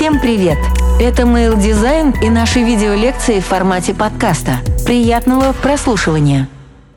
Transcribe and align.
Всем 0.00 0.18
привет! 0.18 0.56
Это 0.98 1.24
Mail 1.24 1.58
Design 1.58 2.14
и 2.24 2.30
наши 2.30 2.60
видеолекции 2.60 3.38
в 3.38 3.44
формате 3.44 3.94
подкаста. 3.94 4.52
Приятного 4.86 5.52
прослушивания! 5.52 6.48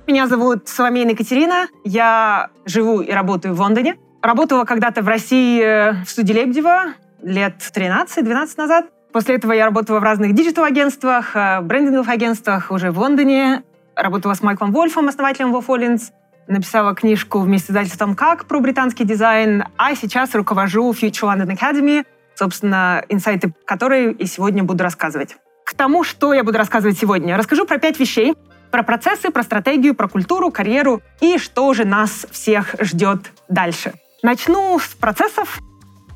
Меня 0.07 0.25
зовут 0.25 0.69
Соломея 0.69 1.09
Екатерина. 1.09 1.67
Я 1.83 2.47
живу 2.63 3.01
и 3.01 3.11
работаю 3.11 3.55
в 3.55 3.59
Лондоне. 3.59 3.97
Работала 4.21 4.63
когда-то 4.63 5.01
в 5.01 5.09
России 5.09 6.01
в 6.01 6.09
студии 6.09 6.31
Лебедева 6.31 6.93
лет 7.21 7.55
13-12 7.75 8.47
назад. 8.55 8.85
После 9.11 9.35
этого 9.35 9.51
я 9.51 9.65
работала 9.65 9.99
в 9.99 10.03
разных 10.03 10.33
диджитал-агентствах, 10.33 11.35
э, 11.35 11.59
брендинговых 11.59 12.07
агентствах 12.07 12.71
уже 12.71 12.91
в 12.91 12.99
Лондоне. 12.99 13.63
Работала 13.97 14.33
с 14.33 14.41
Майклом 14.41 14.71
Вольфом, 14.71 15.09
основателем 15.09 15.53
Wolf 15.53 15.65
Hollins. 15.67 16.03
Написала 16.47 16.95
книжку 16.95 17.39
вместе 17.39 17.67
с 17.67 17.69
издательством 17.71 18.15
«Как» 18.15 18.45
про 18.45 18.61
британский 18.61 19.03
дизайн. 19.03 19.65
А 19.75 19.93
сейчас 19.93 20.33
руковожу 20.35 20.89
Future 20.91 21.35
London 21.35 21.53
Academy, 21.57 22.05
собственно, 22.35 23.03
инсайты 23.09 23.53
которые 23.65 24.11
и 24.13 24.25
сегодня 24.25 24.63
буду 24.63 24.83
рассказывать. 24.83 25.37
К 25.65 25.73
тому, 25.75 26.03
что 26.03 26.33
я 26.33 26.43
буду 26.43 26.57
рассказывать 26.57 26.97
сегодня, 26.97 27.37
расскажу 27.37 27.65
про 27.65 27.77
пять 27.77 27.99
вещей. 27.99 28.33
Про 28.71 28.81
процессы, 28.81 29.29
про 29.29 29.43
стратегию, 29.43 29.93
про 29.93 30.07
культуру, 30.07 30.49
карьеру 30.49 31.03
и 31.21 31.37
что 31.37 31.71
же 31.75 31.85
нас 31.85 32.25
всех 32.31 32.75
ждет 32.79 33.19
дальше. 33.47 33.93
Начну 34.23 34.79
с 34.79 34.87
процессов. 34.95 35.59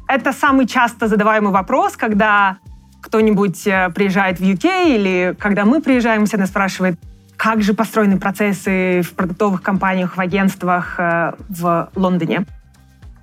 Это 0.07 0.33
самый 0.33 0.65
часто 0.65 1.07
задаваемый 1.07 1.51
вопрос, 1.51 1.95
когда 1.95 2.57
кто-нибудь 3.01 3.67
э, 3.67 3.89
приезжает 3.93 4.39
в 4.39 4.43
UK 4.43 4.95
или 4.95 5.35
когда 5.37 5.65
мы 5.65 5.81
приезжаем, 5.81 6.25
все 6.25 6.37
нас 6.37 6.49
спрашивают, 6.49 6.99
как 7.35 7.61
же 7.61 7.73
построены 7.73 8.19
процессы 8.19 9.01
в 9.01 9.13
продуктовых 9.13 9.61
компаниях, 9.61 10.17
в 10.17 10.19
агентствах 10.19 10.95
э, 10.97 11.33
в 11.49 11.89
Лондоне. 11.95 12.45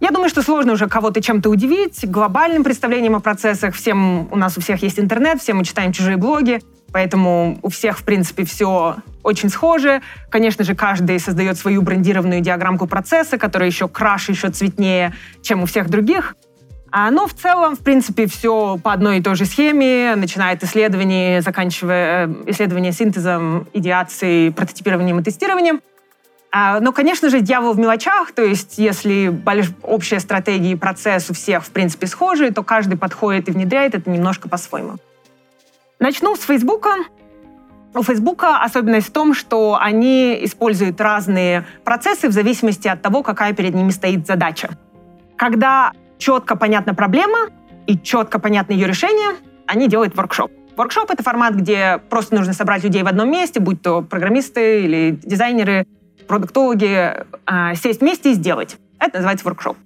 Я 0.00 0.10
думаю, 0.10 0.28
что 0.28 0.42
сложно 0.42 0.72
уже 0.72 0.88
кого-то 0.88 1.22
чем-то 1.22 1.48
удивить, 1.48 2.08
глобальным 2.08 2.64
представлением 2.64 3.16
о 3.16 3.20
процессах. 3.20 3.74
Всем, 3.74 4.28
у 4.30 4.36
нас 4.36 4.58
у 4.58 4.60
всех 4.60 4.82
есть 4.82 4.98
интернет, 4.98 5.40
все 5.40 5.54
мы 5.54 5.64
читаем 5.64 5.92
чужие 5.92 6.16
блоги, 6.16 6.60
поэтому 6.92 7.58
у 7.62 7.68
всех, 7.70 7.98
в 7.98 8.04
принципе, 8.04 8.44
все 8.44 8.96
очень 9.22 9.48
схоже. 9.48 10.02
Конечно 10.30 10.64
же, 10.64 10.74
каждый 10.74 11.18
создает 11.18 11.58
свою 11.58 11.82
брендированную 11.82 12.40
диаграммку 12.40 12.86
процесса, 12.86 13.38
которая 13.38 13.68
еще 13.68 13.88
краше, 13.88 14.32
еще 14.32 14.50
цветнее, 14.50 15.14
чем 15.42 15.62
у 15.62 15.66
всех 15.66 15.88
других. 15.88 16.36
А, 16.96 17.10
но 17.10 17.26
в 17.26 17.34
целом, 17.34 17.74
в 17.74 17.80
принципе, 17.80 18.26
все 18.26 18.78
по 18.80 18.92
одной 18.92 19.18
и 19.18 19.20
той 19.20 19.34
же 19.34 19.46
схеме, 19.46 20.14
начиная 20.14 20.54
от 20.54 20.62
исследований, 20.62 21.40
заканчивая 21.40 22.28
э, 22.28 22.34
исследования 22.46 22.92
синтезом, 22.92 23.66
идеацией, 23.72 24.52
прототипированием 24.52 25.18
и 25.18 25.22
тестированием. 25.24 25.80
А, 26.56 26.78
но, 26.78 26.92
конечно 26.92 27.30
же, 27.30 27.40
дьявол 27.40 27.72
в 27.72 27.80
мелочах, 27.80 28.30
то 28.30 28.40
есть 28.40 28.78
если 28.78 29.42
общая 29.82 30.20
стратегия 30.20 30.70
и 30.70 30.76
процесс 30.76 31.28
у 31.28 31.34
всех, 31.34 31.64
в 31.64 31.70
принципе, 31.70 32.06
схожи, 32.06 32.52
то 32.52 32.62
каждый 32.62 32.96
подходит 32.96 33.48
и 33.48 33.50
внедряет 33.50 33.96
это 33.96 34.08
немножко 34.08 34.48
по-своему. 34.48 34.92
Начну 35.98 36.36
с 36.36 36.42
Фейсбука. 36.42 36.90
У 37.92 38.04
Фейсбука 38.04 38.62
особенность 38.62 39.08
в 39.08 39.10
том, 39.10 39.34
что 39.34 39.76
они 39.80 40.44
используют 40.44 41.00
разные 41.00 41.66
процессы 41.82 42.28
в 42.28 42.32
зависимости 42.32 42.86
от 42.86 43.02
того, 43.02 43.24
какая 43.24 43.52
перед 43.52 43.74
ними 43.74 43.90
стоит 43.90 44.24
задача. 44.24 44.78
Когда 45.36 45.90
четко 46.18 46.54
понятна 46.54 46.94
проблема 46.94 47.48
и 47.88 47.98
четко 47.98 48.38
понятно 48.38 48.74
ее 48.74 48.86
решение, 48.86 49.30
они 49.66 49.88
делают 49.88 50.14
воркшоп. 50.14 50.52
Воркшоп— 50.76 51.10
это 51.12 51.24
формат, 51.24 51.56
где 51.56 52.00
просто 52.10 52.36
нужно 52.36 52.52
собрать 52.52 52.84
людей 52.84 53.02
в 53.02 53.08
одном 53.08 53.28
месте, 53.28 53.58
будь 53.58 53.82
то 53.82 54.02
программисты 54.02 54.84
или 54.84 55.18
дизайнеры, 55.20 55.84
продуктологи 56.26 57.12
э, 57.46 57.74
сесть 57.76 58.00
вместе 58.00 58.30
и 58.30 58.34
сделать. 58.34 58.76
Это 58.98 59.18
называется 59.18 59.44
воркшоп. 59.44 59.76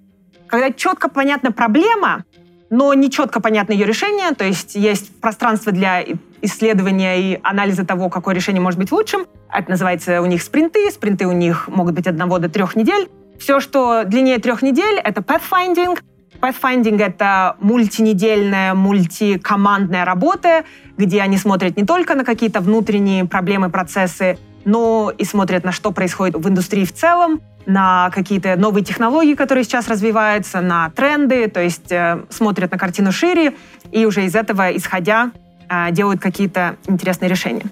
Когда 0.47 0.71
четко 0.71 1.09
понятна 1.09 1.51
проблема, 1.51 2.23
но 2.69 2.93
не 2.93 3.09
четко 3.09 3.41
понятно 3.41 3.73
ее 3.73 3.85
решение, 3.85 4.31
то 4.31 4.43
есть 4.43 4.75
есть 4.75 5.19
пространство 5.19 5.71
для 5.71 6.03
исследования 6.41 7.19
и 7.33 7.39
анализа 7.43 7.85
того, 7.85 8.09
какое 8.09 8.35
решение 8.35 8.61
может 8.61 8.79
быть 8.79 8.91
лучшим. 8.91 9.25
Это 9.51 9.71
называется 9.71 10.21
у 10.21 10.25
них 10.25 10.41
спринты. 10.41 10.89
Спринты 10.91 11.27
у 11.27 11.31
них 11.31 11.67
могут 11.67 11.95
быть 11.95 12.07
одного 12.07 12.39
до 12.39 12.49
трех 12.49 12.75
недель. 12.75 13.09
Все, 13.39 13.59
что 13.59 14.03
длиннее 14.05 14.39
трех 14.39 14.61
недель, 14.61 14.99
это 15.03 15.21
pathfinding. 15.21 15.99
Pathfinding— 16.41 17.01
это 17.03 17.57
мультинедельная, 17.59 18.73
мультикомандная 18.73 20.05
работа, 20.05 20.63
где 20.97 21.21
они 21.21 21.37
смотрят 21.37 21.75
не 21.75 21.85
только 21.85 22.15
на 22.15 22.23
какие-то 22.23 22.61
внутренние 22.61 23.25
проблемы, 23.25 23.69
процессы, 23.69 24.37
но 24.69 25.11
и 25.17 25.25
смотрят 25.25 25.63
на 25.63 25.71
что 25.71 25.91
происходит 25.91 26.35
в 26.35 26.47
индустрии 26.47 26.85
в 26.85 26.93
целом, 26.93 27.41
на 27.65 28.09
какие-то 28.11 28.55
новые 28.55 28.83
технологии, 28.83 29.33
которые 29.33 29.63
сейчас 29.63 29.87
развиваются, 29.87 30.61
на 30.61 30.89
тренды, 30.91 31.47
то 31.47 31.59
есть 31.59 31.91
э, 31.91 32.23
смотрят 32.29 32.71
на 32.71 32.77
картину 32.77 33.11
шире 33.11 33.53
и 33.91 34.05
уже 34.05 34.25
из 34.25 34.35
этого, 34.35 34.75
исходя, 34.75 35.31
э, 35.69 35.91
делают 35.91 36.21
какие-то 36.21 36.77
интересные 36.87 37.29
решения. 37.29 37.65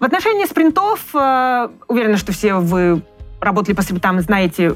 В 0.00 0.04
отношении 0.04 0.44
спринтов, 0.46 1.00
э, 1.14 1.68
уверена, 1.88 2.16
что 2.16 2.32
все 2.32 2.54
вы 2.54 3.02
работали 3.40 3.74
по 3.74 3.82
спринтам, 3.82 4.20
знаете 4.20 4.74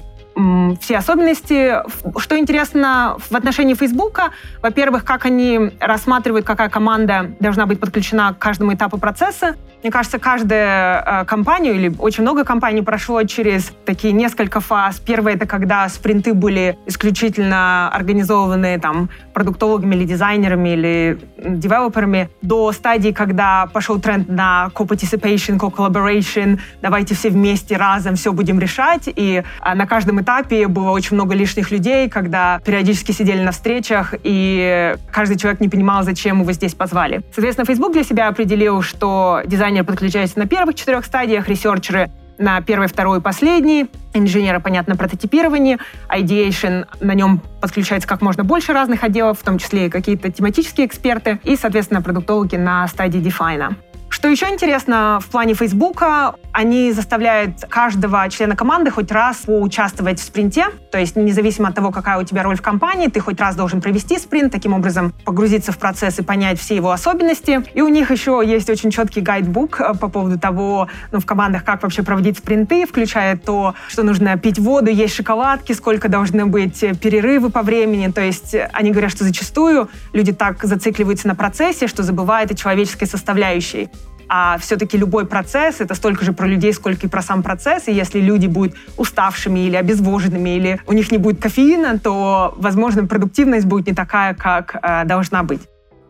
все 0.81 0.99
особенности. 0.99 1.77
Что 2.19 2.39
интересно 2.39 3.17
в 3.31 3.35
отношении 3.35 3.75
Фейсбука, 3.75 4.31
во-первых, 4.63 5.05
как 5.05 5.27
они 5.27 5.71
рассматривают, 5.81 6.47
какая 6.47 6.69
команда 6.69 7.33
должна 7.41 7.67
быть 7.67 7.81
подключена 7.81 8.35
к 8.35 8.39
каждому 8.39 8.75
этапу 8.75 8.99
процесса. 8.99 9.57
Мне 9.83 9.93
кажется, 9.93 10.19
каждая 10.19 11.23
э, 11.23 11.25
компания 11.25 11.73
или 11.73 11.95
очень 11.99 12.23
много 12.23 12.45
компаний 12.45 12.83
прошло 12.83 13.23
через 13.23 13.73
такие 13.85 14.13
несколько 14.13 14.59
фаз. 14.61 14.99
Первое— 14.99 15.35
это 15.35 15.47
когда 15.47 15.89
спринты 15.89 16.35
были 16.35 16.77
исключительно 16.87 17.89
организованы 17.93 18.81
там 18.81 19.09
продуктологами 19.33 19.95
или 19.95 20.05
дизайнерами 20.05 20.71
или 20.71 21.19
девелоперами, 21.39 22.29
до 22.43 22.73
стадии, 22.73 23.11
когда 23.11 23.69
пошел 23.73 24.01
тренд 24.01 24.29
на 24.29 24.71
co-participation, 24.75 25.59
co-collaboration, 25.59 26.59
давайте 26.83 27.15
все 27.15 27.31
вместе 27.31 27.77
разом 27.77 28.17
все 28.17 28.33
будем 28.33 28.59
решать. 28.59 29.03
И 29.07 29.45
э, 29.65 29.75
на 29.75 29.87
каждом 29.87 30.21
этапе 30.21 30.28
было 30.67 30.91
очень 30.91 31.15
много 31.15 31.35
лишних 31.35 31.71
людей, 31.71 32.09
когда 32.09 32.61
периодически 32.65 33.13
сидели 33.13 33.43
на 33.43 33.53
встречах, 33.53 34.15
и 34.25 34.97
каждый 35.13 35.39
человек 35.39 35.61
не 35.61 35.69
понимал, 35.69 36.03
зачем 36.03 36.41
его 36.41 36.53
здесь 36.53 36.75
позвали. 36.75 37.23
Соответственно, 37.33 37.67
Facebook 37.67 37.93
для 37.93 38.03
себя 38.03 38.29
определил, 38.29 38.83
что 38.83 39.43
дизайн 39.47 39.69
дизайнер 39.69 39.85
подключается 39.85 40.39
на 40.39 40.47
первых 40.47 40.77
четырех 40.77 41.05
стадиях, 41.05 41.47
ресерчеры 41.47 42.11
на 42.39 42.61
первой, 42.63 42.87
второй 42.87 43.19
и 43.19 43.21
последней, 43.21 43.91
инженеры, 44.15 44.61
понятно, 44.61 44.97
прототипирование, 44.97 45.79
ideation, 46.09 46.87
на 47.01 47.13
нем 47.13 47.43
подключается 47.61 48.09
как 48.09 48.23
можно 48.23 48.45
больше 48.45 48.73
разных 48.73 49.05
отделов, 49.05 49.41
в 49.41 49.43
том 49.43 49.59
числе 49.59 49.87
и 49.87 49.91
какие-то 49.91 50.33
тематические 50.33 50.87
эксперты, 50.87 51.39
и, 51.45 51.57
соответственно, 51.57 52.01
продуктологи 52.01 52.57
на 52.57 52.87
стадии 52.89 53.19
дефайна. 53.19 53.77
Что 54.11 54.29
еще 54.29 54.47
интересно 54.47 55.21
в 55.23 55.27
плане 55.27 55.55
Фейсбука, 55.55 56.35
они 56.53 56.93
заставляют 56.93 57.61
каждого 57.69 58.29
члена 58.31 58.57
команды 58.57 58.91
хоть 58.91 59.13
раз 59.13 59.37
поучаствовать 59.47 60.19
в 60.19 60.25
спринте, 60.25 60.67
то 60.91 60.99
есть 60.99 61.15
независимо 61.15 61.69
от 61.69 61.75
того, 61.75 61.93
какая 61.93 62.19
у 62.19 62.25
тебя 62.25 62.43
роль 62.43 62.57
в 62.57 62.63
компании, 62.63 63.09
ты 63.09 63.21
хоть 63.21 63.39
раз 63.39 63.55
должен 63.55 63.81
провести 63.81 64.19
спринт, 64.19 64.51
таким 64.51 64.73
образом 64.73 65.13
погрузиться 65.25 65.73
в 65.73 65.79
процесс 65.79 66.19
и 66.19 66.23
понять 66.23 66.59
все 66.59 66.75
его 66.75 66.91
особенности. 66.91 67.63
И 67.75 67.83
у 67.83 67.89
них 67.89 68.11
еще 68.11 68.43
есть 68.45 68.69
очень 68.71 68.91
четкий 68.91 69.21
гайдбук 69.21 69.81
э, 69.81 69.95
по 69.95 70.09
поводу 70.09 70.39
того, 70.39 70.89
ну, 71.13 71.21
в 71.21 71.27
командах, 71.27 71.65
как 71.65 71.83
вообще 71.83 72.03
проводить 72.03 72.39
спринты, 72.39 72.87
включая 72.87 73.37
то, 73.37 73.75
что 73.89 74.03
нужно 74.03 74.37
пить 74.39 74.59
воду, 74.59 74.91
есть 74.91 75.15
шоколадки, 75.15 75.73
сколько 75.73 76.09
должны 76.09 76.47
быть 76.47 76.81
перерывы 77.01 77.51
по 77.51 77.63
времени. 77.63 78.11
То 78.11 78.23
есть 78.23 78.57
они 78.73 78.91
говорят, 78.91 79.11
что 79.11 79.25
зачастую 79.25 79.89
люди 80.13 80.33
так 80.33 80.65
зацикливаются 80.65 81.29
на 81.29 81.35
процессе, 81.35 81.87
что 81.87 82.03
забывают 82.03 82.51
о 82.51 82.55
человеческой 82.55 83.07
составляющей. 83.07 83.91
А 84.29 84.59
все-таки 84.59 84.99
любой 84.99 85.27
процесс— 85.27 85.77
это 85.81 85.95
столько 85.95 86.25
же 86.25 86.33
про 86.33 86.47
людей, 86.47 86.73
сколько 86.73 87.07
и 87.07 87.09
про 87.09 87.23
сам 87.23 87.43
процесс. 87.43 87.89
И 87.89 87.93
если 87.93 88.21
люди 88.21 88.47
будут 88.47 88.75
уставшими 88.97 89.61
или 89.61 89.77
обезвоженными, 89.77 90.51
или 90.51 90.81
у 90.87 90.93
них 90.93 91.11
не 91.11 91.19
будет 91.19 91.41
кофеина, 91.41 91.99
то, 91.99 92.55
возможно, 92.59 93.07
продуктивность 93.07 93.67
будет 93.67 93.87
не 93.87 93.95
такая, 93.95 94.35
как 94.35 94.77
э, 94.83 95.05
должна 95.05 95.43
быть. 95.43 95.63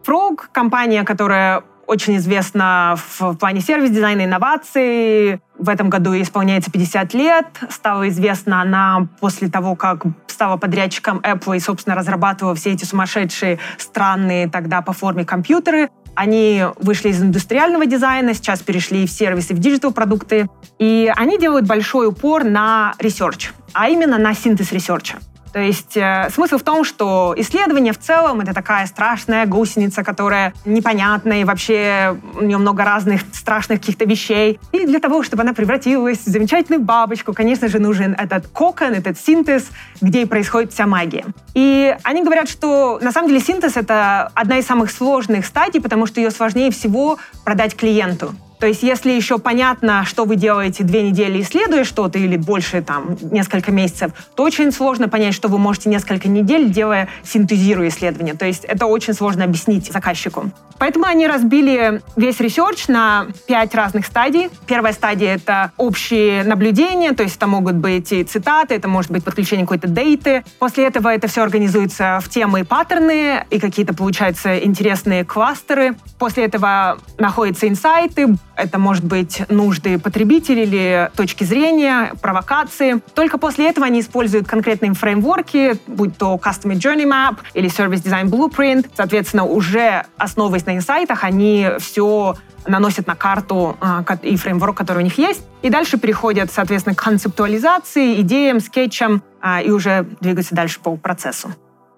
Frog— 0.07 0.37
компания, 0.53 1.05
которая 1.05 1.63
очень 1.87 2.19
известна 2.19 2.97
в 2.97 3.35
плане 3.37 3.61
сервис-дизайна 3.61 4.27
инноваций. 4.27 5.41
В 5.59 5.69
этом 5.69 5.89
году 5.89 6.13
исполняется 6.21 6.71
50 6.71 7.15
лет. 7.15 7.47
Стала 7.71 8.09
известна 8.09 8.61
она 8.61 9.09
после 9.21 9.49
того, 9.49 9.75
как 9.75 10.05
стала 10.39 10.57
подрядчиком 10.57 11.19
Apple 11.19 11.57
и, 11.57 11.59
собственно, 11.59 11.97
разрабатывала 11.97 12.55
все 12.55 12.71
эти 12.71 12.85
сумасшедшие, 12.85 13.59
странные 13.77 14.49
тогда 14.49 14.83
по 14.83 14.93
форме 14.93 15.25
компьютеры. 15.25 15.91
Они 16.15 16.65
вышли 16.81 17.09
из 17.09 17.21
индустриального 17.21 17.87
дизайна, 17.87 18.35
сейчас 18.35 18.61
перешли 18.61 19.05
в 19.05 19.11
сервисы, 19.11 19.53
в 19.53 19.59
digital-продукты. 19.59 20.49
И 20.79 21.13
они 21.17 21.41
делают 21.41 21.67
большой 21.67 22.07
упор 22.07 22.45
на 22.45 22.95
research, 23.01 23.51
а 23.73 23.89
именно 23.89 24.17
на 24.17 24.33
синтез 24.33 24.71
research 24.71 25.09
а. 25.09 25.19
То 25.53 25.61
есть 25.61 25.97
э, 25.97 26.29
смысл 26.33 26.59
в 26.59 26.63
том, 26.63 26.85
что 26.85 27.35
исследование 27.37 27.93
в 27.93 27.99
целом 27.99 28.41
это 28.41 28.55
такая 28.55 28.87
страшная 28.87 29.47
гусеница, 29.47 30.05
которая 30.05 30.53
непонятная, 30.65 31.41
и 31.41 31.45
вообще 31.45 32.17
у 32.35 32.43
нее 32.43 32.59
много 32.59 32.85
разных 32.85 33.23
страшных 33.33 33.81
каких-то 33.81 34.05
вещей. 34.05 34.61
И 34.73 34.87
для 34.87 35.01
того, 35.01 35.23
чтобы 35.23 35.43
она 35.43 35.53
превратилась 35.53 36.19
в 36.19 36.29
замечательную 36.29 36.83
бабочку, 36.83 37.33
конечно 37.33 37.69
же, 37.69 37.79
нужен 37.79 38.15
этот 38.15 38.47
кокон, 38.49 38.93
этот 38.93 39.19
синтез, 39.19 39.69
где 40.01 40.23
и 40.23 40.25
происходит 40.27 40.73
вся 40.73 40.87
магия. 40.87 41.25
И 41.55 41.97
они 42.03 42.23
говорят, 42.23 42.49
что 42.49 42.99
на 43.03 43.13
самом 43.13 43.29
деле 43.29 43.41
синтез— 43.41 43.77
это 43.77 44.31
одна 44.35 44.59
из 44.59 44.67
самых 44.67 44.91
сложных 44.91 45.47
стадий, 45.47 45.81
потому 45.81 46.07
что 46.07 46.21
ее 46.21 46.31
сложнее 46.31 46.71
всего 46.71 47.19
продать 47.45 47.77
клиенту. 47.77 48.35
То 48.59 48.67
есть 48.67 48.83
если 48.83 49.13
еще 49.13 49.39
понятно, 49.39 50.05
что 50.05 50.25
вы 50.25 50.37
делаете 50.37 50.85
две 50.85 51.03
недели, 51.03 51.41
исследуя 51.41 51.85
что-то, 51.85 52.19
или 52.19 52.37
больше, 52.37 52.83
там, 52.83 53.17
несколько 53.31 53.71
месяцев, 53.71 54.13
то 54.35 54.43
очень 54.43 54.73
сложно 54.73 55.09
понять, 55.09 55.35
что 55.35 55.49
вы 55.49 55.59
можете 55.59 55.89
несколько 55.89 56.29
недель, 56.29 56.71
делая, 56.71 57.09
синтезируя 57.23 57.89
исследование. 57.89 58.35
То 58.35 58.47
есть 58.47 58.65
это 58.65 58.87
очень 58.87 59.15
сложно 59.15 59.45
объяснить 59.45 59.91
заказчику. 59.93 60.51
Поэтому 60.79 61.07
они 61.07 61.27
разбили 61.27 62.03
весь 62.17 62.39
research 62.41 62.87
на 62.89 63.27
пять 63.47 63.75
разных 63.75 64.07
стадий. 64.07 64.49
Первая 64.67 64.93
стадия— 64.93 65.35
это 65.37 65.73
общие 65.77 66.45
наблюдения, 66.45 67.13
то 67.13 67.25
есть 67.25 67.37
это 67.37 67.47
могут 67.49 67.75
быть 67.75 68.13
и 68.13 68.23
цитаты, 68.23 68.75
это 68.75 68.87
может 68.87 69.11
быть 69.11 69.25
подключение 69.25 69.67
какой-то 69.67 69.89
дейты. 69.89 70.45
После 70.59 70.87
этого 70.87 71.09
это 71.09 71.27
все 71.27 71.43
организуется 71.43 72.21
в 72.23 72.29
темы 72.29 72.61
и 72.61 72.63
паттерны, 72.63 73.45
и 73.51 73.59
какие-то, 73.59 73.93
получаются, 73.93 74.59
интересные 74.59 75.25
кластеры. 75.25 75.97
После 76.19 76.45
этого 76.45 76.99
находятся 77.19 77.69
инсайты, 77.69 78.37
это 78.59 78.79
может 78.79 79.05
быть 79.05 79.43
нужды 79.49 79.99
потребителей 79.99 80.65
или 80.65 81.11
точки 81.17 81.45
зрения, 81.45 82.13
провокации. 82.21 83.01
Только 83.15 83.39
после 83.39 83.69
этого 83.69 83.87
они 83.87 84.01
используют 84.01 84.49
конкретные 84.49 84.93
фреймворки, 84.93 85.79
будь 85.87 86.17
то 86.19 86.39
Customer 86.43 86.75
Journey 86.75 87.05
Map 87.05 87.39
или 87.55 87.71
Service 87.71 88.03
Design 88.03 88.25
Blueprint. 88.25 88.91
Соответственно, 88.95 89.45
уже 89.45 90.05
основываясь 90.17 90.67
на 90.67 90.77
инсайтах, 90.77 91.25
они 91.25 91.69
все 91.79 92.35
наносят 92.67 93.07
на 93.07 93.15
карту 93.15 93.77
а, 93.81 94.05
и 94.23 94.37
фреймворк, 94.37 94.77
который 94.77 94.99
у 94.99 95.03
них 95.03 95.19
есть. 95.19 95.43
И 95.63 95.71
дальше 95.71 95.99
переходят, 95.99 96.53
соответственно, 96.53 96.95
к 96.95 97.03
концептуализации, 97.03 98.21
идеям, 98.21 98.61
скетчам 98.61 99.23
а, 99.41 99.63
и 99.63 99.71
уже 99.71 100.07
двигаются 100.21 100.55
дальше 100.55 100.81
по 100.81 100.97
процессу. 100.97 101.49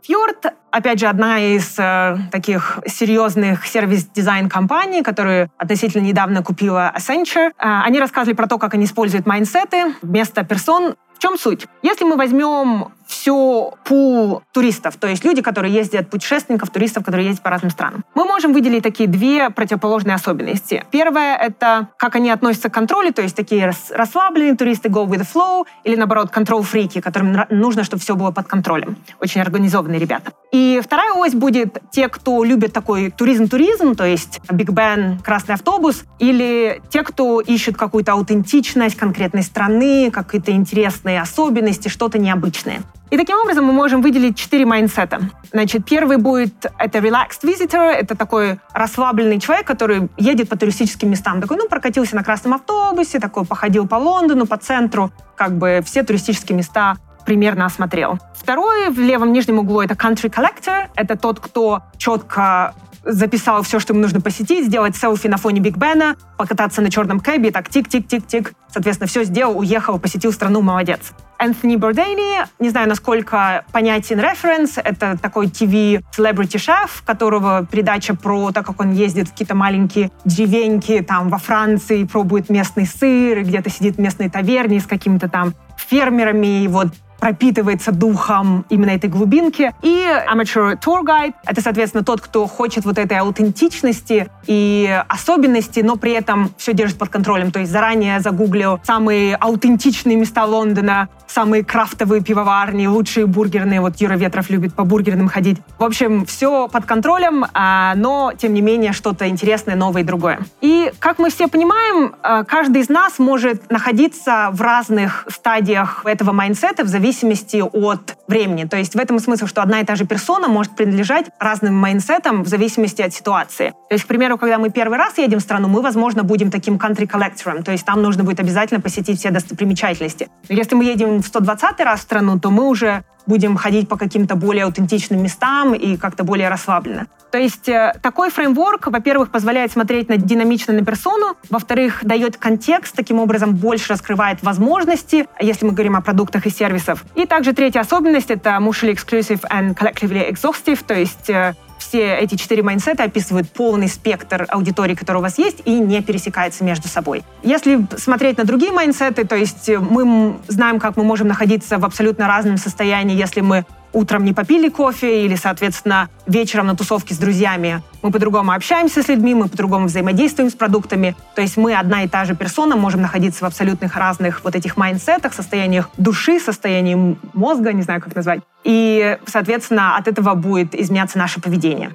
Fjord, 0.08 0.52
опять 0.70 1.00
же, 1.00 1.06
одна 1.06 1.38
из 1.40 1.78
э, 1.78 2.16
таких 2.30 2.80
серьезных 2.86 3.66
сервис-дизайн-компаний, 3.66 5.02
которую 5.02 5.50
относительно 5.58 6.02
недавно 6.02 6.42
купила 6.42 6.92
Accenture. 6.96 7.50
Э, 7.58 7.82
они 7.84 8.00
рассказывали 8.00 8.36
про 8.36 8.46
то, 8.46 8.58
как 8.58 8.74
они 8.74 8.84
используют 8.84 9.26
майнсеты 9.26 9.94
вместо 10.02 10.44
персон. 10.44 10.94
В 11.14 11.22
чем 11.22 11.36
суть? 11.36 11.66
Если 11.82 12.04
мы 12.04 12.16
возьмем 12.16 12.92
всю 13.10 13.74
пул 13.84 14.42
туристов, 14.52 14.96
то 14.96 15.08
есть 15.08 15.24
люди, 15.24 15.42
которые 15.42 15.74
ездят, 15.74 16.08
путешественников, 16.08 16.70
туристов, 16.70 17.04
которые 17.04 17.26
ездят 17.26 17.42
по 17.42 17.50
разным 17.50 17.70
странам. 17.70 18.04
Мы 18.14 18.24
можем 18.24 18.52
выделить 18.52 18.82
такие 18.82 19.08
две 19.08 19.50
противоположные 19.50 20.14
особенности. 20.14 20.84
Первое— 20.90 21.36
это 21.40 21.88
как 21.98 22.16
они 22.16 22.30
относятся 22.30 22.70
к 22.70 22.74
контролю, 22.74 23.12
то 23.12 23.20
есть 23.20 23.36
такие 23.36 23.72
расслабленные 23.90 24.56
туристы, 24.56 24.88
go 24.88 25.06
with 25.06 25.20
the 25.20 25.26
flow, 25.30 25.66
или 25.84 25.96
наоборот, 25.96 26.30
control 26.30 26.65
freak 26.65 26.90
и, 26.90 27.00
которым 27.00 27.44
нужно, 27.50 27.84
чтобы 27.84 28.00
все 28.00 28.14
было 28.14 28.30
под 28.30 28.46
контролем. 28.46 28.96
Очень 29.20 29.40
организованные 29.40 29.98
ребята. 29.98 30.32
И 30.52 30.56
вторая 30.84 31.12
ось 31.12 31.34
будет 31.34 31.78
те, 31.90 32.08
кто 32.08 32.42
любит 32.44 32.72
такой 32.72 33.10
туризм-туризм, 33.10 33.94
то 33.94 34.04
есть 34.04 34.40
Big 34.48 34.66
Ben, 34.66 35.22
красный 35.22 35.54
автобус, 35.54 36.04
или 36.18 36.80
те, 36.90 37.02
кто 37.02 37.40
ищет 37.40 37.76
какую-то 37.76 38.12
аутентичность 38.12 38.96
конкретной 38.96 39.42
страны, 39.42 40.10
какие-то 40.10 40.52
интересные 40.52 41.20
особенности, 41.20 41.88
что-то 41.88 42.18
необычное. 42.18 42.82
И 43.10 43.16
таким 43.16 43.38
образом 43.38 43.64
мы 43.64 43.72
можем 43.72 44.02
выделить 44.02 44.38
четыре 44.38 44.64
mindset 44.64 45.08
а. 45.08 45.20
Значит, 45.52 45.84
первый 45.84 46.16
будет 46.16 46.66
это 46.78 46.98
relaxed 46.98 47.42
visitor, 47.42 47.90
это 47.90 48.14
такой 48.14 48.60
расслабленный 48.72 49.40
человек, 49.40 49.66
который 49.66 50.08
едет 50.16 50.48
по 50.48 50.56
туристическим 50.56 51.10
местам. 51.10 51.40
Такой, 51.40 51.56
ну, 51.56 51.68
прокатился 51.68 52.14
на 52.14 52.22
красном 52.22 52.54
автобусе, 52.54 53.18
такой 53.18 53.44
походил 53.44 53.88
по 53.88 53.96
Лондону, 53.96 54.46
по 54.46 54.56
центру, 54.58 55.10
как 55.36 55.58
бы 55.58 55.82
все 55.84 56.04
туристические 56.04 56.56
места 56.56 56.98
примерно 57.30 57.66
осмотрел. 57.66 58.18
Второй 58.34 58.90
в 58.90 58.98
левом 58.98 59.32
нижнем 59.32 59.60
углу 59.60 59.82
это 59.82 59.94
country 59.94 60.28
collector, 60.28 60.88
это 60.96 61.16
тот, 61.16 61.38
кто 61.38 61.82
четко 61.96 62.74
записал 63.04 63.62
все, 63.62 63.78
что 63.78 63.92
ему 63.92 64.02
нужно 64.02 64.20
посетить, 64.20 64.66
сделать 64.66 64.96
селфи 64.96 65.28
на 65.28 65.36
фоне 65.36 65.60
Биг 65.60 65.76
Бена, 65.76 66.16
покататься 66.36 66.82
на 66.82 66.90
черном 66.90 67.20
кэбе, 67.20 67.52
так 67.52 67.68
тик-тик-тик-тик. 67.68 68.52
Соответственно, 68.68 69.06
все 69.06 69.22
сделал, 69.22 69.56
уехал, 69.56 70.00
посетил 70.00 70.32
страну, 70.32 70.60
молодец. 70.60 71.12
Энтони 71.38 71.76
Бурдейн, 71.76 72.44
не 72.58 72.68
знаю, 72.70 72.88
насколько 72.88 73.64
понятен 73.70 74.18
референс, 74.18 74.72
это 74.76 75.16
такой 75.16 75.46
TV 75.46 76.02
celebrity 76.16 76.58
chef, 76.58 77.04
которого 77.06 77.64
передача 77.64 78.16
про 78.16 78.50
то, 78.50 78.64
как 78.64 78.80
он 78.80 78.92
ездит 78.92 79.28
в 79.28 79.30
какие-то 79.30 79.54
маленькие 79.54 80.10
деревеньки 80.24 81.00
там 81.00 81.28
во 81.28 81.38
Франции, 81.38 82.02
пробует 82.02 82.50
местный 82.50 82.86
сыр, 82.86 83.44
где-то 83.44 83.70
сидит 83.70 83.96
в 83.96 84.00
местной 84.00 84.28
таверне 84.28 84.80
с 84.80 84.86
какими-то 84.86 85.28
там 85.28 85.54
фермерами, 85.78 86.64
и 86.64 86.68
вот 86.68 86.88
пропитывается 87.20 87.92
духом 87.92 88.64
именно 88.70 88.90
этой 88.90 89.10
глубинки. 89.10 89.72
И 89.82 90.06
amateur 90.26 90.78
tour 90.80 91.02
guide— 91.04 91.34
это, 91.44 91.60
соответственно, 91.60 92.04
тот, 92.04 92.20
кто 92.20 92.46
хочет 92.46 92.84
вот 92.84 92.98
этой 92.98 93.18
аутентичности 93.18 94.28
и 94.46 95.02
особенности, 95.08 95.80
но 95.80 95.96
при 95.96 96.12
этом 96.12 96.52
все 96.56 96.72
держит 96.72 96.98
под 96.98 97.10
контролем. 97.10 97.52
То 97.52 97.60
есть 97.60 97.70
заранее 97.70 98.20
загуглил 98.20 98.80
самые 98.84 99.36
аутентичные 99.36 100.16
места 100.16 100.44
Лондона, 100.44 101.08
самые 101.30 101.64
крафтовые 101.64 102.22
пивоварни, 102.22 102.86
лучшие 102.86 103.26
бургерные. 103.26 103.80
Вот 103.80 103.96
Юра 103.96 104.14
Ветров 104.14 104.50
любит 104.50 104.74
по 104.74 104.84
бургерным 104.84 105.28
ходить. 105.28 105.58
В 105.78 105.84
общем, 105.84 106.26
все 106.26 106.68
под 106.68 106.84
контролем, 106.84 107.46
а, 107.54 107.94
но, 107.96 108.32
тем 108.36 108.54
не 108.54 108.60
менее, 108.60 108.92
что-то 108.92 109.28
интересное, 109.28 109.76
новое 109.76 110.02
и 110.02 110.04
другое. 110.04 110.40
И, 110.60 110.92
как 110.98 111.18
мы 111.18 111.30
все 111.30 111.48
понимаем, 111.48 112.14
а, 112.22 112.44
каждый 112.44 112.82
из 112.82 112.88
нас 112.88 113.18
может 113.18 113.70
находиться 113.70 114.50
в 114.52 114.60
разных 114.60 115.26
стадиях 115.30 116.02
этого 116.04 116.32
mindset 116.32 116.78
а 116.78 116.84
в 116.84 116.88
зависимости 116.88 117.62
от 117.62 118.16
времени. 118.30 118.64
То 118.64 118.78
есть 118.78 118.94
в 118.94 118.98
этом 118.98 119.18
смысл, 119.18 119.46
что 119.46 119.60
одна 119.60 119.80
и 119.80 119.84
та 119.84 119.94
же 119.96 120.06
персона 120.06 120.48
может 120.48 120.74
принадлежать 120.74 121.26
разным 121.38 121.74
mindset 121.74 122.27
ам 122.27 122.42
в 122.42 122.48
зависимости 122.48 123.02
от 123.02 123.12
ситуации. 123.12 123.74
То 123.90 123.94
есть, 123.94 124.04
к 124.04 124.08
примеру, 124.08 124.38
когда 124.38 124.56
мы 124.58 124.70
первый 124.70 124.96
раз 124.96 125.18
едем 125.18 125.38
в 125.38 125.42
страну, 125.42 125.68
мы, 125.68 125.82
возможно, 125.82 126.22
будем 126.22 126.50
таким 126.50 126.76
country 126.76 127.06
collector, 127.06 127.62
то 127.62 127.72
есть 127.72 127.84
там 127.84 128.00
нужно 128.00 128.24
будет 128.24 128.40
обязательно 128.40 128.80
посетить 128.80 129.18
все 129.18 129.30
достопримечательности. 129.30 130.28
Если 130.48 130.74
мы 130.74 130.84
едем 130.84 131.20
в 131.22 131.26
120 131.26 131.80
раз 131.80 132.00
в 132.00 132.02
страну, 132.02 132.38
то 132.38 132.50
мы 132.50 132.68
уже 132.68 133.04
будем 133.30 133.56
ходить 133.56 133.88
по 133.88 133.96
каким-то 133.96 134.34
более 134.34 134.64
аутентичным 134.64 135.22
местам 135.22 135.74
и 135.74 135.96
как-то 135.96 136.24
более 136.24 136.48
расслабленно. 136.48 137.06
То 137.30 137.38
есть 137.38 137.68
э, 137.68 137.94
такой 138.02 138.30
фреймворк, 138.30 138.88
во-первых, 138.88 139.30
позволяет 139.30 139.70
смотреть 139.70 140.08
на, 140.08 140.16
динамично 140.16 140.74
на 140.74 140.84
персону, 140.84 141.36
во-вторых, 141.48 142.00
дает 142.02 142.36
контекст, 142.36 142.96
таким 142.96 143.20
образом 143.20 143.54
больше 143.54 143.92
раскрывает 143.92 144.42
возможности, 144.42 145.26
если 145.40 145.64
мы 145.66 145.72
говорим 145.72 145.94
о 145.94 146.00
продуктах 146.00 146.46
и 146.46 146.50
сервисах. 146.50 146.98
И 147.14 147.26
также 147.26 147.52
третья 147.52 147.80
особенность— 147.80 148.30
это 148.36 148.50
mutually 148.60 148.92
exclusive 148.92 149.42
and 149.48 149.76
collectively 149.76 150.28
exhaustive, 150.28 150.80
то 150.84 150.94
есть 150.94 151.30
э, 151.30 151.54
все 151.80 152.16
эти 152.16 152.36
четыре 152.36 152.62
майнсета 152.62 153.04
описывают 153.04 153.50
полный 153.50 153.88
спектр 153.88 154.46
аудитории, 154.48 154.94
которая 154.94 155.20
у 155.20 155.22
вас 155.22 155.38
есть, 155.38 155.62
и 155.64 155.78
не 155.78 156.00
пересекается 156.02 156.64
между 156.64 156.88
собой. 156.88 157.24
Если 157.42 157.86
смотреть 157.96 158.38
на 158.38 158.44
другие 158.44 158.72
майнсеты, 158.72 159.26
то 159.26 159.36
есть 159.36 159.68
мы 159.68 160.36
знаем, 160.48 160.78
как 160.78 160.96
мы 160.96 161.04
можем 161.04 161.28
находиться 161.28 161.78
в 161.78 161.84
абсолютно 161.84 162.28
разном 162.28 162.56
состоянии, 162.56 163.16
если 163.16 163.40
мы 163.40 163.64
утром 163.92 164.24
не 164.24 164.32
попили 164.32 164.68
кофе 164.68 165.24
или, 165.24 165.34
соответственно, 165.36 166.08
вечером 166.26 166.66
на 166.66 166.76
тусовке 166.76 167.14
с 167.14 167.18
друзьями. 167.18 167.82
Мы 168.02 168.10
по-другому 168.10 168.52
общаемся 168.52 169.02
с 169.02 169.08
людьми, 169.08 169.34
мы 169.34 169.48
по-другому 169.48 169.86
взаимодействуем 169.86 170.50
с 170.50 170.54
продуктами. 170.54 171.16
То 171.34 171.42
есть 171.42 171.56
мы 171.56 171.74
одна 171.74 172.04
и 172.04 172.08
та 172.08 172.24
же 172.24 172.34
персона 172.34 172.76
можем 172.76 173.02
находиться 173.02 173.44
в 173.44 173.48
абсолютных 173.48 173.96
разных 173.96 174.42
вот 174.44 174.54
этих 174.54 174.76
mindset 174.76 175.13
ах, 175.13 175.34
состояниях 175.34 175.90
души, 175.96 176.40
состоянии 176.40 177.16
мозга, 177.34 177.72
не 177.72 177.82
знаю, 177.82 178.00
как 178.00 178.14
назвать. 178.14 178.40
И, 178.64 179.18
соответственно, 179.26 179.96
от 179.96 180.08
этого 180.08 180.34
будет 180.34 180.74
изменяться 180.74 181.18
наше 181.18 181.40
поведение. 181.40 181.90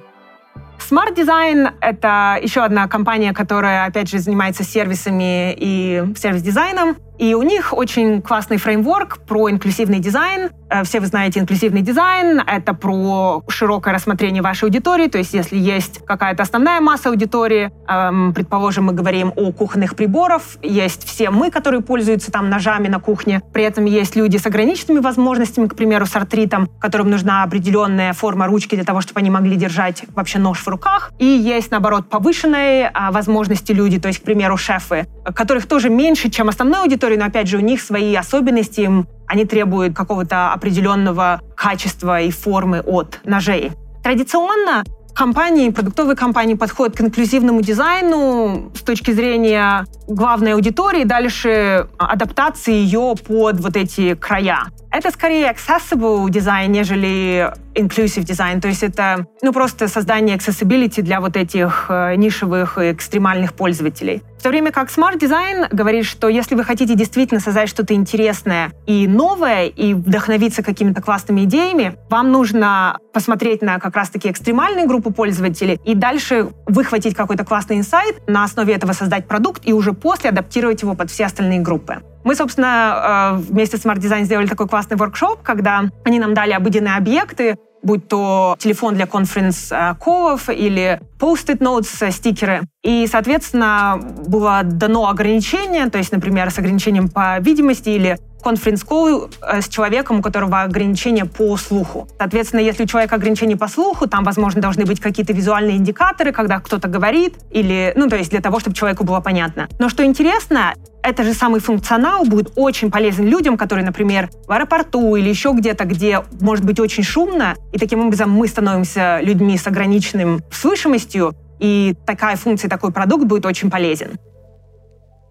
Smart 0.78 1.16
Design— 1.16 1.72
это 1.80 2.38
еще 2.40 2.62
одна 2.62 2.86
компания, 2.86 3.32
которая, 3.32 3.86
опять 3.86 4.08
же, 4.08 4.18
занимается 4.18 4.62
сервисами 4.62 5.54
и 5.58 6.04
сервис-дизайном. 6.16 6.96
И 7.18 7.34
у 7.34 7.42
них 7.42 7.72
очень 7.72 8.20
классный 8.22 8.58
фреймворк 8.58 9.18
про 9.26 9.50
инклюзивный 9.50 9.98
дизайн. 9.98 10.50
Э, 10.68 10.84
все 10.84 11.00
вы 11.00 11.06
знаете 11.06 11.40
инклюзивный 11.40 11.82
дизайн. 11.82 12.40
Это 12.46 12.74
про 12.74 13.42
широкое 13.48 13.94
рассмотрение 13.94 14.42
вашей 14.42 14.64
аудитории. 14.64 15.08
То 15.08 15.18
есть 15.18 15.32
если 15.34 15.56
есть 15.56 16.04
какая-то 16.04 16.42
основная 16.42 16.80
масса 16.80 17.08
аудитории, 17.08 17.70
эм, 17.88 18.34
предположим, 18.34 18.84
мы 18.84 18.92
говорим 18.92 19.32
о 19.36 19.52
кухонных 19.52 19.96
приборах, 19.96 20.42
есть 20.62 21.06
все 21.06 21.30
мы, 21.30 21.50
которые 21.50 21.80
пользуются 21.80 22.30
там 22.30 22.50
ножами 22.50 22.88
на 22.88 23.00
кухне. 23.00 23.42
При 23.52 23.62
этом 23.62 23.84
есть 23.84 24.16
люди 24.16 24.36
с 24.36 24.46
ограниченными 24.46 25.00
возможностями, 25.00 25.66
к 25.68 25.74
примеру, 25.74 26.06
с 26.06 26.14
артритом, 26.16 26.68
которым 26.80 27.10
нужна 27.10 27.42
определенная 27.42 28.12
форма 28.12 28.46
ручки 28.46 28.74
для 28.74 28.84
того, 28.84 29.00
чтобы 29.00 29.20
они 29.20 29.30
могли 29.30 29.56
держать 29.56 30.04
вообще 30.14 30.38
нож 30.38 30.58
в 30.58 30.68
руках. 30.68 31.12
И 31.18 31.24
есть, 31.24 31.70
наоборот, 31.70 32.08
повышенные 32.08 32.90
а, 32.92 33.10
возможности 33.10 33.72
люди, 33.72 33.98
то 33.98 34.08
есть, 34.08 34.20
к 34.20 34.24
примеру, 34.24 34.56
шефы, 34.56 35.06
которых 35.34 35.66
тоже 35.66 35.88
меньше, 35.90 36.30
чем 36.30 36.48
основной 36.48 36.88
аудитории, 37.06 37.16
но, 37.16 37.26
опять 37.26 37.48
же, 37.48 37.58
у 37.58 37.60
них 37.60 37.80
свои 37.80 38.14
особенности, 38.14 38.90
они 39.26 39.44
требуют 39.44 39.94
какого-то 39.94 40.52
определенного 40.52 41.40
качества 41.56 42.20
и 42.20 42.30
формы 42.30 42.80
от 42.80 43.20
ножей. 43.24 43.72
Традиционно 44.02 44.84
компании, 45.14 45.70
продуктовые 45.70 46.16
компании 46.16 46.54
подходят 46.54 46.96
к 46.96 47.00
инклюзивному 47.00 47.62
дизайну 47.62 48.70
с 48.74 48.82
точки 48.82 49.12
зрения 49.12 49.86
главной 50.06 50.54
аудитории, 50.54 51.04
дальше 51.04 51.88
адаптации 51.98 52.74
ее 52.74 53.14
под 53.26 53.60
вот 53.60 53.76
эти 53.76 54.14
края. 54.14 54.64
Это 54.96 55.10
скорее 55.10 55.52
accessible 55.52 56.30
дизайн, 56.30 56.72
нежели 56.72 57.52
inclusive 57.74 58.22
дизайн. 58.22 58.62
То 58.62 58.68
есть 58.68 58.82
это 58.82 59.26
ну, 59.42 59.52
просто 59.52 59.88
создание 59.88 60.38
accessibility 60.38 61.02
для 61.02 61.20
вот 61.20 61.36
этих 61.36 61.86
э, 61.90 62.14
нишевых 62.16 62.78
и 62.78 62.92
экстремальных 62.92 63.52
пользователей. 63.52 64.22
В 64.38 64.42
то 64.42 64.48
время 64.48 64.72
как 64.72 64.88
Smart 64.88 65.18
Design 65.18 65.68
говорит, 65.70 66.06
что 66.06 66.28
если 66.28 66.54
вы 66.54 66.64
хотите 66.64 66.94
действительно 66.94 67.40
создать 67.40 67.68
что-то 67.68 67.92
интересное 67.92 68.72
и 68.86 69.06
новое, 69.06 69.66
и 69.66 69.92
вдохновиться 69.92 70.62
какими-то 70.62 71.02
классными 71.02 71.42
идеями, 71.42 71.96
вам 72.08 72.32
нужно 72.32 72.98
посмотреть 73.12 73.60
на 73.60 73.78
как 73.78 73.96
раз-таки 73.96 74.30
экстремальную 74.30 74.88
группу 74.88 75.12
пользователей 75.12 75.78
и 75.84 75.94
дальше 75.94 76.48
выхватить 76.64 77.14
какой-то 77.14 77.44
классный 77.44 77.76
инсайт, 77.76 78.26
на 78.26 78.44
основе 78.44 78.72
этого 78.72 78.92
создать 78.92 79.28
продукт 79.28 79.60
и 79.66 79.74
уже 79.74 79.92
после 79.92 80.30
адаптировать 80.30 80.80
его 80.80 80.94
под 80.94 81.10
все 81.10 81.26
остальные 81.26 81.60
группы. 81.60 82.02
Мы, 82.26 82.34
собственно, 82.34 83.36
э, 83.38 83.52
вместе 83.52 83.76
с 83.76 83.84
Smart 83.84 83.98
Design 83.98 84.24
сделали 84.24 84.48
такой 84.48 84.66
классный 84.66 84.96
воркшоп, 84.96 85.42
когда 85.44 85.84
они 86.04 86.18
нам 86.18 86.34
дали 86.34 86.50
обыденные 86.50 86.96
объекты, 86.96 87.56
будь 87.84 88.08
то 88.08 88.56
телефон 88.58 88.94
для 88.94 89.06
конференц-колов 89.06 90.48
или 90.50 91.00
post-it 91.20 91.58
notes, 91.58 92.10
стикеры. 92.10 92.62
И, 92.82 93.06
соответственно, 93.06 94.00
было 94.26 94.62
дано 94.64 95.08
ограничение, 95.08 95.88
то 95.88 95.98
есть, 95.98 96.10
например, 96.10 96.50
с 96.50 96.58
ограничением 96.58 97.08
по 97.08 97.38
видимости 97.38 97.90
или 97.90 98.18
конференц-колл 98.46 99.28
э, 99.42 99.60
с 99.60 99.68
человеком, 99.68 100.20
у 100.20 100.22
которого 100.22 100.62
ограничения 100.62 101.24
по 101.24 101.56
слуху. 101.56 102.06
Соответственно, 102.16 102.60
если 102.60 102.84
у 102.84 102.86
человека 102.86 103.16
ограничения 103.16 103.56
по 103.56 103.66
слуху, 103.66 104.06
там, 104.06 104.22
возможно, 104.22 104.60
должны 104.60 104.84
быть 104.84 105.00
какие-то 105.00 105.32
визуальные 105.32 105.78
индикаторы, 105.78 106.30
когда 106.30 106.60
кто-то 106.60 106.86
говорит, 106.86 107.34
или, 107.50 107.92
ну, 107.96 108.08
то 108.08 108.16
есть 108.16 108.30
для 108.30 108.40
того, 108.40 108.60
чтобы 108.60 108.76
человеку 108.76 109.02
было 109.02 109.18
понятно. 109.18 109.68
Но 109.80 109.88
что 109.88 110.04
интересно, 110.04 110.74
это 111.02 111.24
же 111.24 111.34
самый 111.34 111.60
функционал 111.60 112.24
будет 112.24 112.52
очень 112.54 112.92
полезен 112.92 113.26
людям, 113.26 113.56
которые, 113.56 113.84
например, 113.84 114.30
в 114.46 114.52
аэропорту 114.52 115.16
или 115.16 115.28
еще 115.28 115.52
где-то, 115.52 115.84
где 115.84 116.22
может 116.40 116.64
быть 116.64 116.78
очень 116.78 117.02
шумно, 117.02 117.56
и 117.72 117.78
таким 117.78 118.06
образом 118.06 118.30
мы 118.30 118.46
становимся 118.46 119.18
людьми 119.22 119.58
с 119.58 119.66
ограниченным 119.66 120.40
слышимостью, 120.52 121.34
и 121.58 121.94
такая 122.06 122.36
функция, 122.36 122.68
такой 122.68 122.92
продукт 122.92 123.24
будет 123.24 123.44
очень 123.44 123.70
полезен. 123.70 124.18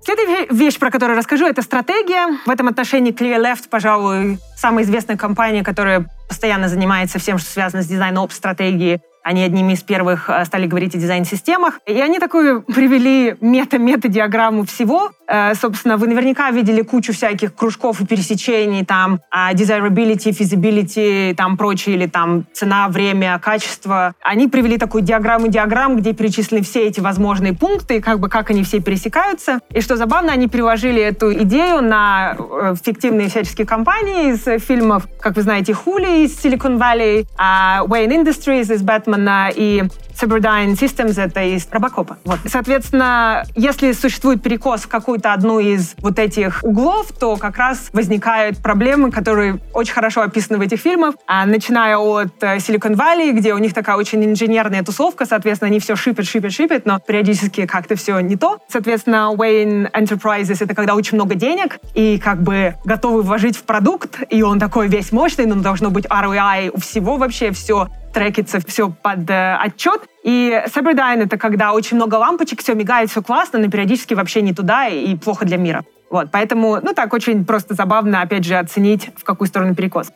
Следующая 0.06 0.46
вещь, 0.52 0.78
про 0.78 0.92
которую 0.92 1.18
расскажу, 1.18 1.48
это 1.48 1.64
стратегия. 1.64 2.38
В 2.46 2.50
этом 2.52 2.68
отношении 2.68 3.12
Clear 3.12 3.42
Left, 3.42 3.70
пожалуй, 3.72 4.38
самая 4.56 4.84
известная 4.84 5.18
компания, 5.18 5.64
которая 5.64 6.06
постоянно 6.30 6.70
занимается 6.70 7.18
всем, 7.18 7.40
что 7.40 7.50
связано 7.50 7.82
с 7.82 7.88
дизайном 7.88 8.30
стратегией 8.30 9.02
они 9.26 9.42
одними 9.42 9.74
из 9.74 9.82
первых 9.82 10.30
э, 10.30 10.46
стали 10.46 10.68
говорить 10.68 10.94
о 10.94 11.00
дизайн-системах. 11.00 11.80
И 11.88 12.00
они 12.00 12.20
такую 12.20 12.62
привели 12.76 13.36
мета-мета-диаграмму 13.42 14.66
всего. 14.66 15.10
Э, 15.28 15.54
собственно, 15.56 15.98
вы 15.98 16.08
наверняка 16.08 16.52
видели 16.52 16.82
кучу 16.82 17.14
всяких 17.14 17.56
кружков 17.56 18.02
и 18.02 18.06
пересечений, 18.06 18.86
там, 18.86 19.20
а, 19.32 19.54
desirability, 19.54 20.32
feasibility, 20.32 21.34
там, 21.36 21.58
прочее, 21.58 21.96
или 21.96 22.08
там 22.08 22.46
цена, 22.54 22.88
время, 22.90 23.40
качество. 23.40 24.14
Они 24.22 24.48
привели 24.48 24.78
такую 24.78 25.04
диаграмму-диаграмм, 25.04 25.98
где 25.98 26.14
перечислены 26.14 26.64
все 26.64 26.88
эти 26.88 27.00
возможные 27.00 27.54
пункты, 27.54 28.02
как 28.02 28.20
бы 28.20 28.30
как 28.30 28.50
они 28.50 28.64
все 28.64 28.80
пересекаются. 28.80 29.60
И 29.74 29.82
что 29.82 29.98
забавно, 29.98 30.32
они 30.32 30.48
приложили 30.48 31.02
эту 31.02 31.34
идею 31.34 31.82
на 31.82 32.36
э, 32.38 32.76
фиктивные 32.84 33.30
всяческие 33.30 33.68
компании 33.68 34.34
из 34.34 34.64
фильмов, 34.64 35.08
как 35.20 35.36
вы 35.36 35.42
знаете, 35.42 35.74
Хули 35.74 36.26
из 36.26 36.38
Silicon 36.44 36.78
Valley, 36.78 37.26
а 37.38 37.84
Wayne 37.86 38.24
Industries 38.24 38.74
из 38.74 38.82
Бэтмена 38.82 39.50
и 39.56 39.84
Cyberdyne 40.16 40.76
Systems— 40.76 41.22
это 41.22 41.44
из 41.44 41.68
Робокопа. 41.72 42.18
Вот. 42.24 42.40
Соответственно, 42.46 43.44
если 43.56 43.92
существует 43.92 44.42
перекос 44.42 44.82
в 44.82 44.88
какую-то 45.16 45.34
одну 45.34 45.60
из 45.60 45.96
вот 46.00 46.20
этих 46.20 46.60
углов, 46.62 47.08
то 47.18 47.38
как 47.38 47.58
раз 47.58 47.90
возникают 47.94 48.58
проблемы, 48.58 49.12
которые 49.12 49.60
очень 49.74 49.94
хорошо 49.94 50.22
описаны 50.22 50.58
в 50.58 50.62
этих 50.62 50.80
фильмах, 50.80 51.16
а, 51.26 51.46
начиная 51.46 51.98
от 51.98 52.44
э, 52.44 52.58
Silicon 52.58 52.96
Valley, 52.96 53.32
где 53.32 53.54
у 53.54 53.58
них 53.58 53.74
такая 53.74 53.96
очень 53.96 54.26
инженерная 54.26 54.84
тусовка, 54.84 55.26
соответственно, 55.26 55.68
они 55.68 55.80
все 55.80 55.96
шипят, 55.96 56.26
шипят, 56.26 56.52
шипят, 56.52 56.86
но 56.86 57.00
периодически 57.00 57.66
как-то 57.66 57.96
все 57.96 58.20
не 58.20 58.36
то. 58.36 58.60
Соответственно, 58.68 59.32
Wayne 59.34 59.90
Enterprises— 59.92 60.58
это 60.60 60.76
когда 60.76 60.96
очень 60.96 61.16
много 61.16 61.36
денег 61.36 61.80
и 61.94 62.20
как 62.20 62.42
бы 62.42 62.76
готовы 62.84 63.22
вложить 63.22 63.56
в 63.56 63.64
продукт, 63.64 64.22
и 64.30 64.44
он 64.44 64.60
такой 64.60 64.90
весь 64.90 65.14
мощный, 65.14 65.46
но 65.46 65.56
должно 65.56 65.92
быть 65.92 66.06
ROI 66.08 66.72
у 66.74 66.80
всего 66.82 67.16
вообще, 67.16 67.52
все 67.52 67.88
трекится 68.16 68.60
все 68.66 68.90
под 68.90 69.30
э, 69.30 69.56
отчет. 69.58 70.02
И 70.24 70.64
Cyberdyne— 70.74 71.24
это 71.26 71.38
когда 71.38 71.74
очень 71.74 71.98
много 71.98 72.16
лампочек, 72.16 72.62
все 72.62 72.74
мигает, 72.74 73.12
все 73.12 73.22
классно, 73.22 73.60
но 73.60 73.70
периодически 73.70 74.14
вообще 74.14 74.42
не 74.42 74.54
туда 74.54 74.88
и 74.88 75.16
плохо 75.18 75.46
для 75.46 75.58
мира. 75.58 75.84
Вот, 76.10 76.30
поэтому, 76.32 76.80
ну 76.82 76.94
так, 76.94 77.12
очень 77.14 77.44
просто 77.46 77.74
забавно, 77.74 78.22
опять 78.22 78.46
же, 78.46 78.56
оценить, 78.56 79.10
в 79.18 79.26
какую 79.26 79.50
сторону 79.50 79.76
перекос. 79.76 80.14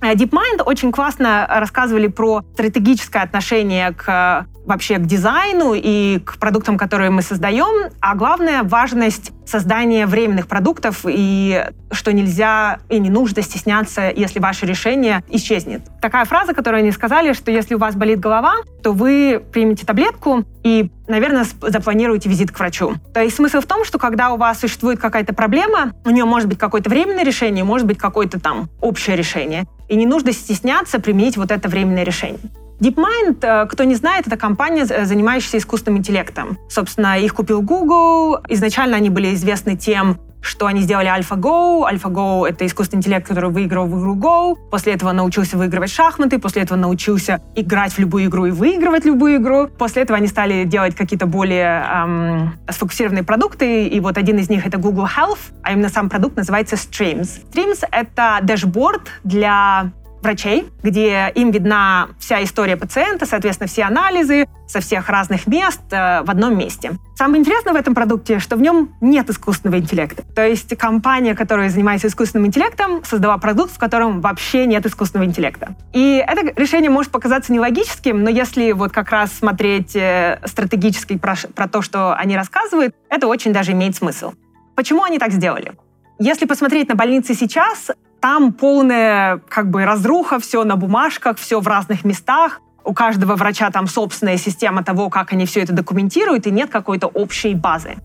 Э, 0.00 0.14
DeepMind 0.14 0.62
очень 0.64 0.92
классно 0.92 1.44
рассказывали 1.50 2.06
про 2.06 2.42
стратегическое 2.54 3.24
отношение 3.24 3.92
к 3.92 4.46
вообще 4.66 4.98
к 4.98 5.06
дизайну 5.06 5.74
и 5.74 6.18
к 6.20 6.38
продуктам, 6.38 6.78
которые 6.78 7.10
мы 7.10 7.22
создаем, 7.22 7.90
а 8.00 8.14
главное— 8.14 8.62
важность 8.64 9.32
создания 9.46 10.06
временных 10.06 10.46
продуктов 10.46 11.04
и 11.04 11.64
что 11.90 12.12
нельзя 12.12 12.78
и 12.88 12.98
не 12.98 13.10
нужно 13.10 13.42
стесняться, 13.42 14.10
если 14.14 14.38
ваше 14.38 14.64
решение 14.66 15.22
исчезнет. 15.28 15.82
Такая 16.00 16.24
фраза, 16.24 16.54
которую 16.54 16.80
они 16.80 16.92
сказали, 16.92 17.32
что 17.32 17.50
если 17.50 17.74
у 17.74 17.78
вас 17.78 17.96
болит 17.96 18.20
голова, 18.20 18.54
то 18.82 18.92
вы 18.92 19.42
примете 19.52 19.84
таблетку 19.84 20.44
и, 20.62 20.90
наверное, 21.06 21.44
запланируете 21.60 22.28
визит 22.28 22.50
к 22.50 22.58
врачу. 22.58 22.94
То 23.12 23.22
есть 23.22 23.36
смысл 23.36 23.60
в 23.60 23.66
том, 23.66 23.84
что 23.84 23.98
когда 23.98 24.32
у 24.32 24.36
вас 24.36 24.60
существует 24.60 25.00
какая-то 25.00 25.34
проблема, 25.34 25.92
у 26.04 26.10
нее 26.10 26.24
может 26.24 26.48
быть 26.48 26.58
какое-то 26.58 26.88
временное 26.88 27.24
решение, 27.24 27.64
может 27.64 27.86
быть 27.86 27.98
какое-то 27.98 28.40
там 28.40 28.70
общее 28.80 29.16
решение. 29.16 29.64
И 29.88 29.96
не 29.96 30.06
нужно 30.06 30.32
стесняться 30.32 30.98
применить 30.98 31.36
вот 31.36 31.50
это 31.50 31.68
временное 31.68 32.04
решение. 32.04 32.40
DeepMind, 32.82 33.38
э, 33.42 33.66
кто 33.66 33.84
не 33.84 33.94
знает, 33.94 34.26
это 34.26 34.36
компания, 34.36 34.84
занимающаяся 34.84 35.58
искусственным 35.58 36.00
интеллектом. 36.00 36.58
Собственно, 36.68 37.16
их 37.16 37.32
купил 37.32 37.62
Google. 37.62 38.40
Изначально 38.48 38.96
они 38.96 39.08
были 39.08 39.32
известны 39.34 39.76
тем, 39.76 40.18
что 40.40 40.66
они 40.66 40.80
сделали 40.80 41.08
AlphaGo. 41.08 41.88
AlphaGo— 41.88 42.44
это 42.48 42.66
искусственный 42.66 42.98
интеллект, 42.98 43.28
который 43.28 43.50
выиграл 43.50 43.86
в 43.86 43.98
игру 44.00 44.16
Go. 44.16 44.56
После 44.70 44.94
этого 44.94 45.12
научился 45.12 45.56
выигрывать 45.56 45.92
шахматы, 45.92 46.40
после 46.40 46.62
этого 46.62 46.76
научился 46.76 47.40
играть 47.54 47.92
в 47.92 47.98
любую 48.00 48.26
игру 48.26 48.46
и 48.46 48.50
выигрывать 48.50 49.04
любую 49.04 49.36
игру. 49.36 49.68
После 49.68 50.02
этого 50.02 50.18
они 50.18 50.26
стали 50.26 50.64
делать 50.64 50.96
какие-то 50.96 51.26
более 51.26 51.84
эм, 51.88 52.54
сфокусированные 52.68 53.22
продукты, 53.22 53.86
и 53.86 54.00
вот 54.00 54.18
один 54.18 54.38
из 54.38 54.50
них— 54.50 54.66
это 54.66 54.78
Google 54.78 55.06
Health, 55.06 55.52
а 55.62 55.72
именно 55.72 55.88
сам 55.88 56.10
продукт 56.10 56.36
называется 56.36 56.74
Streams. 56.74 57.44
Streams— 57.52 57.86
это 57.92 58.40
дашборд 58.42 59.02
для 59.22 59.92
врачей, 60.22 60.68
где 60.82 61.30
им 61.34 61.50
видна 61.50 62.08
вся 62.18 62.42
история 62.42 62.76
пациента, 62.76 63.26
соответственно, 63.26 63.68
все 63.68 63.82
анализы 63.84 64.46
со 64.66 64.80
всех 64.80 65.08
разных 65.08 65.46
мест 65.46 65.80
э, 65.90 66.22
в 66.22 66.30
одном 66.30 66.56
месте. 66.56 66.92
Самое 67.14 67.40
интересное 67.40 67.74
в 67.74 67.76
этом 67.76 67.94
продукте, 67.94 68.38
что 68.38 68.56
в 68.56 68.62
нем 68.62 68.94
нет 69.00 69.28
искусственного 69.28 69.78
интеллекта. 69.78 70.22
То 70.34 70.46
есть 70.46 70.76
компания, 70.76 71.34
которая 71.34 71.68
занимается 71.68 72.06
искусственным 72.06 72.46
интеллектом, 72.46 73.04
создала 73.04 73.36
продукт, 73.38 73.72
в 73.74 73.78
котором 73.78 74.20
вообще 74.20 74.66
нет 74.66 74.86
искусственного 74.86 75.28
интеллекта. 75.28 75.76
И 75.92 76.24
это 76.26 76.52
решение 76.58 76.90
может 76.90 77.12
показаться 77.12 77.52
нелогическим, 77.52 78.22
но 78.22 78.30
если 78.30 78.72
вот 78.72 78.92
как 78.92 79.10
раз 79.10 79.32
смотреть 79.32 79.94
э, 79.94 80.40
стратегически 80.46 81.18
про, 81.18 81.34
про 81.54 81.68
то, 81.68 81.82
что 81.82 82.14
они 82.14 82.36
рассказывают, 82.36 82.94
это 83.10 83.26
очень 83.26 83.52
даже 83.52 83.72
имеет 83.72 83.94
смысл. 83.96 84.32
Почему 84.74 85.02
они 85.02 85.18
так 85.18 85.32
сделали? 85.32 85.72
Если 86.18 86.46
посмотреть 86.46 86.88
на 86.88 86.94
больницы 86.94 87.34
сейчас, 87.34 87.90
там 88.22 88.52
полная 88.52 89.40
как 89.48 89.68
бы 89.68 89.84
разруха, 89.84 90.38
все 90.38 90.62
на 90.64 90.76
бумажках, 90.76 91.36
все 91.38 91.60
в 91.60 91.66
разных 91.66 92.04
местах. 92.04 92.60
У 92.84 92.94
каждого 92.94 93.34
врача 93.34 93.70
там 93.70 93.88
собственная 93.88 94.38
система 94.38 94.84
того, 94.84 95.10
как 95.10 95.32
они 95.32 95.44
все 95.44 95.60
это 95.60 95.72
документируют, 95.72 96.46
и 96.46 96.50
нет 96.50 96.70
какой-то 96.70 97.08
общей 97.08 97.54
базы. 97.54 97.96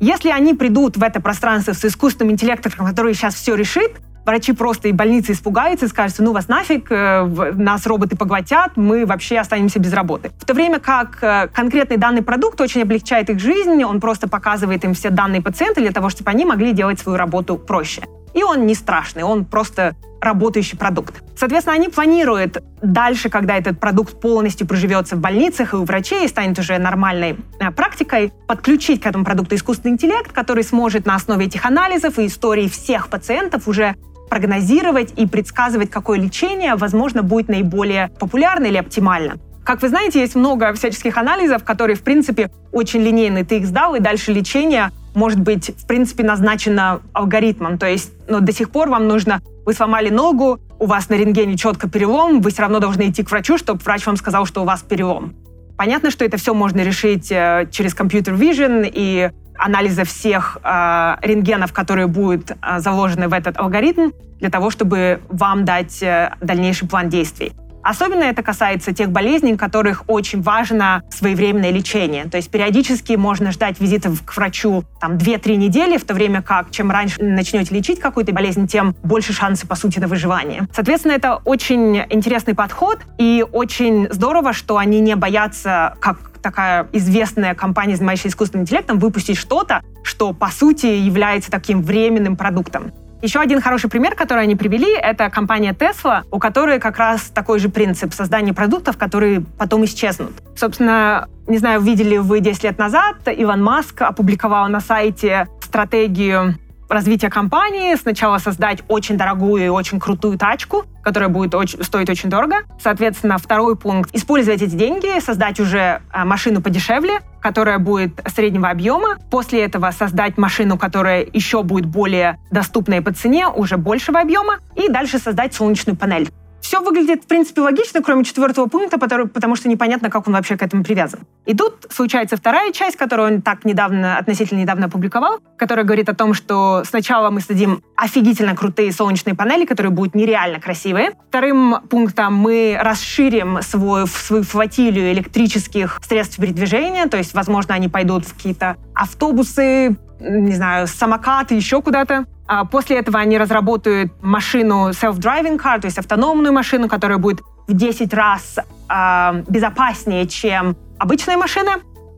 Если 0.00 0.30
они 0.30 0.54
придут 0.54 0.96
в 0.96 1.02
это 1.02 1.20
пространство 1.20 1.72
с 1.72 1.84
искусственным 1.84 2.32
интеллектом, 2.32 2.72
который 2.72 3.14
сейчас 3.14 3.34
все 3.34 3.54
решит, 3.54 3.92
врачи 4.26 4.52
просто 4.52 4.88
и 4.88 4.92
больницы 4.92 5.32
испугаются 5.32 5.86
и 5.86 5.88
скажут, 5.88 6.18
ну 6.18 6.32
вас 6.32 6.48
нафиг, 6.48 6.90
э, 6.90 7.52
нас 7.54 7.86
роботы 7.86 8.16
поглотят, 8.16 8.76
мы 8.76 9.06
вообще 9.06 9.38
останемся 9.38 9.78
без 9.78 9.92
работы. 9.92 10.30
В 10.38 10.44
то 10.44 10.54
время 10.54 10.80
как 10.80 11.18
э, 11.22 11.48
конкретный 11.48 11.96
данный 11.96 12.22
продукт 12.22 12.60
очень 12.60 12.82
облегчает 12.82 13.30
их 13.30 13.38
жизнь, 13.38 13.84
он 13.84 14.00
просто 14.00 14.28
показывает 14.28 14.84
им 14.84 14.94
все 14.94 15.10
данные 15.10 15.42
пациента 15.42 15.80
для 15.80 15.92
того, 15.92 16.08
чтобы 16.08 16.30
они 16.30 16.44
могли 16.44 16.72
делать 16.72 16.98
свою 16.98 17.18
работу 17.18 17.56
проще. 17.56 18.02
И 18.34 18.42
он 18.42 18.66
не 18.66 18.74
страшный, 18.74 19.22
он 19.22 19.44
просто 19.44 19.94
работающий 20.20 20.76
продукт. 20.76 21.22
Соответственно, 21.36 21.76
они 21.76 21.88
планируют 21.88 22.62
дальше, 22.82 23.30
когда 23.30 23.56
этот 23.56 23.80
продукт 23.80 24.20
полностью 24.20 24.66
проживется 24.66 25.16
в 25.16 25.20
больницах 25.20 25.72
и 25.72 25.76
у 25.76 25.84
врачей 25.84 26.26
и 26.26 26.28
станет 26.28 26.58
уже 26.58 26.78
нормальной 26.78 27.36
э, 27.58 27.70
практикой, 27.70 28.32
подключить 28.46 29.00
к 29.00 29.06
этому 29.06 29.24
продукту 29.24 29.54
искусственный 29.54 29.94
интеллект, 29.94 30.30
который 30.32 30.62
сможет 30.62 31.06
на 31.06 31.14
основе 31.14 31.46
этих 31.46 31.64
анализов 31.64 32.18
и 32.18 32.26
историй 32.26 32.68
всех 32.68 33.08
пациентов 33.08 33.66
уже 33.66 33.94
прогнозировать 34.28 35.12
и 35.16 35.26
предсказывать, 35.26 35.90
какое 35.90 36.18
лечение, 36.18 36.76
возможно, 36.76 37.22
будет 37.22 37.48
наиболее 37.48 38.10
популярно 38.20 38.66
или 38.66 38.76
оптимально. 38.76 39.38
Как 39.64 39.82
вы 39.82 39.88
знаете, 39.88 40.20
есть 40.20 40.34
много 40.34 40.72
всяческих 40.72 41.16
анализов, 41.16 41.64
которые, 41.64 41.96
в 41.96 42.02
принципе, 42.02 42.50
очень 42.72 43.02
линейные. 43.02 43.44
Ты 43.44 43.58
их 43.58 43.66
сдал, 43.66 43.94
и 43.94 44.00
дальше 44.00 44.32
лечение 44.32 44.90
может 45.14 45.40
быть, 45.40 45.70
в 45.76 45.86
принципе, 45.86 46.24
назначено 46.24 47.00
алгоритмом. 47.12 47.78
То 47.78 47.86
есть 47.86 48.12
но 48.28 48.40
до 48.40 48.52
сих 48.52 48.70
пор 48.70 48.88
вам 48.88 49.08
нужно... 49.08 49.40
Вы 49.66 49.74
сломали 49.74 50.08
ногу, 50.08 50.58
у 50.78 50.86
вас 50.86 51.08
на 51.10 51.14
рентгене 51.14 51.56
четко 51.56 51.88
перелом, 51.88 52.40
вы 52.40 52.50
все 52.50 52.62
равно 52.62 52.78
должны 52.78 53.10
идти 53.10 53.22
к 53.22 53.30
врачу, 53.30 53.58
чтобы 53.58 53.80
врач 53.80 54.06
вам 54.06 54.16
сказал, 54.16 54.46
что 54.46 54.62
у 54.62 54.64
вас 54.64 54.82
перелом. 54.82 55.34
Понятно, 55.76 56.10
что 56.10 56.24
это 56.24 56.36
все 56.36 56.54
можно 56.54 56.80
решить 56.80 57.30
э, 57.30 57.68
через 57.70 57.94
компьютер 57.94 58.34
vision 58.34 58.90
и 58.90 59.30
анализа 59.58 60.04
всех 60.04 60.58
э, 60.62 61.16
рентгенов, 61.22 61.72
которые 61.72 62.06
будут 62.06 62.50
э, 62.50 62.78
заложены 62.78 63.28
в 63.28 63.32
этот 63.32 63.58
алгоритм, 63.58 64.10
для 64.38 64.50
того, 64.50 64.70
чтобы 64.70 65.20
вам 65.28 65.64
дать 65.64 66.02
э, 66.02 66.34
дальнейший 66.40 66.88
план 66.88 67.08
действий. 67.08 67.52
Особенно 67.82 68.24
это 68.24 68.42
касается 68.42 68.92
тех 68.92 69.10
болезней, 69.10 69.56
которых 69.56 70.04
очень 70.06 70.42
важно 70.42 71.02
своевременное 71.10 71.70
лечение. 71.70 72.24
То 72.26 72.36
есть 72.36 72.50
периодически 72.50 73.14
можно 73.14 73.52
ждать 73.52 73.80
визитов 73.80 74.22
к 74.24 74.36
врачу 74.36 74.84
там 75.00 75.16
2-3 75.16 75.56
недели, 75.56 75.96
в 75.96 76.04
то 76.04 76.14
время 76.14 76.42
как 76.42 76.70
чем 76.70 76.90
раньше 76.90 77.22
начнете 77.22 77.74
лечить 77.74 78.00
какую-то 78.00 78.32
болезнь, 78.32 78.66
тем 78.66 78.94
больше 79.02 79.32
шансы, 79.32 79.66
по 79.66 79.74
сути, 79.74 79.98
на 79.98 80.08
выживание. 80.08 80.68
Соответственно, 80.74 81.12
это 81.12 81.36
очень 81.44 82.02
интересный 82.10 82.54
подход, 82.54 83.00
и 83.18 83.44
очень 83.52 84.08
здорово, 84.10 84.52
что 84.52 84.76
они 84.76 85.00
не 85.00 85.16
боятся, 85.16 85.94
как 86.00 86.30
такая 86.40 86.88
известная 86.92 87.54
компания, 87.54 87.96
занимающаяся 87.96 88.28
искусственным 88.28 88.64
интеллектом, 88.64 88.98
выпустить 88.98 89.36
что-то, 89.36 89.82
что, 90.02 90.32
по 90.32 90.48
сути, 90.48 90.86
является 90.86 91.50
таким 91.50 91.82
временным 91.82 92.36
продуктом. 92.36 92.92
Еще 93.22 93.38
один 93.38 93.60
хороший 93.60 93.90
пример, 93.90 94.14
который 94.14 94.44
они 94.44 94.56
привели, 94.56 94.94
это 94.94 95.28
компания 95.28 95.72
Tesla, 95.72 96.22
у 96.30 96.38
которой 96.38 96.78
как 96.78 96.96
раз 96.98 97.24
такой 97.24 97.58
же 97.58 97.68
принцип 97.68 98.14
создания 98.14 98.54
продуктов, 98.54 98.96
которые 98.96 99.42
потом 99.58 99.84
исчезнут. 99.84 100.32
Собственно, 100.56 101.28
не 101.46 101.58
знаю, 101.58 101.82
видели 101.82 102.16
вы 102.16 102.40
10 102.40 102.64
лет 102.64 102.78
назад, 102.78 103.16
Илон 103.26 103.62
Маск 103.62 104.00
опубликовал 104.00 104.68
на 104.68 104.80
сайте 104.80 105.48
стратегию 105.62 106.54
развития 106.88 107.30
компании, 107.30 107.94
сначала 107.94 108.38
создать 108.38 108.82
очень 108.88 109.16
дорогую 109.16 109.64
и 109.64 109.68
очень 109.68 110.00
крутую 110.00 110.38
тачку, 110.38 110.84
которая 111.02 111.28
будет 111.28 111.54
очень, 111.54 111.82
стоить 111.84 112.10
очень 112.10 112.30
дорого. 112.30 112.56
Соответственно, 112.82 113.38
второй 113.38 113.76
пункт— 113.76 114.10
использовать 114.12 114.62
эти 114.62 114.74
деньги, 114.74 115.20
создать 115.20 115.60
уже 115.60 116.00
э, 116.12 116.24
машину 116.24 116.60
подешевле, 116.60 117.20
которая 117.40 117.78
будет 117.78 118.20
среднего 118.26 118.70
объема. 118.70 119.16
После 119.30 119.64
этого 119.64 119.90
создать 119.90 120.38
машину, 120.38 120.78
которая 120.78 121.26
еще 121.32 121.62
будет 121.62 121.86
более 121.86 122.38
доступной 122.50 123.00
по 123.00 123.12
цене, 123.12 123.48
уже 123.48 123.76
большего 123.76 124.20
объема. 124.20 124.58
И 124.76 124.88
дальше 124.88 125.18
создать 125.18 125.54
солнечную 125.54 125.96
панель. 125.96 126.30
Все 126.60 126.80
выглядит, 126.80 127.24
в 127.24 127.26
принципе, 127.26 127.62
логично, 127.62 128.02
кроме 128.02 128.24
четвертого 128.24 128.66
пункта, 128.66 128.98
потому 128.98 129.56
что 129.56 129.68
непонятно, 129.68 130.10
как 130.10 130.28
он 130.28 130.34
вообще 130.34 130.56
к 130.56 130.62
этому 130.62 130.84
привязан. 130.84 131.20
И 131.46 131.54
тут 131.56 131.86
случается 131.90 132.36
вторая 132.36 132.72
часть, 132.72 132.96
которую 132.96 133.34
он 133.34 133.42
так 133.42 133.64
недавно, 133.64 134.18
относительно 134.18 134.60
недавно 134.60 134.86
опубликовал, 134.86 135.38
которая 135.56 135.84
говорит 135.84 136.08
о 136.08 136.14
том, 136.14 136.34
что 136.34 136.82
сначала 136.84 137.30
мы 137.30 137.40
создадим 137.40 137.82
офигительно 137.96 138.54
крутые 138.54 138.92
солнечные 138.92 139.34
панели, 139.34 139.64
которые 139.64 139.90
будут 139.90 140.14
нереально 140.14 140.60
красивые. 140.60 141.12
Вторым 141.28 141.76
пунктом 141.88 142.34
мы 142.34 142.78
расширим 142.80 143.62
свой, 143.62 144.06
свою 144.06 144.42
флотилию 144.42 145.12
электрических 145.12 145.98
средств 146.06 146.36
передвижения, 146.36 147.06
то 147.06 147.16
есть, 147.16 147.34
возможно, 147.34 147.74
они 147.74 147.88
пойдут 147.88 148.26
в 148.26 148.34
какие-то 148.34 148.76
автобусы, 148.94 149.96
не 150.20 150.54
знаю, 150.54 150.86
самокаты, 150.86 151.54
еще 151.54 151.80
куда-то. 151.80 152.26
А 152.52 152.64
после 152.64 152.98
этого 152.98 153.20
они 153.20 153.38
разработают 153.38 154.12
машину 154.22 154.90
self-driving 154.90 155.56
car, 155.56 155.80
то 155.80 155.84
есть 155.84 155.98
автономную 155.98 156.52
машину, 156.52 156.88
которая 156.88 157.18
будет 157.18 157.42
в 157.68 157.74
10 157.74 158.12
раз 158.12 158.56
э, 158.58 159.44
безопаснее, 159.46 160.26
чем 160.26 160.76
обычная 160.98 161.36
машина. 161.36 161.74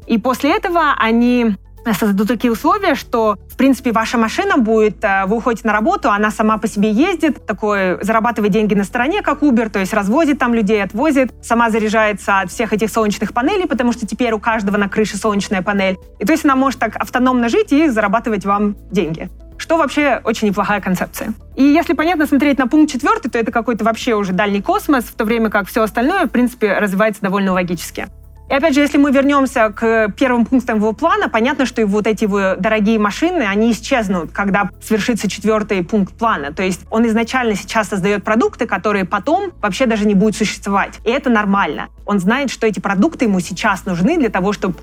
И 0.07 0.17
после 0.17 0.57
этого 0.57 0.95
они 0.99 1.55
создадут 1.85 2.29
такие 2.29 2.51
условия, 2.51 2.95
что, 2.95 3.37
в 3.51 3.59
принципе, 3.59 3.93
ваша 3.93 4.17
машина 4.17 4.57
будет, 4.57 5.05
э, 5.05 5.27
вы 5.27 5.37
уходите 5.37 5.67
на 5.67 5.75
работу, 5.75 6.11
она 6.11 6.31
сама 6.31 6.57
по 6.57 6.67
себе 6.67 6.91
ездит, 6.91 7.45
такой, 7.45 8.03
зарабатывает 8.03 8.55
деньги 8.55 8.73
на 8.73 8.85
стороне, 8.85 9.21
как 9.21 9.43
Uber, 9.43 9.69
то 9.69 9.81
есть 9.81 9.93
развозит 9.93 10.39
там 10.39 10.55
людей, 10.55 10.83
отвозит, 10.83 11.35
сама 11.43 11.69
заряжается 11.69 12.41
от 12.41 12.51
всех 12.51 12.73
этих 12.73 12.89
солнечных 12.89 13.35
панелей, 13.35 13.67
потому 13.67 13.93
что 13.93 14.07
теперь 14.07 14.33
у 14.33 14.39
каждого 14.39 14.79
на 14.79 14.89
крыше 14.89 15.19
солнечная 15.19 15.61
панель. 15.61 15.99
И 16.21 16.25
то 16.25 16.33
есть 16.33 16.47
она 16.47 16.57
может 16.57 16.81
так 16.81 16.97
автономно 16.97 17.51
жить 17.51 17.71
и 17.71 17.89
зарабатывать 17.89 18.47
вам 18.47 18.77
деньги 18.91 19.29
что 19.63 19.77
вообще 19.77 20.21
очень 20.25 20.49
неплохая 20.49 20.81
концепция. 20.81 21.35
И 21.55 21.63
если 21.63 21.93
понятно 21.93 22.27
смотреть 22.27 22.59
на 22.59 22.67
пункт 22.67 22.93
четвертый, 22.93 23.31
то 23.31 23.39
это 23.39 23.53
какой-то 23.53 23.85
вообще 23.85 24.15
уже 24.15 24.33
дальний 24.33 24.61
космос, 24.61 25.05
в 25.05 25.15
то 25.15 25.25
время 25.25 25.51
как 25.51 25.69
все 25.69 25.83
остальное, 25.83 26.27
в 26.27 26.31
принципе, 26.31 26.75
развивается 26.75 27.23
довольно 27.23 27.53
логически. 27.53 28.09
И 28.51 28.55
опять 28.55 28.75
же, 28.75 28.81
если 28.81 28.99
мы 28.99 29.13
вернемся 29.13 29.71
к 29.71 30.13
первым 30.19 30.45
пунктам 30.45 30.79
его 30.79 30.93
плана, 30.93 31.29
понятно, 31.29 31.65
что 31.65 31.81
и 31.81 31.85
вот 31.85 32.09
эти 32.09 32.25
его 32.25 32.57
дорогие 32.59 32.99
машины, 32.99 33.45
они 33.45 33.71
исчезнут, 33.71 34.33
когда 34.33 34.69
свершится 34.83 35.29
четвертый 35.29 35.85
пункт 35.85 36.13
плана. 36.19 36.53
То 36.53 36.65
есть 36.65 36.81
он 36.91 37.07
изначально 37.07 37.55
сейчас 37.55 37.89
создает 37.89 38.25
продукты, 38.25 38.67
которые 38.67 39.05
потом 39.05 39.53
вообще 39.63 39.87
даже 39.87 40.07
не 40.07 40.15
будут 40.15 40.37
существовать. 40.37 40.99
И 41.05 41.11
это 41.11 41.31
нормально. 41.31 41.89
Он 42.05 42.19
знает, 42.19 42.51
что 42.51 42.67
эти 42.67 42.81
продукты 42.81 43.27
ему 43.27 43.39
сейчас 43.39 43.87
нужны 43.87 44.19
для 44.19 44.29
того, 44.29 44.53
чтобы 44.53 44.75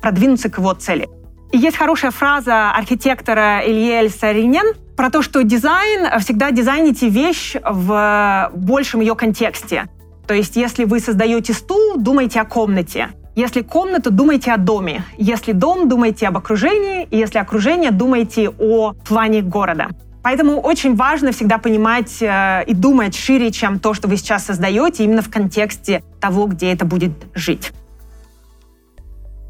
продвинуться 0.00 0.48
к 0.48 0.58
его 0.58 0.72
цели. 0.74 1.08
Есть 1.52 1.78
хорошая 1.78 2.10
фраза 2.10 2.72
архитектора 2.72 3.62
Ильель 3.64 4.10
Саринен 4.10 4.74
про 4.96 5.10
то, 5.10 5.22
что 5.22 5.42
дизайн, 5.42 6.20
всегда 6.20 6.50
дизайните 6.50 7.08
вещь 7.08 7.56
в 7.64 8.50
большем 8.54 9.00
ее 9.00 9.14
контексте. 9.14 9.88
То 10.26 10.34
есть, 10.34 10.56
если 10.56 10.84
вы 10.84 11.00
создаете 11.00 11.54
стул, 11.54 11.96
думайте 11.96 12.40
о 12.40 12.44
комнате. 12.44 13.08
Если 13.34 13.62
комната, 13.62 14.10
думайте 14.10 14.52
о 14.52 14.58
доме. 14.58 15.04
Если 15.16 15.52
дом, 15.52 15.88
думайте 15.88 16.26
об 16.26 16.36
окружении. 16.36 17.08
Если 17.10 17.38
окружение, 17.38 17.92
думайте 17.92 18.50
о 18.50 18.92
плане 18.92 19.40
города. 19.40 19.88
Поэтому 20.22 20.60
очень 20.60 20.96
важно 20.96 21.32
всегда 21.32 21.56
понимать 21.56 22.20
э, 22.20 22.64
и 22.66 22.74
думать 22.74 23.16
шире, 23.16 23.50
чем 23.50 23.78
то, 23.78 23.94
что 23.94 24.08
вы 24.08 24.18
сейчас 24.18 24.44
создаете, 24.44 25.04
именно 25.04 25.22
в 25.22 25.30
контексте 25.30 26.02
того, 26.20 26.46
где 26.46 26.72
это 26.72 26.84
будет 26.84 27.12
жить. 27.34 27.72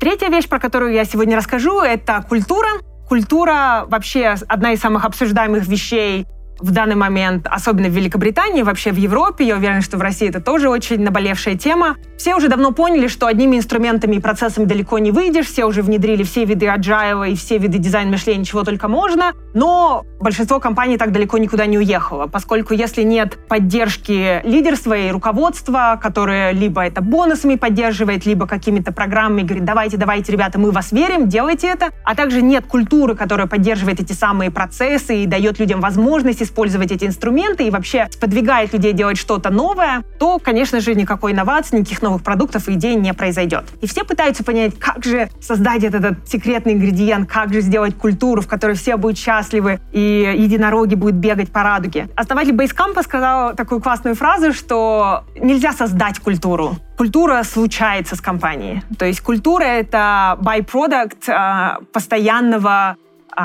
Третья 0.01 0.29
вещь, 0.29 0.49
про 0.49 0.61
которую 0.61 0.93
я 0.93 1.05
сегодня 1.05 1.37
расскажу, 1.37 1.81
это 1.81 2.25
культура. 2.29 2.69
Культура 3.09 3.85
вообще 3.89 4.37
одна 4.47 4.73
из 4.73 4.81
самых 4.81 5.05
обсуждаемых 5.05 5.67
вещей 5.67 6.27
в 6.61 6.71
данный 6.71 6.95
момент, 6.97 7.47
особенно 7.49 7.89
в 7.89 7.93
Великобритании, 7.93 8.63
вообще 8.63 8.93
в 8.93 8.97
Европе, 8.97 9.47
я 9.47 9.57
уверена, 9.57 9.81
что 9.81 9.97
в 9.97 10.01
России 10.01 10.29
это 10.29 10.41
тоже 10.41 10.69
очень 10.69 11.01
наболевшая 11.01 11.57
тема. 11.57 11.97
Все 12.17 12.35
уже 12.35 12.49
давно 12.49 12.73
поняли, 12.73 13.07
что 13.07 13.27
одними 13.27 13.57
инструментами 13.57 14.17
и 14.17 14.21
процессами 14.21 14.65
далеко 14.65 14.99
не 14.99 15.13
выйдешь, 15.13 15.47
все 15.47 15.65
уже 15.65 15.83
внедрили 15.83 16.25
все 16.25 16.45
виды 16.45 16.67
agile 16.67 17.31
и 17.31 17.37
все 17.37 17.59
виды 17.59 17.79
дизайн 17.79 18.11
мышления, 18.11 18.45
чего 18.45 18.65
только 18.65 18.89
можно, 18.89 19.33
но 19.55 20.05
большинство 20.21 20.59
компаний 20.59 20.99
так 20.99 21.13
далеко 21.13 21.39
никуда 21.39 21.67
не 21.67 21.79
уехало, 21.79 22.27
поскольку 22.27 22.75
если 22.75 23.03
нет 23.03 23.39
поддержки 23.49 24.41
лидерства 24.45 24.95
и 24.95 25.11
руководства, 25.11 25.99
которое 26.03 26.51
либо 26.53 26.83
это 26.85 27.01
бонусами 27.01 27.55
поддерживает, 27.55 28.27
либо 28.27 28.47
какими-то 28.47 28.93
программами 28.93 29.43
говорит, 29.43 29.65
давайте, 29.65 29.97
давайте, 29.97 30.33
ребята, 30.33 30.59
мы 30.59 30.73
вас 30.73 30.93
верим, 30.93 31.29
делайте 31.29 31.69
это, 31.69 31.91
а 32.05 32.15
также 32.15 32.43
нет 32.43 32.67
культуры, 32.67 33.15
которая 33.15 33.47
поддерживает 33.47 34.01
эти 34.01 34.13
самые 34.13 34.51
процессы 34.51 35.23
и 35.23 35.27
дает 35.27 35.61
людям 35.61 35.81
возможность 35.81 36.43
использовать 36.49 36.91
эти 36.91 37.05
инструменты 37.05 37.67
и 37.67 37.71
вообще 37.71 38.09
сподвигает 38.11 38.73
людей 38.73 38.93
делать 38.93 39.19
что-то 39.19 39.51
новое, 39.51 40.03
то, 40.19 40.39
конечно 40.39 40.81
же, 40.81 40.95
никакой 40.95 41.33
инновации, 41.33 41.77
никаких 41.77 42.03
новых 42.03 42.23
продуктов 42.23 42.69
и 42.69 42.75
идей 42.75 42.95
не 42.97 43.13
произойдет. 43.13 43.65
И 43.81 43.87
все 43.87 44.05
пытаются 44.05 44.43
понять, 44.43 44.79
как 44.79 45.05
же 45.05 45.29
создать 45.41 45.85
этот, 45.85 46.05
этот 46.05 46.29
секретный 46.29 46.73
ингредиент, 46.73 47.31
как 47.31 47.53
же 47.53 47.61
сделать 47.61 47.97
культуру, 47.97 48.41
в 48.41 48.49
которой 48.49 48.75
все 48.77 48.97
будут 48.97 49.19
счастливы 49.19 49.81
и 49.93 50.35
единороги 50.37 50.95
будут 50.95 51.17
бегать 51.17 51.51
по 51.51 51.63
радуге. 51.63 52.09
Основатель 52.17 52.55
Basecamp 52.55 53.03
сказал 53.03 53.55
такую 53.55 53.81
классную 53.81 54.15
фразу, 54.15 54.53
что 54.53 55.25
нельзя 55.41 55.73
создать 55.73 56.19
культуру. 56.19 56.77
Культура 56.97 57.43
случается 57.45 58.17
с 58.17 58.21
компанией. 58.21 58.83
То 58.99 59.05
есть 59.05 59.21
культура— 59.21 59.63
это 59.65 60.37
byproduct 60.41 61.29
э, 61.29 61.85
постоянного 61.93 62.97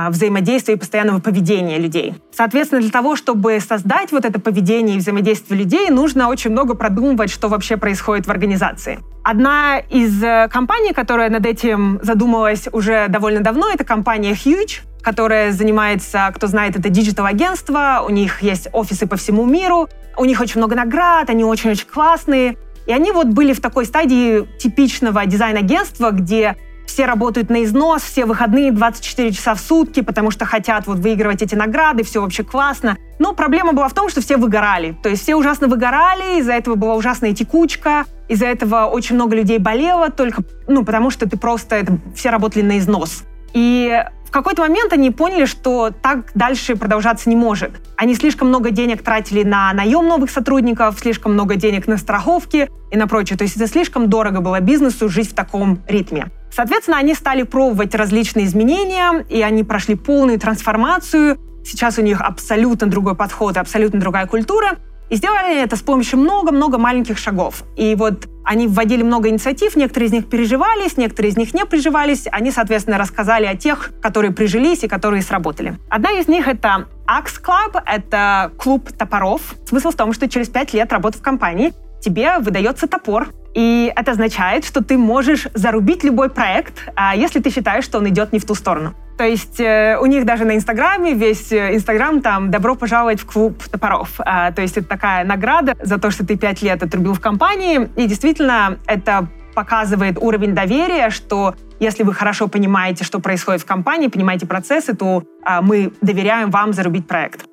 взаимодействия 0.09 0.75
и 0.75 0.77
постоянного 0.77 1.19
поведения 1.19 1.77
людей. 1.77 2.15
Соответственно, 2.31 2.81
для 2.81 2.91
того, 2.91 3.15
чтобы 3.15 3.59
создать 3.59 4.11
вот 4.11 4.25
это 4.25 4.39
поведение 4.39 4.95
и 4.95 4.99
взаимодействие 4.99 5.59
людей, 5.59 5.89
нужно 5.89 6.29
очень 6.29 6.51
много 6.51 6.73
продумывать, 6.73 7.29
что 7.29 7.47
вообще 7.47 7.77
происходит 7.77 8.25
в 8.25 8.31
организации. 8.31 8.99
Одна 9.23 9.79
из 9.79 10.21
э, 10.23 10.49
компаний, 10.51 10.93
которая 10.93 11.29
над 11.29 11.45
этим 11.45 11.99
задумалась 12.01 12.67
уже 12.71 13.07
довольно 13.07 13.41
давно, 13.41 13.69
это 13.69 13.83
компания 13.83 14.33
Huge, 14.33 14.81
которая 15.01 15.51
занимается, 15.51 16.31
кто 16.33 16.47
знает, 16.47 16.77
это 16.77 16.89
digital-агентство, 16.89 18.03
у 18.07 18.09
них 18.09 18.41
есть 18.41 18.67
офисы 18.73 19.05
по 19.05 19.15
всему 19.15 19.45
миру, 19.45 19.87
у 20.17 20.25
них 20.25 20.41
очень 20.41 20.57
много 20.59 20.75
наград, 20.75 21.29
они 21.29 21.43
очень-очень 21.43 21.87
классные. 21.87 22.57
И 22.85 22.91
они 22.91 23.11
вот 23.11 23.27
были 23.27 23.53
в 23.53 23.61
такой 23.61 23.85
стадии 23.85 24.45
типичного 24.57 25.25
дизайн-агентства, 25.25 26.11
где 26.11 26.57
все 26.93 27.05
работают 27.05 27.49
на 27.49 27.63
износ, 27.63 28.03
все 28.03 28.25
выходные 28.25 28.71
24 28.71 29.31
часа 29.31 29.55
в 29.55 29.59
сутки, 29.59 30.01
потому 30.01 30.29
что 30.29 30.45
хотят 30.45 30.85
вот 30.85 30.99
выигрывать 30.99 31.41
эти 31.41 31.55
награды, 31.55 32.03
все 32.03 32.21
вообще 32.21 32.43
классно. 32.43 32.97
Но 33.17 33.33
проблема 33.33 33.73
была 33.73 33.87
в 33.87 33.93
том, 33.93 34.09
что 34.09 34.21
все 34.21 34.37
выгорали. 34.37 34.95
То 35.01 35.09
есть 35.09 35.23
все 35.23 35.35
ужасно 35.35 35.67
выгорали, 35.67 36.39
из-за 36.39 36.53
этого 36.53 36.75
была 36.75 36.93
ужасная 36.93 37.33
текучка, 37.33 38.05
из-за 38.27 38.45
этого 38.45 38.85
очень 38.85 39.15
много 39.15 39.35
людей 39.35 39.57
болело, 39.57 40.11
только, 40.11 40.43
ну, 40.67 40.85
потому 40.85 41.09
что 41.09 41.27
ты 41.27 41.35
просто, 41.35 41.77
это, 41.77 41.97
все 42.15 42.29
работали 42.29 42.63
на 42.63 42.77
износ. 42.77 43.23
И 43.53 44.03
в 44.25 44.31
какой-то 44.31 44.61
момент 44.61 44.93
они 44.93 45.09
поняли, 45.09 45.45
что 45.45 45.89
так 45.89 46.31
дальше 46.35 46.75
продолжаться 46.75 47.27
не 47.27 47.35
может. 47.35 47.71
Они 47.97 48.13
слишком 48.13 48.49
много 48.49 48.69
денег 48.69 49.01
тратили 49.01 49.43
на 49.43 49.73
наем 49.73 50.07
новых 50.07 50.29
сотрудников, 50.29 50.99
слишком 50.99 51.33
много 51.33 51.55
денег 51.55 51.87
на 51.87 51.97
страховки 51.97 52.69
и 52.91 52.97
на 52.97 53.07
прочее. 53.07 53.37
То 53.37 53.43
есть 53.43 53.55
это 53.55 53.67
слишком 53.67 54.09
дорого 54.09 54.41
было 54.41 54.59
бизнесу 54.59 55.09
жить 55.09 55.31
в 55.31 55.33
таком 55.33 55.79
ритме. 55.87 56.31
Соответственно, 56.55 56.97
они 56.97 57.15
стали 57.15 57.43
пробовать 57.43 57.95
различные 57.95 58.45
изменения, 58.45 59.25
и 59.27 59.41
они 59.41 59.63
прошли 59.63 59.95
полную 59.95 60.39
трансформацию. 60.39 61.39
Сейчас 61.65 61.97
у 61.97 62.01
них 62.01 62.21
абсолютно 62.21 62.87
другой 62.87 63.15
подход, 63.15 63.57
абсолютно 63.57 63.99
другая 63.99 64.27
культура. 64.27 64.77
И 65.09 65.15
сделали 65.15 65.61
это 65.61 65.75
с 65.75 65.81
помощью 65.81 66.19
много-много 66.19 66.77
маленьких 66.77 67.17
шагов. 67.17 67.63
И 67.75 67.95
вот 67.95 68.27
они 68.45 68.67
вводили 68.67 69.03
много 69.03 69.29
инициатив, 69.29 69.75
некоторые 69.75 70.09
из 70.09 70.13
них 70.13 70.29
переживались, 70.29 70.97
некоторые 70.97 71.31
из 71.31 71.37
них 71.37 71.53
не 71.53 71.65
приживались. 71.65 72.27
Они, 72.31 72.51
соответственно, 72.51 72.97
рассказали 72.97 73.45
о 73.45 73.55
тех, 73.55 73.91
которые 74.01 74.31
прижились 74.31 74.83
и 74.83 74.87
которые 74.87 75.21
сработали. 75.21 75.77
Одна 75.89 76.11
из 76.11 76.27
них— 76.27 76.47
это 76.49 76.87
Axe 77.07 77.41
Club, 77.43 77.81
это 77.85 78.51
клуб 78.57 78.91
топоров. 78.91 79.55
Смысл 79.67 79.91
в 79.91 79.95
том, 79.95 80.13
что 80.13 80.29
через 80.29 80.49
пять 80.49 80.73
лет 80.73 80.91
работы 80.91 81.17
в 81.17 81.21
компании 81.21 81.73
тебе 82.03 82.39
выдается 82.39 82.87
топор, 82.87 83.29
и 83.53 83.91
это 83.95 84.11
означает, 84.11 84.65
что 84.65 84.83
ты 84.83 84.97
можешь 84.97 85.47
зарубить 85.53 86.03
любой 86.03 86.29
проект, 86.29 86.89
а 86.95 87.15
если 87.15 87.39
ты 87.39 87.49
считаешь, 87.49 87.85
что 87.85 87.99
он 87.99 88.09
идет 88.09 88.33
не 88.33 88.39
в 88.39 88.45
ту 88.45 88.55
сторону. 88.55 88.93
То 89.17 89.25
есть 89.25 89.59
э, 89.59 89.97
у 90.01 90.07
них 90.07 90.25
даже 90.25 90.43
на 90.43 90.55
Инстаграме 90.55 91.13
весь 91.13 91.51
э, 91.51 91.75
Инстаграм 91.75 92.21
там 92.21 92.49
«Добро 92.49 92.75
пожаловать 92.75 93.19
в 93.19 93.25
клуб 93.27 93.61
топоров». 93.71 94.09
А, 94.19 94.51
то 94.51 94.63
есть 94.63 94.75
это 94.77 94.87
такая 94.87 95.23
награда 95.23 95.75
за 95.81 95.99
то, 95.99 96.09
что 96.09 96.25
ты 96.25 96.35
пять 96.35 96.63
лет 96.63 96.81
отрубил 96.81 97.13
в 97.13 97.19
компании. 97.19 97.89
И 97.95 98.07
действительно 98.07 98.79
это 98.87 99.27
показывает 99.53 100.17
уровень 100.19 100.55
доверия, 100.55 101.11
что 101.11 101.55
если 101.79 102.01
вы 102.01 102.13
хорошо 102.15 102.47
понимаете, 102.47 103.03
что 103.03 103.19
происходит 103.19 103.61
в 103.61 103.65
компании, 103.65 104.07
понимаете 104.07 104.47
процессы, 104.47 104.95
то 104.95 105.23
а, 105.43 105.61
мы 105.61 105.93
доверяем 106.01 106.49
вам 106.49 106.73
зарубить 106.73 107.07
проект. 107.07 107.45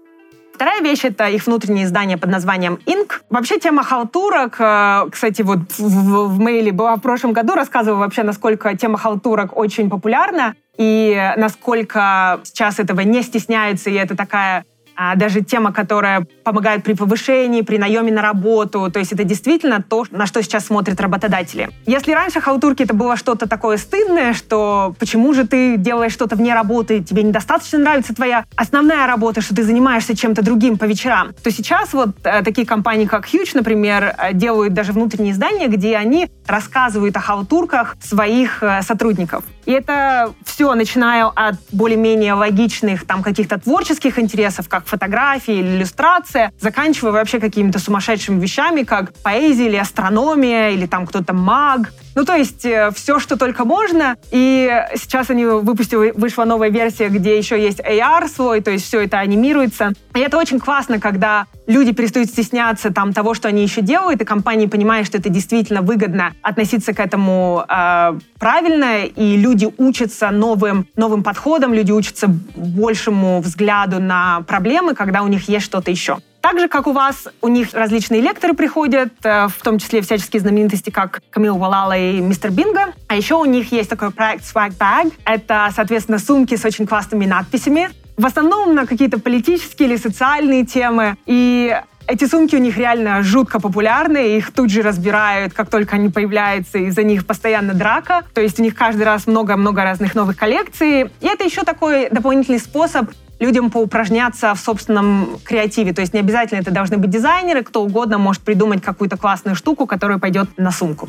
Вторая 0.61 0.83
вещь— 0.83 1.01
это 1.05 1.27
их 1.31 1.47
внутреннее 1.47 1.87
издание 1.87 2.19
под 2.19 2.29
названием 2.29 2.81
Inc. 2.85 3.13
Вообще 3.31 3.59
тема 3.59 3.83
халтурок, 3.83 4.57
э, 4.59 5.07
кстати, 5.11 5.41
вот 5.41 5.61
в, 5.79 6.27
в 6.27 6.39
мейле 6.39 6.71
была 6.71 6.97
в 6.97 7.01
прошлом 7.01 7.33
году, 7.33 7.55
рассказывала 7.55 8.01
вообще, 8.01 8.25
насколько 8.25 8.77
тема 8.77 8.99
халтурок 8.99 9.57
очень 9.57 9.89
популярна 9.89 10.55
и 10.77 11.33
насколько 11.39 12.41
сейчас 12.45 12.79
этого 12.79 13.01
не 13.01 13.23
стесняются, 13.23 13.89
и 13.89 13.95
это 13.95 14.15
такая 14.15 14.67
а, 15.03 15.17
даже 15.17 15.41
тема, 15.41 15.73
которая 15.73 16.27
помогает 16.45 16.85
при 16.85 16.93
повышении, 16.93 17.63
при 17.63 17.79
наеме 17.79 18.13
на 18.13 18.21
работу. 18.21 18.91
То 18.91 18.99
есть 18.99 19.13
это 19.13 19.25
действительно 19.25 19.83
то, 19.83 20.05
на 20.11 20.27
что 20.27 20.43
сейчас 20.43 20.67
смотрят 20.67 21.01
работодатели. 21.01 21.71
Если 21.87 22.13
раньше 22.13 22.43
халтурки 22.43 22.83
это 22.83 22.93
было 22.93 23.17
что-то 23.17 23.49
такое 23.49 23.79
стыдное, 23.79 24.35
что 24.35 24.95
почему 24.99 25.33
же 25.33 25.47
ты 25.47 25.79
делаешь 25.79 26.13
что-то 26.13 26.37
вне 26.37 26.53
работы, 26.53 27.03
тебе 27.03 27.23
недостаточно 27.23 27.79
нравится 27.79 28.15
твоя 28.15 28.45
основная 28.57 29.07
работа, 29.07 29.41
что 29.41 29.57
ты 29.57 29.63
занимаешься 29.63 30.15
чем-то 30.15 30.45
другим 30.45 30.77
по 30.77 30.85
вечерам, 30.85 31.33
то 31.43 31.51
сейчас 31.51 31.95
вот 31.95 32.11
э, 32.25 32.43
такие 32.43 32.67
компании, 32.67 33.07
как 33.07 33.27
Huge, 33.27 33.53
например, 33.55 34.15
э, 34.19 34.35
делают 34.35 34.75
даже 34.75 34.93
внутренние 34.93 35.33
издания, 35.33 35.69
где 35.69 35.97
они 35.97 36.29
рассказывают 36.47 37.17
о 37.17 37.21
халтурках 37.21 37.97
своих 38.03 38.63
э, 38.63 38.83
сотрудников. 38.83 39.45
И 39.67 39.73
это 39.73 40.35
все, 40.45 40.75
начиная 40.75 41.27
от 41.27 41.57
более-менее 41.73 42.35
логичных 42.35 43.07
там 43.07 43.23
каких-то 43.23 43.59
творческих 43.59 44.19
интересов, 44.19 44.69
как 44.69 44.87
фотографии 44.87 45.55
или 45.55 45.77
иллюстрация, 45.77 46.53
заканчивая 46.61 47.13
вообще 47.13 47.41
какими-то 47.41 47.79
сумасшедшими 47.79 48.41
вещами, 48.41 48.83
как 48.83 49.13
поэзия 49.23 49.67
или 49.67 49.77
астрономия, 49.77 50.71
или 50.71 50.87
там 50.87 51.07
кто-то 51.07 51.33
маг. 51.33 51.93
Ну, 52.21 52.27
то 52.27 52.35
есть 52.35 52.67
э, 52.67 52.91
все, 52.95 53.19
что 53.19 53.39
только 53.39 53.65
можно. 53.65 54.15
И 54.31 54.71
сейчас 54.95 55.31
они 55.31 55.47
выпустили, 55.47 56.11
вышла 56.11 56.45
новая 56.45 56.69
версия, 56.69 57.09
где 57.09 57.39
еще 57.39 57.59
есть 57.59 57.81
AR 57.81 58.29
свой, 58.29 58.61
то 58.61 58.71
есть 58.71 58.85
все 58.85 59.01
это 59.01 59.21
анимируется. 59.21 59.95
И 60.15 60.21
это 60.21 60.37
очень 60.37 60.61
классно, 60.61 61.01
когда 61.01 61.47
люди 61.67 61.93
перестают 61.93 62.29
стесняться 62.29 62.93
там 62.93 63.15
того, 63.15 63.33
что 63.33 63.49
они 63.49 63.63
еще 63.63 63.81
делают, 63.81 64.21
и 64.21 64.27
компании 64.27 64.67
понимают, 64.67 65.07
что 65.07 65.17
это 65.17 65.31
действительно 65.31 65.81
выгодно 65.81 66.35
относиться 66.43 66.93
к 66.93 67.01
этому 67.01 67.65
э, 67.67 68.19
правильно, 68.39 69.05
и 69.07 69.39
люди 69.39 69.67
учатся 69.79 70.29
новым, 70.31 70.87
новым 70.97 71.23
подходам, 71.23 71.73
люди 71.73 71.91
учатся 71.91 72.27
большему 72.29 73.41
взгляду 73.41 73.99
на 73.99 74.43
проблемы, 74.43 74.95
когда 74.95 75.23
у 75.23 75.29
них 75.29 75.49
есть 75.49 75.65
что-то 75.65 75.91
еще. 75.91 76.19
Так 76.41 76.59
же, 76.59 76.69
как 76.69 76.87
у 76.87 76.93
вас, 76.93 77.29
у 77.43 77.49
них 77.49 77.75
различные 77.75 78.21
лекторы 78.21 78.55
приходят, 78.55 79.13
э, 79.25 79.49
в 79.49 79.63
том 79.63 79.79
числе 79.79 80.01
всяческие 80.01 80.41
знаменитости, 80.41 80.91
как 80.91 81.21
Камил 81.31 81.59
Валала 81.59 81.97
и 81.97 82.21
Мистер 82.21 82.51
Бинго. 82.51 82.95
А 83.09 83.15
еще 83.15 83.35
у 83.35 83.45
них 83.45 83.73
есть 83.73 83.91
такой 83.91 84.11
проект 84.11 84.45
Swag 84.45 84.77
Bag. 84.79 85.13
Это, 85.25 85.71
соответственно, 85.75 86.19
сумки 86.19 86.57
с 86.57 86.65
очень 86.65 86.87
классными 86.87 87.27
надписями. 87.27 87.91
В 88.17 88.25
основном 88.25 88.75
на 88.75 88.87
какие-то 88.87 89.21
политические 89.21 89.91
или 89.91 89.97
социальные 89.97 90.65
темы. 90.65 91.17
И 91.27 91.79
эти 92.07 92.25
сумки 92.25 92.57
у 92.57 92.59
них 92.59 92.77
реально 92.77 93.23
жутко 93.23 93.61
популярны, 93.61 94.37
их 94.37 94.53
тут 94.53 94.69
же 94.69 94.83
разбирают, 94.83 95.53
как 95.53 95.71
только 95.71 95.95
они 95.95 96.09
появляются, 96.09 96.79
и 96.79 96.91
за 96.91 97.05
них 97.05 97.25
постоянно 97.25 97.73
драка. 97.73 98.25
То 98.35 98.41
есть 98.41 98.59
у 98.59 98.63
них 98.63 98.75
каждый 98.75 99.03
раз 99.05 99.29
много-много 99.29 99.85
разных 99.85 100.17
новых 100.17 100.37
коллекций. 100.37 101.03
И 101.21 101.27
это 101.27 101.45
еще 101.45 101.63
такой 101.63 102.09
дополнительный 102.11 102.59
способ 102.59 103.11
людям 103.41 103.71
поупражняться 103.71 104.55
в 104.55 104.61
собственном 104.61 105.39
креативе. 105.45 105.93
То 105.93 106.03
есть 106.03 106.15
не 106.15 106.21
обязательно 106.21 106.61
это 106.61 106.71
должны 106.71 106.99
быть 106.99 107.11
дизайнеры, 107.11 107.65
кто 107.65 107.83
угодно 107.83 108.19
может 108.19 108.43
придумать 108.43 108.83
какую-то 108.83 109.17
классную 109.17 109.57
штуку, 109.57 109.87
которая 109.87 110.19
пойдет 110.19 110.49
на 110.57 110.71
сумку. 110.71 111.09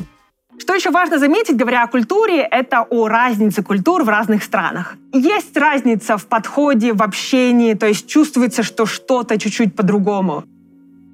Что 0.58 0.74
еще 0.74 0.90
важно 0.90 1.18
заметить, 1.18 1.56
говоря 1.56 1.82
о 1.82 1.88
культуре, 1.88 2.46
это 2.50 2.82
о 2.82 3.08
разнице 3.08 3.62
культур 3.62 4.04
в 4.04 4.08
разных 4.08 4.44
странах. 4.44 4.96
Есть 5.12 5.56
разница 5.56 6.16
в 6.16 6.26
подходе, 6.26 6.92
в 6.92 7.02
общении, 7.02 7.74
то 7.74 7.86
есть 7.86 8.06
чувствуется, 8.06 8.62
что 8.62 8.86
что-то 8.86 9.38
чуть-чуть 9.38 9.74
по-другому. 9.74 10.44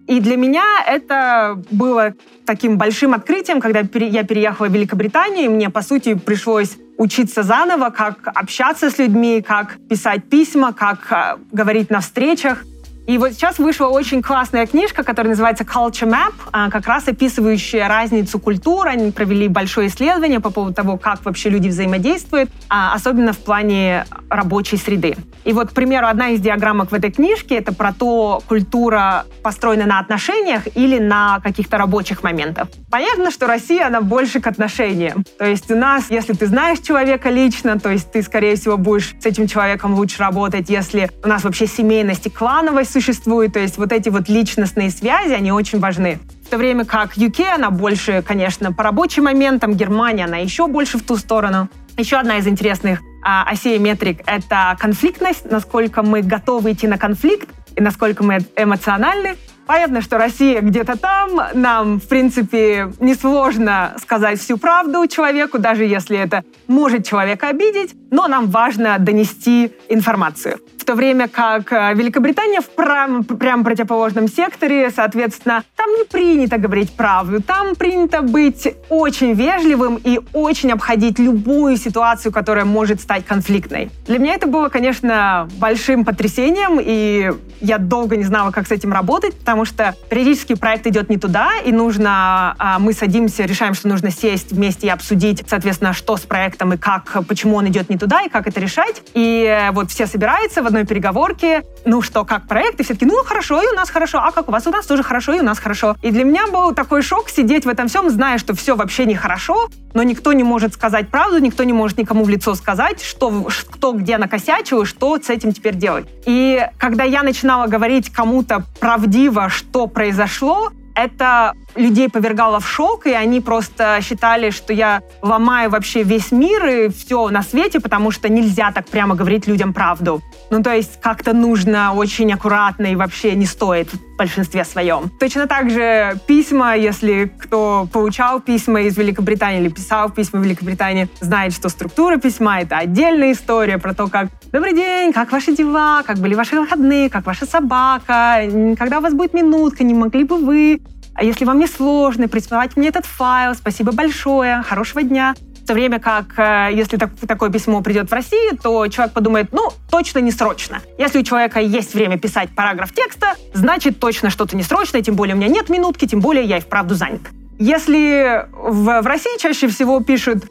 И 0.08 0.20
для 0.20 0.36
меня 0.36 0.64
это 0.86 1.62
было 1.70 2.14
таким 2.46 2.78
большим 2.78 3.12
открытием, 3.12 3.60
когда 3.60 3.80
я 3.80 4.24
переехала 4.24 4.68
в 4.68 4.72
Великобританию, 4.72 5.44
и 5.44 5.48
мне, 5.48 5.68
по 5.68 5.82
сути, 5.82 6.14
пришлось 6.14 6.78
учиться 6.96 7.42
заново, 7.42 7.90
как 7.90 8.26
общаться 8.34 8.90
с 8.90 8.98
людьми, 8.98 9.42
как 9.46 9.76
писать 9.88 10.24
письма, 10.24 10.72
как 10.72 11.12
э, 11.12 11.36
говорить 11.52 11.90
на 11.90 12.00
встречах. 12.00 12.64
И 13.08 13.16
вот 13.16 13.32
сейчас 13.32 13.58
вышла 13.58 13.86
очень 13.86 14.20
классная 14.20 14.66
книжка, 14.66 15.02
которая 15.02 15.30
называется 15.30 15.64
Culture 15.64 16.10
Map, 16.10 16.34
а, 16.52 16.68
как 16.68 16.86
раз 16.86 17.08
описывающая 17.08 17.88
разницу 17.88 18.38
культур. 18.38 18.86
Они 18.86 19.10
провели 19.12 19.48
большое 19.48 19.88
исследование 19.88 20.40
по 20.40 20.50
поводу 20.50 20.74
того, 20.74 20.98
как 20.98 21.24
вообще 21.24 21.48
люди 21.48 21.68
взаимодействуют, 21.68 22.50
а, 22.68 22.92
особенно 22.92 23.32
в 23.32 23.38
плане 23.38 24.04
рабочей 24.28 24.76
среды. 24.76 25.16
И 25.44 25.54
вот, 25.54 25.70
к 25.70 25.72
примеру, 25.72 26.06
одна 26.06 26.28
из 26.28 26.40
диаграммок 26.40 26.90
в 26.90 26.94
этой 26.94 27.10
книжке— 27.10 27.54
это 27.56 27.72
про 27.72 27.94
то, 27.94 28.42
культура 28.46 29.24
построена 29.42 29.86
на 29.86 30.00
отношениях 30.00 30.64
или 30.74 30.98
на 30.98 31.40
каких-то 31.40 31.78
рабочих 31.78 32.22
моментах. 32.22 32.68
Понятно, 32.90 33.30
что 33.30 33.46
Россия, 33.46 33.86
она 33.86 34.02
больше 34.02 34.40
к 34.40 34.46
отношениям. 34.46 35.24
То 35.38 35.46
есть 35.46 35.70
у 35.70 35.76
нас, 35.76 36.10
если 36.10 36.34
ты 36.34 36.46
знаешь 36.46 36.80
человека 36.80 37.30
лично, 37.30 37.80
то 37.80 37.88
есть 37.90 38.12
ты, 38.12 38.22
скорее 38.22 38.56
всего, 38.56 38.76
будешь 38.76 39.14
с 39.18 39.24
этим 39.24 39.46
человеком 39.46 39.94
лучше 39.94 40.18
работать. 40.18 40.68
Если 40.68 41.08
у 41.24 41.28
нас 41.28 41.44
вообще 41.44 41.66
семейность 41.66 42.26
и 42.26 42.30
клановость 42.30 42.97
существует. 43.00 43.52
То 43.52 43.60
есть 43.60 43.78
вот 43.78 43.92
эти 43.92 44.08
вот 44.08 44.28
личностные 44.28 44.90
связи, 44.90 45.32
они 45.32 45.52
очень 45.52 45.78
важны. 45.78 46.18
В 46.44 46.50
то 46.50 46.58
время 46.58 46.84
как 46.84 47.16
UK, 47.16 47.54
она 47.54 47.70
больше, 47.70 48.22
конечно, 48.26 48.72
по 48.72 48.82
рабочим 48.82 49.24
моментам, 49.24 49.74
Германия, 49.74 50.24
она 50.24 50.38
еще 50.38 50.66
больше 50.66 50.98
в 50.98 51.02
ту 51.02 51.16
сторону. 51.16 51.68
Еще 51.96 52.16
одна 52.16 52.38
из 52.38 52.46
интересных 52.46 53.00
а, 53.22 53.44
осей 53.44 53.78
метрик— 53.78 54.20
это 54.26 54.76
конфликтность, 54.78 55.50
насколько 55.50 56.02
мы 56.02 56.22
готовы 56.22 56.72
идти 56.72 56.86
на 56.86 56.98
конфликт 56.98 57.48
и 57.76 57.80
насколько 57.80 58.24
мы 58.24 58.38
эмоциональны. 58.56 59.36
Понятно, 59.66 60.00
что 60.00 60.16
Россия 60.16 60.62
где-то 60.62 60.96
там, 60.96 61.38
нам, 61.52 62.00
в 62.00 62.08
принципе, 62.08 62.90
несложно 63.00 63.94
сказать 64.00 64.40
всю 64.40 64.56
правду 64.56 65.06
человеку, 65.06 65.58
даже 65.58 65.84
если 65.84 66.16
это 66.16 66.42
может 66.68 67.06
человека 67.06 67.48
обидеть, 67.48 67.94
но 68.10 68.28
нам 68.28 68.48
важно 68.48 68.98
донести 68.98 69.72
информацию 69.88 70.58
то 70.88 70.94
время 70.94 71.28
как 71.28 71.70
э, 71.70 71.92
Великобритания 71.92 72.62
в 72.62 72.70
прям, 72.70 73.22
прям 73.22 73.62
противоположном 73.62 74.26
секторе, 74.26 74.90
соответственно, 74.90 75.62
там 75.76 75.86
не 75.90 76.04
принято 76.04 76.56
говорить 76.56 76.92
правду, 76.92 77.42
там 77.42 77.76
принято 77.76 78.22
быть 78.22 78.66
очень 78.88 79.34
вежливым 79.34 80.00
и 80.02 80.18
очень 80.32 80.72
обходить 80.72 81.18
любую 81.18 81.76
ситуацию, 81.76 82.32
которая 82.32 82.64
может 82.64 83.02
стать 83.02 83.26
конфликтной. 83.26 83.90
Для 84.06 84.18
меня 84.18 84.32
это 84.32 84.46
было, 84.46 84.70
конечно, 84.70 85.46
большим 85.58 86.06
потрясением, 86.06 86.78
и 86.82 87.32
я 87.60 87.76
долго 87.76 88.16
не 88.16 88.24
знала, 88.24 88.50
как 88.50 88.66
с 88.66 88.70
этим 88.70 88.90
работать, 88.90 89.38
потому 89.38 89.66
что 89.66 89.94
периодически 90.08 90.54
проект 90.54 90.86
идет 90.86 91.10
не 91.10 91.18
туда, 91.18 91.50
и 91.66 91.70
нужно, 91.70 92.54
а, 92.58 92.78
мы 92.78 92.94
садимся, 92.94 93.44
решаем, 93.44 93.74
что 93.74 93.88
нужно 93.88 94.10
сесть 94.10 94.52
вместе 94.52 94.86
и 94.86 94.90
обсудить, 94.90 95.44
соответственно, 95.46 95.92
что 95.92 96.16
с 96.16 96.20
проектом 96.20 96.72
и 96.72 96.78
как, 96.78 97.18
почему 97.28 97.56
он 97.56 97.68
идет 97.68 97.90
не 97.90 97.97
туда, 97.98 98.22
и 98.22 98.28
как 98.28 98.46
это 98.46 98.60
решать. 98.60 99.02
И 99.14 99.68
вот 99.72 99.90
все 99.90 100.06
собираются 100.06 100.62
в 100.62 100.66
одной 100.66 100.86
переговорке, 100.86 101.62
ну 101.84 102.02
что, 102.02 102.24
как 102.24 102.46
проект, 102.46 102.80
и 102.80 102.82
все 102.82 102.94
таки 102.94 103.06
ну 103.06 103.22
хорошо, 103.24 103.62
и 103.62 103.66
у 103.66 103.74
нас 103.74 103.90
хорошо, 103.90 104.18
а 104.18 104.32
как 104.32 104.48
у 104.48 104.52
вас? 104.52 104.66
У 104.66 104.70
нас 104.70 104.86
тоже 104.86 105.02
хорошо, 105.02 105.34
и 105.34 105.40
у 105.40 105.44
нас 105.44 105.58
хорошо. 105.58 105.96
И 106.02 106.10
для 106.10 106.24
меня 106.24 106.46
был 106.46 106.74
такой 106.74 107.02
шок 107.02 107.28
сидеть 107.28 107.64
в 107.64 107.68
этом 107.68 107.88
всем, 107.88 108.08
зная, 108.10 108.38
что 108.38 108.54
все 108.54 108.76
вообще 108.76 109.04
нехорошо, 109.04 109.68
но 109.94 110.02
никто 110.02 110.32
не 110.32 110.44
может 110.44 110.74
сказать 110.74 111.08
правду, 111.08 111.38
никто 111.38 111.64
не 111.64 111.72
может 111.72 111.98
никому 111.98 112.24
в 112.24 112.28
лицо 112.28 112.54
сказать, 112.54 113.02
что, 113.02 113.48
кто 113.70 113.92
где 113.92 114.18
накосячил 114.18 114.82
и 114.82 114.84
что 114.84 115.18
с 115.18 115.30
этим 115.30 115.52
теперь 115.52 115.74
делать. 115.74 116.06
И 116.26 116.66
когда 116.78 117.04
я 117.04 117.22
начинала 117.22 117.66
говорить 117.66 118.10
кому-то 118.10 118.64
правдиво, 118.80 119.48
что 119.48 119.86
произошло, 119.86 120.70
это 120.94 121.54
людей 121.78 122.08
повергало 122.08 122.60
в 122.60 122.68
шок, 122.68 123.06
и 123.06 123.12
они 123.12 123.40
просто 123.40 124.00
считали, 124.02 124.50
что 124.50 124.72
я 124.72 125.02
ломаю 125.22 125.70
вообще 125.70 126.02
весь 126.02 126.32
мир 126.32 126.66
и 126.66 126.88
все 126.88 127.28
на 127.28 127.42
свете, 127.42 127.80
потому 127.80 128.10
что 128.10 128.28
нельзя 128.28 128.72
так 128.72 128.86
прямо 128.86 129.14
говорить 129.14 129.46
людям 129.46 129.72
правду. 129.72 130.20
Ну, 130.50 130.62
то 130.62 130.74
есть 130.74 131.00
как-то 131.00 131.32
нужно 131.32 131.92
очень 131.94 132.32
аккуратно 132.32 132.86
и 132.86 132.96
вообще 132.96 133.34
не 133.34 133.46
стоит 133.46 133.92
в 133.92 134.16
большинстве 134.16 134.64
своем. 134.64 135.10
Точно 135.20 135.46
так 135.46 135.70
же 135.70 136.18
письма, 136.26 136.76
если 136.76 137.32
кто 137.38 137.88
получал 137.92 138.40
письма 138.40 138.82
из 138.82 138.96
Великобритании 138.96 139.60
или 139.60 139.68
писал 139.68 140.10
письма 140.10 140.40
в 140.40 140.44
Великобритании, 140.44 141.08
знает, 141.20 141.52
что 141.52 141.68
структура 141.68 142.16
письма— 142.16 142.60
это 142.62 142.78
отдельная 142.78 143.32
история 143.32 143.78
про 143.78 143.94
то, 143.94 144.08
как 144.08 144.28
«Добрый 144.52 144.72
день, 144.72 145.12
как 145.12 145.30
ваши 145.30 145.54
дела? 145.54 146.02
Как 146.04 146.18
были 146.18 146.34
ваши 146.34 146.58
выходные? 146.58 147.10
Как 147.10 147.26
ваша 147.26 147.46
собака? 147.46 148.40
Когда 148.78 148.98
у 148.98 149.02
вас 149.02 149.12
будет 149.12 149.34
минутка? 149.34 149.84
Не 149.84 149.94
могли 149.94 150.24
бы 150.24 150.38
вы 150.38 150.80
а 151.18 151.24
если 151.24 151.44
вам 151.44 151.58
не 151.58 151.66
сложно, 151.66 152.28
присылайте 152.28 152.74
мне 152.76 152.90
этот 152.90 153.04
файл. 153.04 153.52
Спасибо 153.56 153.90
большое. 153.90 154.62
Хорошего 154.62 155.02
дня. 155.02 155.34
В 155.64 155.66
то 155.66 155.74
время 155.74 155.98
как, 155.98 156.38
э, 156.38 156.70
если 156.72 156.96
так, 156.96 157.10
такое 157.26 157.50
письмо 157.50 157.82
придет 157.82 158.08
в 158.08 158.12
Россию, 158.12 158.56
то 158.56 158.86
человек 158.86 159.14
подумает, 159.14 159.48
ну, 159.50 159.70
точно 159.90 160.20
не 160.20 160.30
срочно. 160.30 160.80
Если 160.96 161.18
у 161.18 161.24
человека 161.24 161.58
есть 161.58 161.92
время 161.92 162.18
писать 162.18 162.50
параграф 162.54 162.92
текста, 162.94 163.34
значит, 163.52 163.98
точно 163.98 164.30
что-то 164.30 164.56
не 164.56 164.62
срочно, 164.62 165.02
тем 165.02 165.16
более 165.16 165.34
у 165.34 165.38
меня 165.38 165.48
нет 165.48 165.68
минутки, 165.68 166.06
тем 166.06 166.20
более 166.20 166.44
я 166.44 166.58
и 166.58 166.60
вправду 166.60 166.94
занят. 166.94 167.22
Если 167.58 168.46
в, 168.52 169.02
в 169.02 169.06
России 169.06 169.36
чаще 169.40 169.66
всего 169.66 169.98
пишут 169.98 170.44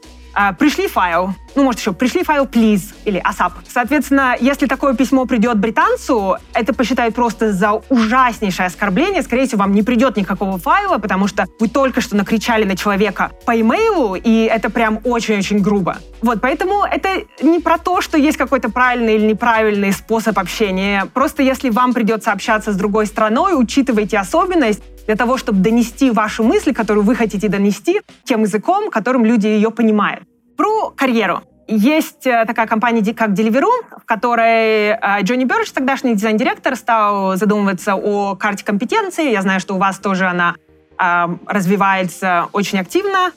пришли 0.58 0.88
файл, 0.88 1.34
ну, 1.56 1.64
может, 1.64 1.80
еще 1.80 1.92
пришли 1.92 2.24
файл 2.24 2.46
please 2.46 2.94
или 3.06 3.20
ASAP. 3.20 3.52
Соответственно, 3.68 4.36
если 4.40 4.68
такое 4.68 4.94
письмо 4.94 5.26
придет 5.26 5.58
британцу, 5.58 6.38
это 6.54 6.74
посчитают 6.74 7.16
просто 7.16 7.52
за 7.52 7.72
ужаснейшее 7.90 8.68
оскорбление. 8.68 9.24
Скорее 9.24 9.48
всего, 9.48 9.62
вам 9.62 9.74
не 9.74 9.82
придет 9.82 10.18
никакого 10.18 10.60
файла, 10.60 11.00
потому 11.00 11.28
что 11.28 11.48
вы 11.60 11.68
только 11.68 12.00
что 12.02 12.16
накричали 12.16 12.64
на 12.64 12.78
человека 12.78 13.32
по 13.46 13.60
имейлу, 13.60 14.16
и 14.16 14.44
это 14.44 14.70
прям 14.70 15.00
очень-очень 15.04 15.60
грубо. 15.60 15.98
Вот, 16.22 16.42
поэтому 16.42 16.84
это 16.84 17.24
не 17.42 17.60
про 17.60 17.80
то, 17.80 18.02
что 18.02 18.18
есть 18.18 18.38
какой-то 18.38 18.70
правильный 18.70 19.16
или 19.16 19.26
неправильный 19.26 19.92
способ 19.92 20.38
общения. 20.38 21.08
Просто 21.14 21.42
если 21.42 21.72
вам 21.72 21.94
придется 21.94 22.32
общаться 22.32 22.72
с 22.72 22.76
другой 22.76 23.08
страной, 23.08 23.60
учитывайте 23.60 24.20
особенность, 24.20 24.84
для 25.08 25.16
того, 25.16 25.38
чтобы 25.38 25.60
донести 25.60 26.12
вашу 26.12 26.44
мысль, 26.44 26.74
которую 26.74 27.04
вы 27.04 27.16
хотите 27.16 27.48
донести, 27.48 28.02
тем 28.26 28.42
языком, 28.42 28.92
которым 28.92 29.26
люди 29.26 29.48
ее 29.48 29.72
понимают. 29.72 30.24
Про 30.56 30.92
карьеру. 30.92 31.42
Есть 31.68 32.26
э, 32.28 32.46
такая 32.46 32.68
компания, 32.68 33.14
как 33.14 33.32
Deliveroo, 33.32 34.00
в 34.02 34.06
которой 34.06 34.92
э, 34.92 35.22
Джонни 35.22 35.44
Бёрдж, 35.44 35.72
тогдашний 35.74 36.14
дизайн-директор, 36.14 36.76
стал 36.76 37.36
задумываться 37.36 37.96
о 37.96 38.36
карте 38.36 38.64
компетенции. 38.64 39.32
Я 39.32 39.42
знаю, 39.42 39.60
что 39.60 39.76
у 39.76 39.78
вас 39.78 39.98
тоже 40.00 40.28
она 40.28 40.56
э, 40.98 41.28
развивается 41.46 42.48
очень 42.54 42.80
активно, 42.80 43.32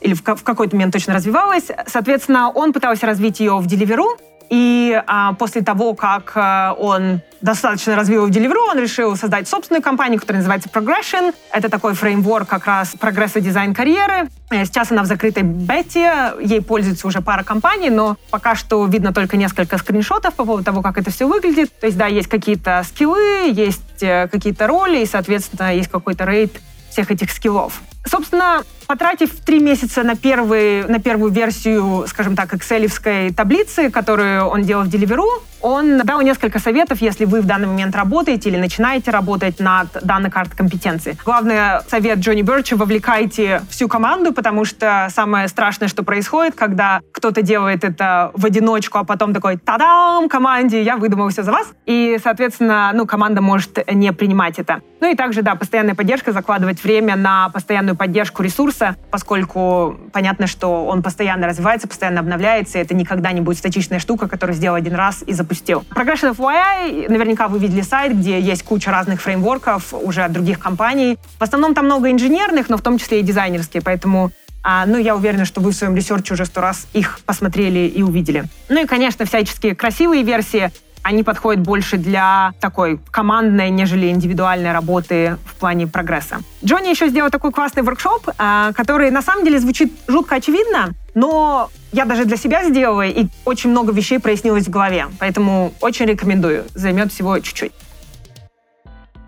или 0.00 0.14
в 0.14 0.22
какой-то 0.22 0.76
момент 0.76 0.92
точно 0.92 1.14
развивалась. 1.14 1.68
Соответственно, 1.86 2.50
он 2.50 2.72
пытался 2.72 3.06
развить 3.06 3.40
ее 3.40 3.58
в 3.58 3.66
Deliveroo, 3.66 4.16
и 4.50 5.00
а, 5.06 5.34
после 5.34 5.62
того, 5.62 5.94
как 5.94 6.32
а, 6.34 6.74
он 6.78 7.20
достаточно 7.40 7.94
развил 7.94 8.26
в 8.26 8.30
Deliveroo, 8.30 8.70
он 8.70 8.78
решил 8.78 9.14
создать 9.16 9.48
собственную 9.48 9.82
компанию, 9.82 10.18
которая 10.18 10.40
называется 10.40 10.68
Progression. 10.68 11.34
Это 11.52 11.68
такой 11.68 11.94
фреймворк 11.94 12.48
как 12.48 12.66
раз 12.66 12.94
прогресса 12.98 13.40
дизайн 13.40 13.74
карьеры. 13.74 14.28
Э, 14.50 14.64
сейчас 14.64 14.90
она 14.90 15.02
в 15.02 15.06
закрытой 15.06 15.42
бете, 15.42 16.32
ей 16.40 16.60
пользуется 16.62 17.06
уже 17.06 17.20
пара 17.20 17.44
компаний, 17.44 17.90
но 17.90 18.16
пока 18.30 18.54
что 18.54 18.84
видно 18.86 19.12
только 19.12 19.36
несколько 19.36 19.78
скриншотов 19.78 20.34
по 20.34 20.44
поводу 20.44 20.64
того, 20.64 20.82
как 20.82 20.98
это 20.98 21.10
все 21.10 21.28
выглядит. 21.28 21.70
То 21.78 21.86
есть, 21.86 21.98
да, 21.98 22.06
есть 22.06 22.28
какие-то 22.28 22.82
скиллы, 22.88 23.50
есть 23.52 24.02
э, 24.02 24.28
какие-то 24.28 24.66
роли, 24.66 25.02
и, 25.02 25.06
соответственно, 25.06 25.74
есть 25.74 25.90
какой-то 25.90 26.24
рейд 26.24 26.60
всех 26.90 27.10
этих 27.10 27.30
скиллов. 27.30 27.80
Собственно, 28.10 28.62
потратив 28.86 29.30
три 29.44 29.60
месяца 29.60 30.02
на, 30.02 30.16
первый, 30.16 30.84
на 30.88 30.98
первую 30.98 31.30
версию, 31.30 32.06
скажем 32.08 32.34
так, 32.34 32.54
экселевской 32.54 33.32
таблицы, 33.32 33.90
которую 33.90 34.46
он 34.46 34.62
делал 34.62 34.84
в 34.84 34.88
Deliveroo, 34.88 35.42
он 35.60 35.98
дал 35.98 36.20
несколько 36.20 36.58
советов, 36.58 37.00
если 37.00 37.24
вы 37.24 37.40
в 37.40 37.46
данный 37.46 37.66
момент 37.66 37.94
работаете 37.96 38.48
или 38.48 38.56
начинаете 38.56 39.10
работать 39.10 39.58
над 39.58 39.88
данной 40.02 40.30
картой 40.30 40.56
компетенции. 40.56 41.16
Главный 41.24 41.56
совет 41.88 42.18
Джонни 42.20 42.42
Берча— 42.42 42.76
вовлекайте 42.76 43.62
всю 43.68 43.88
команду, 43.88 44.32
потому 44.32 44.64
что 44.64 45.08
самое 45.10 45.48
страшное, 45.48 45.88
что 45.88 46.04
происходит, 46.04 46.54
когда 46.54 47.00
кто-то 47.12 47.42
делает 47.42 47.84
это 47.84 48.30
в 48.34 48.46
одиночку, 48.46 48.98
а 48.98 49.04
потом 49.04 49.34
такой 49.34 49.56
«Та-дам! 49.56 50.28
Команде! 50.28 50.82
Я 50.82 50.96
выдумал 50.96 51.28
все 51.30 51.42
за 51.42 51.50
вас!» 51.50 51.66
И, 51.86 52.18
соответственно, 52.22 52.92
ну, 52.94 53.06
команда 53.06 53.42
может 53.42 53.78
не 53.92 54.12
принимать 54.12 54.58
это. 54.58 54.80
Ну 55.00 55.10
и 55.10 55.16
также, 55.16 55.42
да, 55.42 55.56
постоянная 55.56 55.94
поддержка, 55.94 56.32
закладывать 56.32 56.82
время 56.82 57.16
на 57.16 57.48
постоянную 57.48 57.96
поддержку 57.98 58.42
ресурса, 58.42 58.96
поскольку 59.10 59.98
понятно, 60.12 60.46
что 60.46 60.86
он 60.86 61.02
постоянно 61.02 61.46
развивается, 61.46 61.88
постоянно 61.88 62.20
обновляется, 62.20 62.78
и 62.78 62.80
это 62.80 62.94
никогда 62.94 63.32
не 63.32 63.40
будет 63.40 63.58
статичная 63.58 63.98
штука, 63.98 64.28
которую 64.28 64.56
сделал 64.56 64.76
один 64.76 64.94
раз 64.94 65.22
и 65.26 65.32
запустил. 65.32 65.84
Progression 65.90 66.34
FYI, 66.34 67.10
наверняка 67.10 67.48
вы 67.48 67.58
видели 67.58 67.82
сайт, 67.82 68.16
где 68.16 68.40
есть 68.40 68.62
куча 68.62 68.90
разных 68.90 69.20
фреймворков 69.20 69.92
уже 69.92 70.22
от 70.22 70.32
других 70.32 70.58
компаний. 70.58 71.18
В 71.38 71.42
основном 71.42 71.74
там 71.74 71.84
много 71.84 72.10
инженерных, 72.10 72.68
но 72.68 72.78
в 72.78 72.82
том 72.82 72.98
числе 72.98 73.20
и 73.20 73.22
дизайнерские, 73.22 73.82
поэтому 73.82 74.30
а, 74.62 74.86
ну, 74.86 74.98
я 74.98 75.16
уверена, 75.16 75.44
что 75.44 75.60
вы 75.60 75.70
в 75.70 75.74
своем 75.74 75.96
research 75.96 76.30
е 76.30 76.34
уже 76.34 76.44
сто 76.44 76.60
раз 76.60 76.86
их 76.92 77.20
посмотрели 77.24 77.88
и 77.88 78.02
увидели. 78.02 78.44
Ну 78.68 78.82
и, 78.82 78.86
конечно, 78.86 79.24
всяческие 79.24 79.74
красивые 79.74 80.22
версии 80.22 80.70
они 81.08 81.22
подходят 81.22 81.62
больше 81.62 81.96
для 81.96 82.52
такой 82.60 83.00
командной, 83.10 83.70
нежели 83.70 84.10
индивидуальной 84.10 84.72
работы 84.72 85.38
в 85.46 85.54
плане 85.54 85.86
прогресса. 85.86 86.40
Джонни 86.62 86.90
еще 86.90 87.08
сделал 87.08 87.30
такой 87.30 87.50
классный 87.50 87.82
воркшоп, 87.82 88.28
а, 88.36 88.72
который 88.74 89.10
на 89.10 89.22
самом 89.22 89.42
деле 89.44 89.58
звучит 89.58 89.90
жутко 90.06 90.34
очевидно, 90.34 90.90
но 91.14 91.70
я 91.92 92.04
даже 92.04 92.26
для 92.26 92.36
себя 92.36 92.62
сделала, 92.62 93.06
и 93.06 93.26
очень 93.46 93.70
много 93.70 93.90
вещей 93.90 94.18
прояснилось 94.18 94.66
в 94.66 94.70
голове. 94.70 95.06
Поэтому 95.18 95.72
очень 95.80 96.04
рекомендую. 96.04 96.66
Займет 96.74 97.10
всего 97.10 97.38
чуть-чуть. 97.38 97.72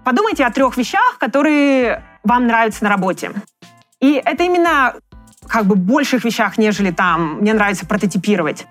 Подумайте 0.04 0.44
о 0.44 0.50
трех 0.50 0.76
вещах, 0.76 1.16
которые 1.18 2.02
вам 2.24 2.46
нравятся 2.46 2.84
на 2.84 2.90
работе. 2.90 3.32
И 4.00 4.20
это 4.22 4.44
именно 4.44 4.96
как 5.48 5.64
бы 5.64 5.76
больших 5.76 6.24
вещах, 6.24 6.58
нежели 6.58 6.90
там 6.90 7.38
мне 7.40 7.54
нравится 7.54 7.86
прототипировать. 7.86 8.66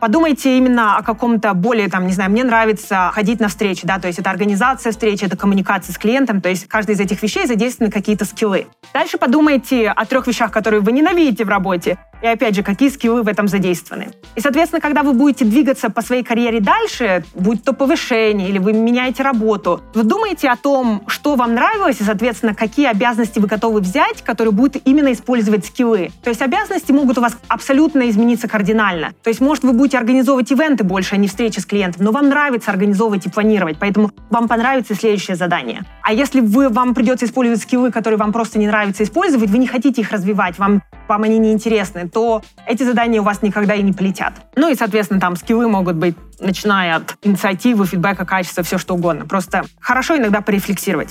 Подумайте 0.00 0.58
именно 0.58 0.98
о 0.98 1.02
каком-то 1.02 1.54
более, 1.54 1.88
там, 1.88 2.06
не 2.06 2.12
знаю, 2.12 2.30
мне 2.30 2.44
нравится 2.44 3.10
ходить 3.14 3.40
на 3.40 3.48
встречи, 3.48 3.86
да, 3.86 3.98
то 3.98 4.06
есть 4.06 4.18
это 4.18 4.30
организация 4.30 4.92
встречи, 4.92 5.24
это 5.24 5.36
коммуникация 5.36 5.92
с 5.94 5.98
клиентом, 5.98 6.40
то 6.40 6.48
есть 6.50 6.68
каждый 6.68 6.94
из 6.94 7.00
этих 7.00 7.22
вещей 7.22 7.46
задействованы 7.46 7.90
какие-то 7.90 8.26
скиллы. 8.26 8.66
Дальше 8.92 9.16
подумайте 9.16 9.88
о 9.88 10.04
трех 10.04 10.26
вещах, 10.26 10.52
которые 10.52 10.80
вы 10.80 10.92
ненавидите 10.92 11.44
в 11.44 11.48
работе, 11.48 11.98
и 12.22 12.26
опять 12.26 12.54
же, 12.54 12.62
какие 12.62 12.88
скиллы 12.88 13.22
в 13.22 13.28
этом 13.28 13.46
задействованы. 13.46 14.08
И, 14.34 14.40
соответственно, 14.40 14.80
когда 14.80 15.02
вы 15.02 15.12
будете 15.12 15.44
двигаться 15.44 15.90
по 15.90 16.02
своей 16.02 16.22
карьере 16.22 16.60
дальше, 16.60 17.24
будь 17.34 17.62
то 17.62 17.72
повышение 17.72 18.48
или 18.48 18.58
вы 18.58 18.72
меняете 18.72 19.22
работу, 19.22 19.82
вы 19.94 20.02
думаете 20.02 20.48
о 20.48 20.56
том, 20.56 21.02
что 21.08 21.36
вам 21.36 21.54
нравилось, 21.54 22.00
и, 22.00 22.04
соответственно, 22.04 22.54
какие 22.54 22.86
обязанности 22.86 23.38
вы 23.38 23.46
готовы 23.46 23.80
взять, 23.80 24.22
которые 24.22 24.52
будут 24.52 24.82
именно 24.86 25.12
использовать 25.12 25.66
скиллы. 25.66 26.10
То 26.22 26.30
есть 26.30 26.42
обязанности 26.42 26.92
могут 26.92 27.18
у 27.18 27.20
вас 27.20 27.36
абсолютно 27.48 28.08
измениться 28.08 28.48
кардинально. 28.48 29.12
То 29.22 29.28
есть, 29.28 29.40
может, 29.40 29.64
вы 29.64 29.72
будете 29.72 29.85
организовывать 29.94 30.50
ивенты 30.50 30.84
больше, 30.84 31.14
а 31.14 31.18
не 31.18 31.28
встречи 31.28 31.60
с 31.60 31.66
клиентом, 31.66 32.04
но 32.04 32.12
вам 32.12 32.28
нравится 32.28 32.70
организовывать 32.70 33.26
и 33.26 33.30
планировать, 33.30 33.78
поэтому 33.78 34.10
вам 34.30 34.48
понравится 34.48 34.94
следующее 34.94 35.36
задание. 35.36 35.84
А 36.02 36.12
если 36.12 36.40
вы, 36.40 36.68
вам 36.68 36.94
придется 36.94 37.26
использовать 37.26 37.62
скиллы, 37.62 37.90
которые 37.90 38.18
вам 38.18 38.32
просто 38.32 38.58
не 38.58 38.66
нравится 38.66 39.02
использовать, 39.02 39.50
вы 39.50 39.58
не 39.58 39.66
хотите 39.66 40.00
их 40.00 40.10
развивать, 40.10 40.58
вам, 40.58 40.82
вам 41.08 41.22
они 41.22 41.38
не 41.38 41.52
интересны, 41.52 42.08
то 42.08 42.42
эти 42.66 42.82
задания 42.82 43.20
у 43.20 43.24
вас 43.24 43.42
никогда 43.42 43.74
и 43.74 43.82
не 43.82 43.92
полетят. 43.92 44.34
Ну 44.56 44.68
и, 44.68 44.74
соответственно, 44.74 45.20
там 45.20 45.36
скиллы 45.36 45.68
могут 45.68 45.96
быть, 45.96 46.16
начиная 46.40 46.96
от 46.96 47.16
инициативы, 47.22 47.86
фидбэка, 47.86 48.24
качества, 48.24 48.62
все 48.62 48.78
что 48.78 48.94
угодно. 48.94 49.26
Просто 49.26 49.64
хорошо 49.80 50.16
иногда 50.16 50.40
порефлексировать. 50.40 51.08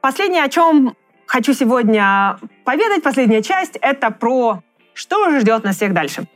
Последнее, 0.00 0.44
о 0.44 0.48
чем 0.48 0.94
хочу 1.26 1.54
сегодня 1.54 2.38
поведать, 2.64 3.02
последняя 3.02 3.42
часть, 3.42 3.76
это 3.80 4.10
про 4.10 4.62
что 4.92 5.30
же 5.30 5.40
ждет 5.40 5.64
нас 5.64 5.76
всех 5.76 5.92
дальше. 5.92 6.26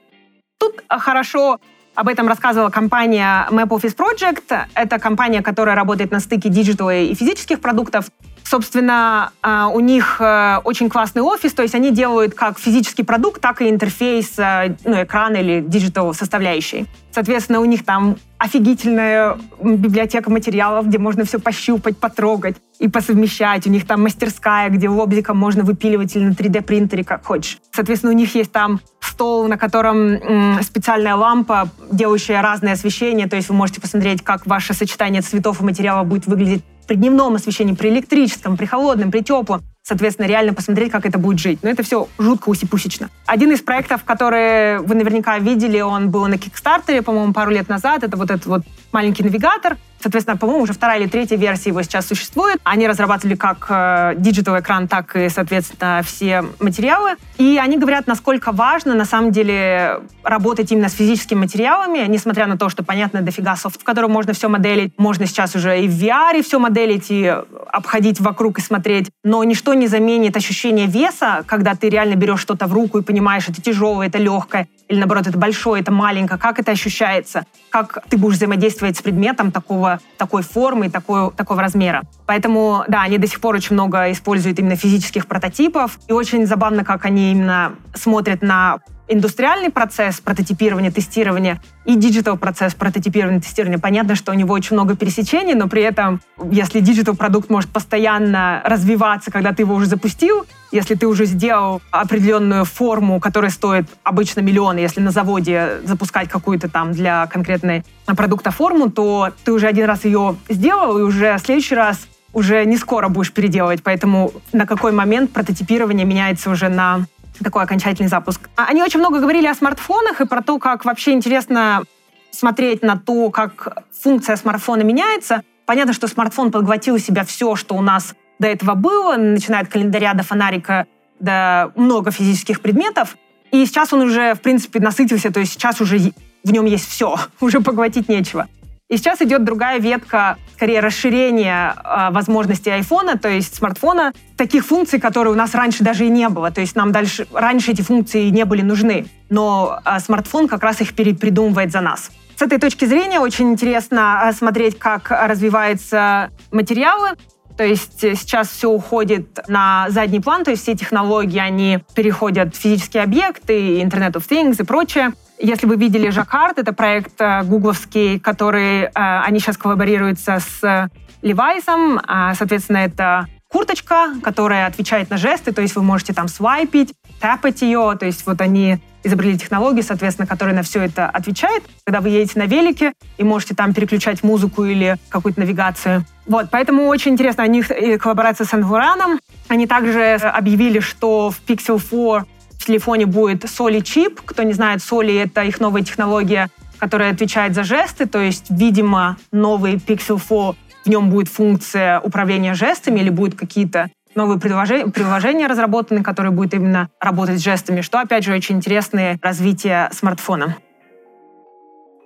Тут 0.58 0.82
хорошо 0.88 1.60
об 1.94 2.08
этом 2.08 2.28
рассказывала 2.28 2.70
компания 2.70 3.46
Map 3.50 3.68
Office 3.68 3.96
Project. 3.96 4.66
Это 4.74 4.98
компания, 4.98 5.42
которая 5.42 5.74
работает 5.74 6.10
на 6.12 6.20
стыке 6.20 6.48
digital 6.48 6.89
а 6.89 6.94
и 6.94 7.14
физических 7.14 7.60
продуктов. 7.60 8.06
Собственно, 8.48 9.32
а, 9.42 9.68
у 9.68 9.80
них 9.80 10.16
э, 10.20 10.60
очень 10.64 10.88
классный 10.88 11.20
офис, 11.20 11.52
то 11.52 11.62
есть 11.62 11.74
они 11.74 11.90
делают 11.90 12.32
как 12.32 12.58
физический 12.58 13.02
продукт, 13.02 13.42
так 13.42 13.60
и 13.60 13.68
интерфейс, 13.68 14.38
э, 14.38 14.74
ну, 14.86 15.02
экран 15.02 15.34
или 15.34 15.60
digital 15.60 16.14
составляющий. 16.14 16.86
Соответственно, 17.10 17.60
у 17.60 17.66
них 17.66 17.84
там 17.84 18.16
офигительная 18.38 19.36
библиотека 19.60 20.30
материалов, 20.30 20.86
где 20.86 20.96
можно 20.96 21.26
все 21.26 21.38
пощупать, 21.38 21.98
потрогать 21.98 22.56
и 22.78 22.88
посовмещать. 22.88 23.66
У 23.66 23.70
них 23.70 23.86
там 23.86 24.02
мастерская, 24.02 24.70
где 24.70 24.88
лобзиком 24.88 25.36
можно 25.36 25.62
выпиливать 25.62 26.16
или 26.16 26.24
на 26.24 26.32
3D-принтере, 26.32 27.04
как 27.04 27.26
хочешь. 27.26 27.58
Соответственно, 27.70 28.14
у 28.14 28.16
них 28.16 28.34
есть 28.34 28.52
там 28.52 28.80
стол, 29.00 29.46
на 29.48 29.58
котором 29.58 30.62
специальная 30.62 31.16
лампа, 31.16 31.68
делающая 31.92 32.40
разное 32.40 32.72
освещение. 32.74 33.28
То 33.28 33.36
есть 33.36 33.50
вы 33.50 33.56
можете 33.56 33.82
посмотреть, 33.82 34.22
как 34.22 34.46
ваше 34.46 34.72
сочетание 34.72 35.20
цветов 35.20 35.60
и 35.60 35.64
материала 35.64 36.02
будет 36.04 36.26
выглядеть 36.26 36.62
при 36.88 36.96
дневном 36.96 37.36
освещении, 37.36 37.74
при 37.74 37.90
электрическом, 37.90 38.56
при 38.56 38.66
холодном, 38.66 39.12
при 39.12 39.20
теплом 39.20 39.62
соответственно, 39.88 40.26
реально 40.26 40.52
посмотреть, 40.52 40.92
как 40.92 41.06
это 41.06 41.18
будет 41.18 41.38
жить. 41.38 41.60
Но 41.62 41.70
это 41.70 41.82
все 41.82 42.08
жутко 42.18 42.50
усипусечно. 42.50 43.08
Один 43.24 43.52
из 43.52 43.62
проектов, 43.62 44.04
которые 44.04 44.80
вы 44.80 44.94
наверняка 44.94 45.38
видели, 45.38 45.80
он 45.80 46.10
был 46.10 46.26
на 46.26 46.36
Кикстартере, 46.36 47.00
по-моему, 47.00 47.32
пару 47.32 47.50
лет 47.50 47.70
назад. 47.70 48.04
Это 48.04 48.18
вот 48.18 48.30
этот 48.30 48.44
вот 48.44 48.62
маленький 48.92 49.22
навигатор. 49.22 49.78
Соответственно, 50.00 50.36
по-моему, 50.36 50.62
уже 50.62 50.72
вторая 50.72 51.00
или 51.00 51.08
третья 51.08 51.36
версия 51.36 51.70
его 51.70 51.82
сейчас 51.82 52.06
существует. 52.06 52.60
Они 52.64 52.86
разрабатывали 52.86 53.34
как 53.34 53.66
э, 53.68 54.14
digital 54.16 54.58
экран, 54.58 54.88
так 54.88 55.16
и, 55.16 55.28
соответственно, 55.28 56.02
все 56.04 56.44
материалы. 56.60 57.16
И 57.36 57.58
они 57.62 57.78
говорят, 57.78 58.06
насколько 58.06 58.52
важно, 58.52 58.94
на 58.94 59.04
самом 59.04 59.32
деле, 59.32 60.00
работать 60.22 60.70
именно 60.72 60.88
с 60.88 60.94
физическими 60.94 61.40
материалами, 61.40 62.06
несмотря 62.08 62.46
на 62.46 62.56
то, 62.56 62.68
что, 62.68 62.82
понятно, 62.82 63.22
дофига 63.22 63.56
софт, 63.56 63.80
в 63.80 63.84
котором 63.84 64.12
можно 64.12 64.32
все 64.32 64.48
моделить. 64.48 64.92
Можно 64.98 65.26
сейчас 65.26 65.54
уже 65.56 65.80
и 65.80 65.88
в 65.88 65.92
VR 65.92 66.42
все 66.42 66.58
моделить, 66.58 67.06
и 67.10 67.34
обходить 67.72 68.20
вокруг 68.20 68.58
и 68.58 68.60
смотреть. 68.60 69.10
Но 69.24 69.42
ничто 69.44 69.74
не 69.74 69.86
заменит 69.88 70.36
ощущение 70.36 70.86
веса, 70.86 71.44
когда 71.46 71.74
ты 71.74 71.88
реально 71.88 72.14
берешь 72.14 72.40
что-то 72.40 72.66
в 72.66 72.72
руку 72.72 72.98
и 72.98 73.02
понимаешь, 73.02 73.48
это 73.48 73.60
тяжелое, 73.60 74.06
это 74.06 74.18
легкое, 74.18 74.68
или 74.88 74.98
наоборот, 74.98 75.26
это 75.26 75.38
большое, 75.38 75.82
это 75.82 75.92
маленькое, 75.92 76.38
как 76.38 76.58
это 76.58 76.72
ощущается, 76.72 77.44
как 77.70 78.02
ты 78.08 78.16
будешь 78.16 78.36
взаимодействовать 78.36 78.96
с 78.96 79.02
предметом 79.02 79.52
такого, 79.52 79.87
такой 80.16 80.42
формы, 80.42 80.90
такой, 80.90 81.30
такого 81.32 81.60
размера. 81.60 82.02
Поэтому, 82.28 82.84
да, 82.88 83.00
они 83.00 83.16
до 83.16 83.26
сих 83.26 83.40
пор 83.40 83.54
очень 83.54 83.72
много 83.72 84.12
используют 84.12 84.58
именно 84.58 84.76
физических 84.76 85.26
прототипов, 85.26 85.98
и 86.08 86.12
очень 86.12 86.46
забавно, 86.46 86.84
как 86.84 87.06
они 87.06 87.32
именно 87.32 87.72
смотрят 87.94 88.42
на 88.42 88.80
индустриальный 89.08 89.70
процесс 89.70 90.20
прототипирования, 90.20 90.90
тестирования 90.90 91.62
и 91.86 91.96
digital 91.96 92.36
процесс 92.36 92.74
прототипирования, 92.74 93.40
тестирования. 93.40 93.78
Понятно, 93.78 94.14
что 94.14 94.32
у 94.32 94.34
него 94.34 94.52
очень 94.52 94.74
много 94.74 94.94
пересечений, 94.94 95.54
но 95.54 95.68
при 95.68 95.80
этом, 95.80 96.20
если 96.50 96.80
digital 96.80 97.16
продукт 97.16 97.48
может 97.48 97.70
постоянно 97.70 98.60
развиваться, 98.66 99.30
когда 99.30 99.54
ты 99.54 99.62
его 99.62 99.74
уже 99.74 99.86
запустил, 99.86 100.44
если 100.70 100.96
ты 100.96 101.06
уже 101.06 101.24
сделал 101.24 101.80
определенную 101.90 102.66
форму, 102.66 103.20
которая 103.20 103.50
стоит 103.50 103.86
обычно 104.02 104.40
миллионы, 104.40 104.80
если 104.80 105.00
на 105.00 105.12
заводе 105.12 105.78
запускать 105.84 106.28
какую-то 106.28 106.68
там 106.68 106.92
для 106.92 107.26
конкретной 107.28 107.86
продукта 108.04 108.50
форму, 108.50 108.90
то 108.90 109.30
ты 109.44 109.52
уже 109.52 109.66
один 109.66 109.86
раз 109.86 110.04
ее 110.04 110.36
сделал, 110.50 110.98
и 110.98 111.02
уже 111.02 111.38
в 111.38 111.40
следующий 111.40 111.74
раз 111.74 112.06
уже 112.32 112.64
не 112.64 112.76
скоро 112.76 113.08
будешь 113.08 113.32
переделывать. 113.32 113.82
Поэтому 113.82 114.32
на 114.52 114.66
какой 114.66 114.92
момент 114.92 115.32
прототипирование 115.32 116.06
меняется 116.06 116.50
уже 116.50 116.68
на 116.68 117.06
такой 117.42 117.62
окончательный 117.62 118.08
запуск. 118.08 118.48
А 118.56 118.66
они 118.66 118.82
очень 118.82 119.00
много 119.00 119.20
говорили 119.20 119.46
о 119.46 119.54
смартфонах 119.54 120.20
и 120.20 120.26
про 120.26 120.42
то, 120.42 120.58
как 120.58 120.84
вообще 120.84 121.12
интересно 121.12 121.84
смотреть 122.30 122.82
на 122.82 122.96
то, 122.96 123.30
как 123.30 123.84
функция 124.02 124.36
смартфона 124.36 124.82
меняется. 124.82 125.42
Понятно, 125.66 125.92
что 125.92 126.08
смартфон 126.08 126.50
подхватил 126.50 126.96
в 126.96 127.00
себя 127.00 127.24
все, 127.24 127.56
что 127.56 127.74
у 127.74 127.80
нас 127.80 128.14
до 128.38 128.48
этого 128.48 128.74
было, 128.74 129.16
начиная 129.16 129.62
от 129.62 129.68
календаря 129.68 130.14
до 130.14 130.22
фонарика, 130.22 130.86
до 131.20 131.72
много 131.74 132.10
физических 132.10 132.60
предметов. 132.60 133.16
И 133.50 133.64
сейчас 133.66 133.92
он 133.92 134.00
уже, 134.00 134.34
в 134.34 134.40
принципе, 134.40 134.78
насытился, 134.78 135.32
то 135.32 135.40
есть 135.40 135.52
сейчас 135.52 135.80
уже 135.80 136.12
в 136.44 136.52
нем 136.52 136.66
есть 136.66 136.88
все, 136.88 137.16
уже 137.40 137.60
поглотить 137.60 138.08
нечего. 138.08 138.46
И 138.88 138.96
сейчас 138.96 139.20
идет 139.20 139.44
другая 139.44 139.78
ветка, 139.78 140.38
скорее 140.54 140.80
расширение 140.80 141.74
э, 141.76 142.10
возможностей 142.10 142.70
айфона, 142.70 143.18
то 143.18 143.28
есть 143.28 143.54
смартфона, 143.54 144.14
таких 144.36 144.64
функций, 144.64 144.98
которые 144.98 145.34
у 145.34 145.36
нас 145.36 145.54
раньше 145.54 145.84
даже 145.84 146.06
и 146.06 146.08
не 146.08 146.28
было. 146.30 146.50
То 146.50 146.62
есть 146.62 146.74
нам 146.74 146.90
дальше, 146.90 147.26
раньше 147.32 147.72
эти 147.72 147.82
функции 147.82 148.30
не 148.30 148.46
были 148.46 148.62
нужны, 148.62 149.06
но 149.28 149.80
э, 149.84 149.98
смартфон 150.00 150.48
как 150.48 150.62
раз 150.62 150.80
их 150.80 150.94
перепридумывает 150.94 151.70
за 151.70 151.82
нас. 151.82 152.10
С 152.34 152.40
этой 152.40 152.58
точки 152.58 152.86
зрения 152.86 153.20
очень 153.20 153.50
интересно 153.50 154.22
э, 154.24 154.32
смотреть, 154.32 154.78
как 154.78 155.10
развиваются 155.10 156.30
материалы, 156.50 157.10
то 157.58 157.64
есть 157.64 158.00
сейчас 158.00 158.48
все 158.48 158.70
уходит 158.70 159.40
на 159.48 159.90
задний 159.90 160.20
план, 160.20 160.44
то 160.44 160.50
есть 160.50 160.62
все 160.62 160.74
технологии, 160.74 161.40
они 161.40 161.80
переходят 161.94 162.54
в 162.54 162.58
физические 162.58 163.02
объекты, 163.02 163.82
Internet 163.82 164.12
of 164.12 164.26
Things 164.26 164.62
и 164.62 164.64
прочее. 164.64 165.12
Если 165.40 165.66
вы 165.66 165.76
видели 165.76 166.10
Жаккард, 166.10 166.58
это 166.58 166.72
проект 166.72 167.20
э, 167.20 167.42
гугловский, 167.44 168.18
который 168.18 168.84
э, 168.84 168.90
они 168.94 169.38
сейчас 169.38 169.56
коллаборируются 169.56 170.40
с 170.40 170.90
Левайсом. 171.22 172.00
Соответственно, 172.34 172.78
это 172.78 173.26
курточка, 173.48 174.14
которая 174.22 174.66
отвечает 174.66 175.10
на 175.10 175.16
жесты, 175.16 175.52
то 175.52 175.62
есть 175.62 175.74
вы 175.74 175.82
можете 175.82 176.12
там 176.12 176.28
свайпить, 176.28 176.94
тэпать 177.20 177.62
ее, 177.62 177.96
то 177.98 178.06
есть 178.06 178.24
вот 178.26 178.40
они 178.40 178.78
изобрели 179.02 179.38
технологию, 179.38 179.82
соответственно, 179.82 180.26
которая 180.26 180.54
на 180.54 180.62
все 180.62 180.82
это 180.82 181.06
отвечает. 181.06 181.64
Когда 181.84 182.00
вы 182.00 182.10
едете 182.10 182.38
на 182.38 182.46
велике 182.46 182.92
и 183.16 183.24
можете 183.24 183.54
там 183.54 183.72
переключать 183.72 184.22
музыку 184.22 184.64
или 184.64 184.96
какую-то 185.08 185.40
навигацию. 185.40 186.04
Вот, 186.26 186.50
поэтому 186.50 186.86
очень 186.86 187.12
интересно, 187.12 187.44
у 187.44 187.46
них 187.46 187.68
коллаборация 188.00 188.44
с 188.44 188.52
Ангураном. 188.52 189.18
Они 189.48 189.66
также 189.66 190.14
объявили, 190.14 190.80
что 190.80 191.30
в 191.30 191.40
Pixel 191.46 191.80
4 191.80 192.26
в 192.58 192.66
телефоне 192.66 193.06
будет 193.06 193.44
Soli 193.44 193.82
чип. 193.82 194.20
Кто 194.24 194.42
не 194.42 194.52
знает, 194.52 194.80
Soli— 194.80 195.22
это 195.24 195.42
их 195.42 195.60
новая 195.60 195.82
технология, 195.82 196.48
которая 196.78 197.12
отвечает 197.12 197.54
за 197.54 197.64
жесты. 197.64 198.06
То 198.06 198.20
есть, 198.20 198.46
видимо, 198.50 199.16
новый 199.32 199.76
Pixel 199.76 200.20
4 200.20 200.54
в 200.84 200.88
нем 200.88 201.10
будет 201.10 201.28
функция 201.28 202.00
управления 202.00 202.54
жестами 202.54 203.00
или 203.00 203.10
будут 203.10 203.34
какие-то 203.38 203.90
новые 204.14 204.40
приложения, 204.40 204.86
приложения 204.86 205.46
разработаны, 205.46 206.02
которые 206.02 206.32
будут 206.32 206.54
именно 206.54 206.88
работать 207.00 207.38
с 207.38 207.44
жестами, 207.44 207.82
что, 207.82 208.00
опять 208.00 208.24
же, 208.24 208.34
очень 208.34 208.56
интересное 208.56 209.18
развитие 209.22 209.90
смартфона. 209.92 210.56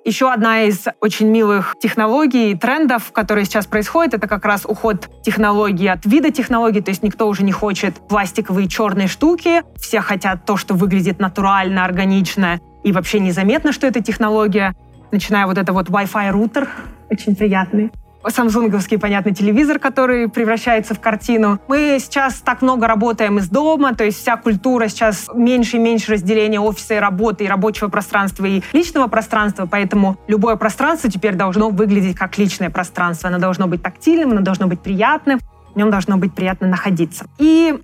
Еще 0.05 0.33
одна 0.33 0.63
из 0.63 0.87
очень 1.01 1.29
милых 1.29 1.77
технологий, 1.81 2.57
трендов, 2.57 3.13
которые 3.13 3.45
сейчас 3.45 3.67
происходят, 3.67 4.15
это 4.15 4.27
как 4.27 4.45
раз 4.45 4.67
уход 4.67 5.09
технологий 5.23 5.87
от 5.87 6.05
вида 6.05 6.33
технологий, 6.33 6.81
то 6.81 6.91
есть 6.91 7.05
никто 7.05 7.29
уже 7.29 7.45
не 7.45 7.53
хочет 7.53 7.95
пластиковые 8.09 8.67
черные 8.67 9.07
штуки, 9.07 9.63
все 9.77 10.01
хотят 10.01 10.45
то, 10.45 10.57
что 10.57 10.75
выглядит 10.75 11.21
натурально, 11.21 11.85
органично. 11.85 12.59
И 12.83 12.91
вообще 12.91 13.21
незаметно, 13.21 13.71
что 13.71 13.87
это 13.87 14.03
технология. 14.03 14.75
Начиная 15.13 15.47
вот 15.47 15.57
это 15.57 15.73
вот 15.73 15.89
Wi-Fi 15.89 16.31
рутер, 16.31 16.69
очень 17.09 17.37
приятный 17.37 17.93
самсунговский, 18.29 18.99
понятный 18.99 19.35
телевизор, 19.35 19.79
который 19.79 20.29
превращается 20.29 20.95
в 20.95 21.01
картину. 21.01 21.61
Мы 21.69 21.99
сейчас 22.01 22.35
так 22.37 22.63
много 22.63 22.87
работаем 22.87 23.39
из 23.39 23.49
дома, 23.49 23.95
то 23.95 24.05
есть 24.05 24.21
вся 24.21 24.37
культура 24.37 24.89
сейчас 24.89 25.29
меньше 25.35 25.77
и 25.77 25.81
меньше 25.81 26.13
разделения 26.13 26.61
офиса 26.61 26.95
и 26.95 26.99
работы, 26.99 27.45
и 27.45 27.49
рабочего 27.49 27.89
пространства, 27.89 28.47
и 28.47 28.63
личного 28.73 29.09
пространства, 29.09 29.67
поэтому 29.71 30.19
любое 30.29 30.57
пространство 30.57 31.11
теперь 31.11 31.35
должно 31.35 31.71
выглядеть 31.71 32.17
как 32.17 32.39
личное 32.39 32.71
пространство. 32.71 33.29
Оно 33.29 33.39
должно 33.39 33.67
быть 33.67 33.83
тактильным, 33.83 34.31
оно 34.31 34.41
должно 34.41 34.67
быть 34.67 34.81
приятным, 34.81 35.39
в 35.75 35.77
нем 35.77 35.91
должно 35.91 36.17
быть 36.17 36.35
приятно 36.35 36.69
находиться. 36.69 37.27
И 37.39 37.79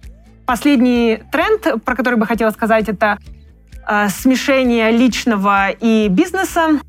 последний 0.46 1.22
тренд, 1.33 1.85
про 1.85 1.94
который 1.94 2.18
бы 2.18 2.27
хотела 2.27 2.51
сказать, 2.51 2.88
это 2.88 3.18
э, 3.88 4.09
смешение 4.09 4.90
личного 4.90 5.70
и 5.70 6.09
бизнеса. 6.09 6.81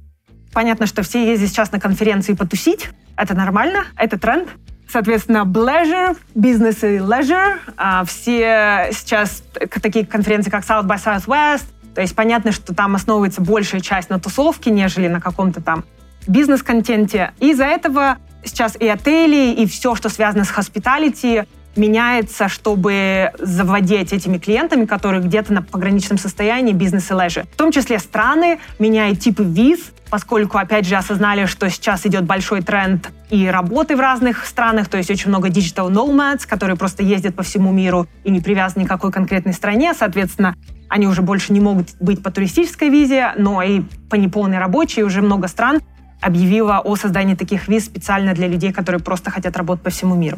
Понятно, 0.53 0.85
что 0.85 1.03
все 1.03 1.25
ездят 1.29 1.49
сейчас 1.49 1.71
на 1.71 1.79
конференции 1.79 2.33
потусить, 2.33 2.89
это 3.15 3.33
нормально, 3.35 3.85
это 3.97 4.17
тренд. 4.17 4.49
Соответственно, 4.91 5.43
pleasure, 5.45 6.17
бизнес 6.33 6.83
и 6.83 6.97
leisure. 6.97 7.59
А 7.77 8.03
все 8.05 8.89
сейчас 8.91 9.43
такие 9.81 10.05
конференции, 10.05 10.49
как 10.49 10.63
South 10.63 10.87
by 10.87 10.97
Southwest. 10.97 11.65
То 11.93 12.01
есть 12.01 12.15
понятно, 12.15 12.51
что 12.51 12.73
там 12.73 12.95
основывается 12.95 13.41
большая 13.41 13.81
часть 13.81 14.09
на 14.09 14.19
тусовке, 14.19 14.71
нежели 14.71 15.07
на 15.07 15.21
каком-то 15.21 15.61
там 15.61 15.83
бизнес-контенте. 16.27 17.33
И 17.39 17.51
из-за 17.51 17.65
этого 17.65 18.17
сейчас 18.43 18.75
и 18.79 18.87
отели, 18.87 19.53
и 19.53 19.67
все, 19.67 19.95
что 19.95 20.09
связано 20.09 20.45
с 20.45 20.51
hospitality, 20.51 21.47
меняется, 21.75 22.47
чтобы 22.49 23.31
завладеть 23.39 24.13
этими 24.13 24.37
клиентами, 24.37 24.85
которые 24.85 25.21
где-то 25.21 25.53
на 25.53 25.61
пограничном 25.61 26.17
состоянии 26.17 26.73
бизнес 26.73 27.09
и 27.11 27.13
leisure. 27.13 27.47
В 27.51 27.55
том 27.55 27.71
числе 27.71 27.99
страны 27.99 28.59
меняют 28.79 29.19
типы 29.19 29.43
виз, 29.43 29.91
поскольку, 30.09 30.57
опять 30.57 30.85
же, 30.85 30.95
осознали, 30.95 31.45
что 31.45 31.69
сейчас 31.69 32.05
идет 32.05 32.25
большой 32.25 32.61
тренд 32.61 33.09
и 33.29 33.47
работы 33.47 33.95
в 33.95 33.99
разных 33.99 34.45
странах, 34.45 34.89
то 34.89 34.97
есть 34.97 35.11
очень 35.11 35.29
много 35.29 35.49
digital 35.49 35.89
nomads, 35.89 36.47
которые 36.47 36.75
просто 36.75 37.03
ездят 37.03 37.35
по 37.35 37.43
всему 37.43 37.71
миру 37.71 38.07
и 38.23 38.31
не 38.31 38.41
привязаны 38.41 38.85
к 38.85 38.89
какой 38.89 39.11
конкретной 39.11 39.53
стране, 39.53 39.93
соответственно, 39.93 40.55
они 40.89 41.05
уже 41.07 41.21
больше 41.21 41.53
не 41.53 41.59
могут 41.59 41.89
быть 41.99 42.23
по 42.23 42.31
туристической 42.31 42.89
визе, 42.89 43.33
но 43.37 43.61
и 43.61 43.81
по 44.09 44.15
неполной 44.15 44.57
рабочей 44.57 45.03
уже 45.03 45.21
много 45.21 45.47
стран 45.47 45.81
объявила 46.19 46.79
о 46.79 46.95
создании 46.95 47.35
таких 47.35 47.67
виз 47.67 47.85
специально 47.85 48.33
для 48.33 48.47
людей, 48.47 48.73
которые 48.73 49.01
просто 49.01 49.29
хотят 49.31 49.55
работать 49.55 49.83
по 49.83 49.89
всему 49.91 50.15
миру. 50.15 50.37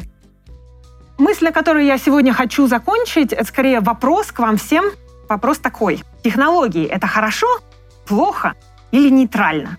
Мысль, 1.18 1.44
на 1.44 1.52
которой 1.52 1.86
я 1.86 1.98
сегодня 1.98 2.32
хочу 2.32 2.66
закончить, 2.66 3.32
это 3.32 3.44
скорее 3.44 3.80
вопрос 3.80 4.32
к 4.32 4.38
вам 4.38 4.56
всем. 4.56 4.84
Вопрос 5.28 5.58
такой. 5.58 6.02
Технологии— 6.22 6.86
это 6.88 7.06
хорошо, 7.06 7.46
плохо 8.06 8.54
или 8.90 9.08
нейтрально? 9.08 9.78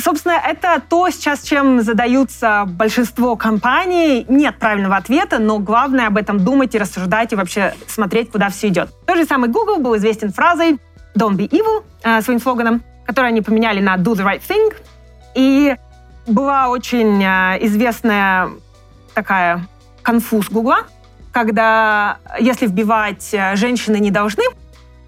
Собственно, 0.00 0.32
это 0.32 0.80
то, 0.88 1.10
сейчас 1.10 1.42
чем 1.42 1.80
задаются 1.82 2.64
большинство 2.66 3.34
компаний. 3.34 4.24
Нет 4.28 4.56
правильного 4.58 4.96
ответа, 4.96 5.40
но 5.40 5.58
главное 5.58 6.06
об 6.06 6.16
этом 6.16 6.44
думать 6.44 6.74
и 6.74 6.78
рассуждать, 6.78 7.32
и 7.32 7.36
вообще 7.36 7.74
смотреть, 7.88 8.30
куда 8.30 8.48
все 8.48 8.68
идет. 8.68 8.90
Тот 9.06 9.16
же 9.16 9.24
самый 9.24 9.50
Google 9.50 9.78
был 9.78 9.96
известен 9.96 10.32
фразой 10.32 10.78
«Don't 11.18 11.34
be 11.34 11.48
evil», 11.48 11.84
э, 12.04 12.22
своим 12.22 12.40
слоганом, 12.40 12.82
который 13.06 13.28
они 13.28 13.42
поменяли 13.42 13.80
на 13.80 13.96
«Do 13.96 14.14
the 14.14 14.24
right 14.24 14.40
thing». 14.40 14.72
И 15.34 15.74
была 16.28 16.68
очень 16.68 17.22
э, 17.22 17.58
известная 17.66 18.50
такая 19.14 19.66
конфуз 20.08 20.48
Гугла, 20.48 20.86
когда 21.32 22.16
если 22.40 22.66
вбивать 22.66 23.28
э, 23.34 23.56
«женщины 23.56 23.98
не 23.98 24.10
должны», 24.10 24.42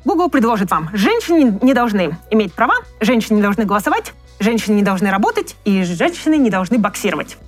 Google 0.05 0.29
предложит 0.29 0.71
вам, 0.71 0.91
женщины 0.93 1.59
не 1.63 1.73
должны 1.73 2.19
иметь 2.31 2.53
права, 2.53 2.75
женщины 3.01 3.37
не 3.37 3.43
должны 3.43 3.65
голосовать, 3.65 4.13
женщины 4.41 4.75
не 4.75 4.83
должны 4.83 5.11
работать 5.11 5.57
и 5.65 5.85
женщины 5.85 6.37
не 6.37 6.51
должны 6.51 6.77
боксировать. 6.77 7.39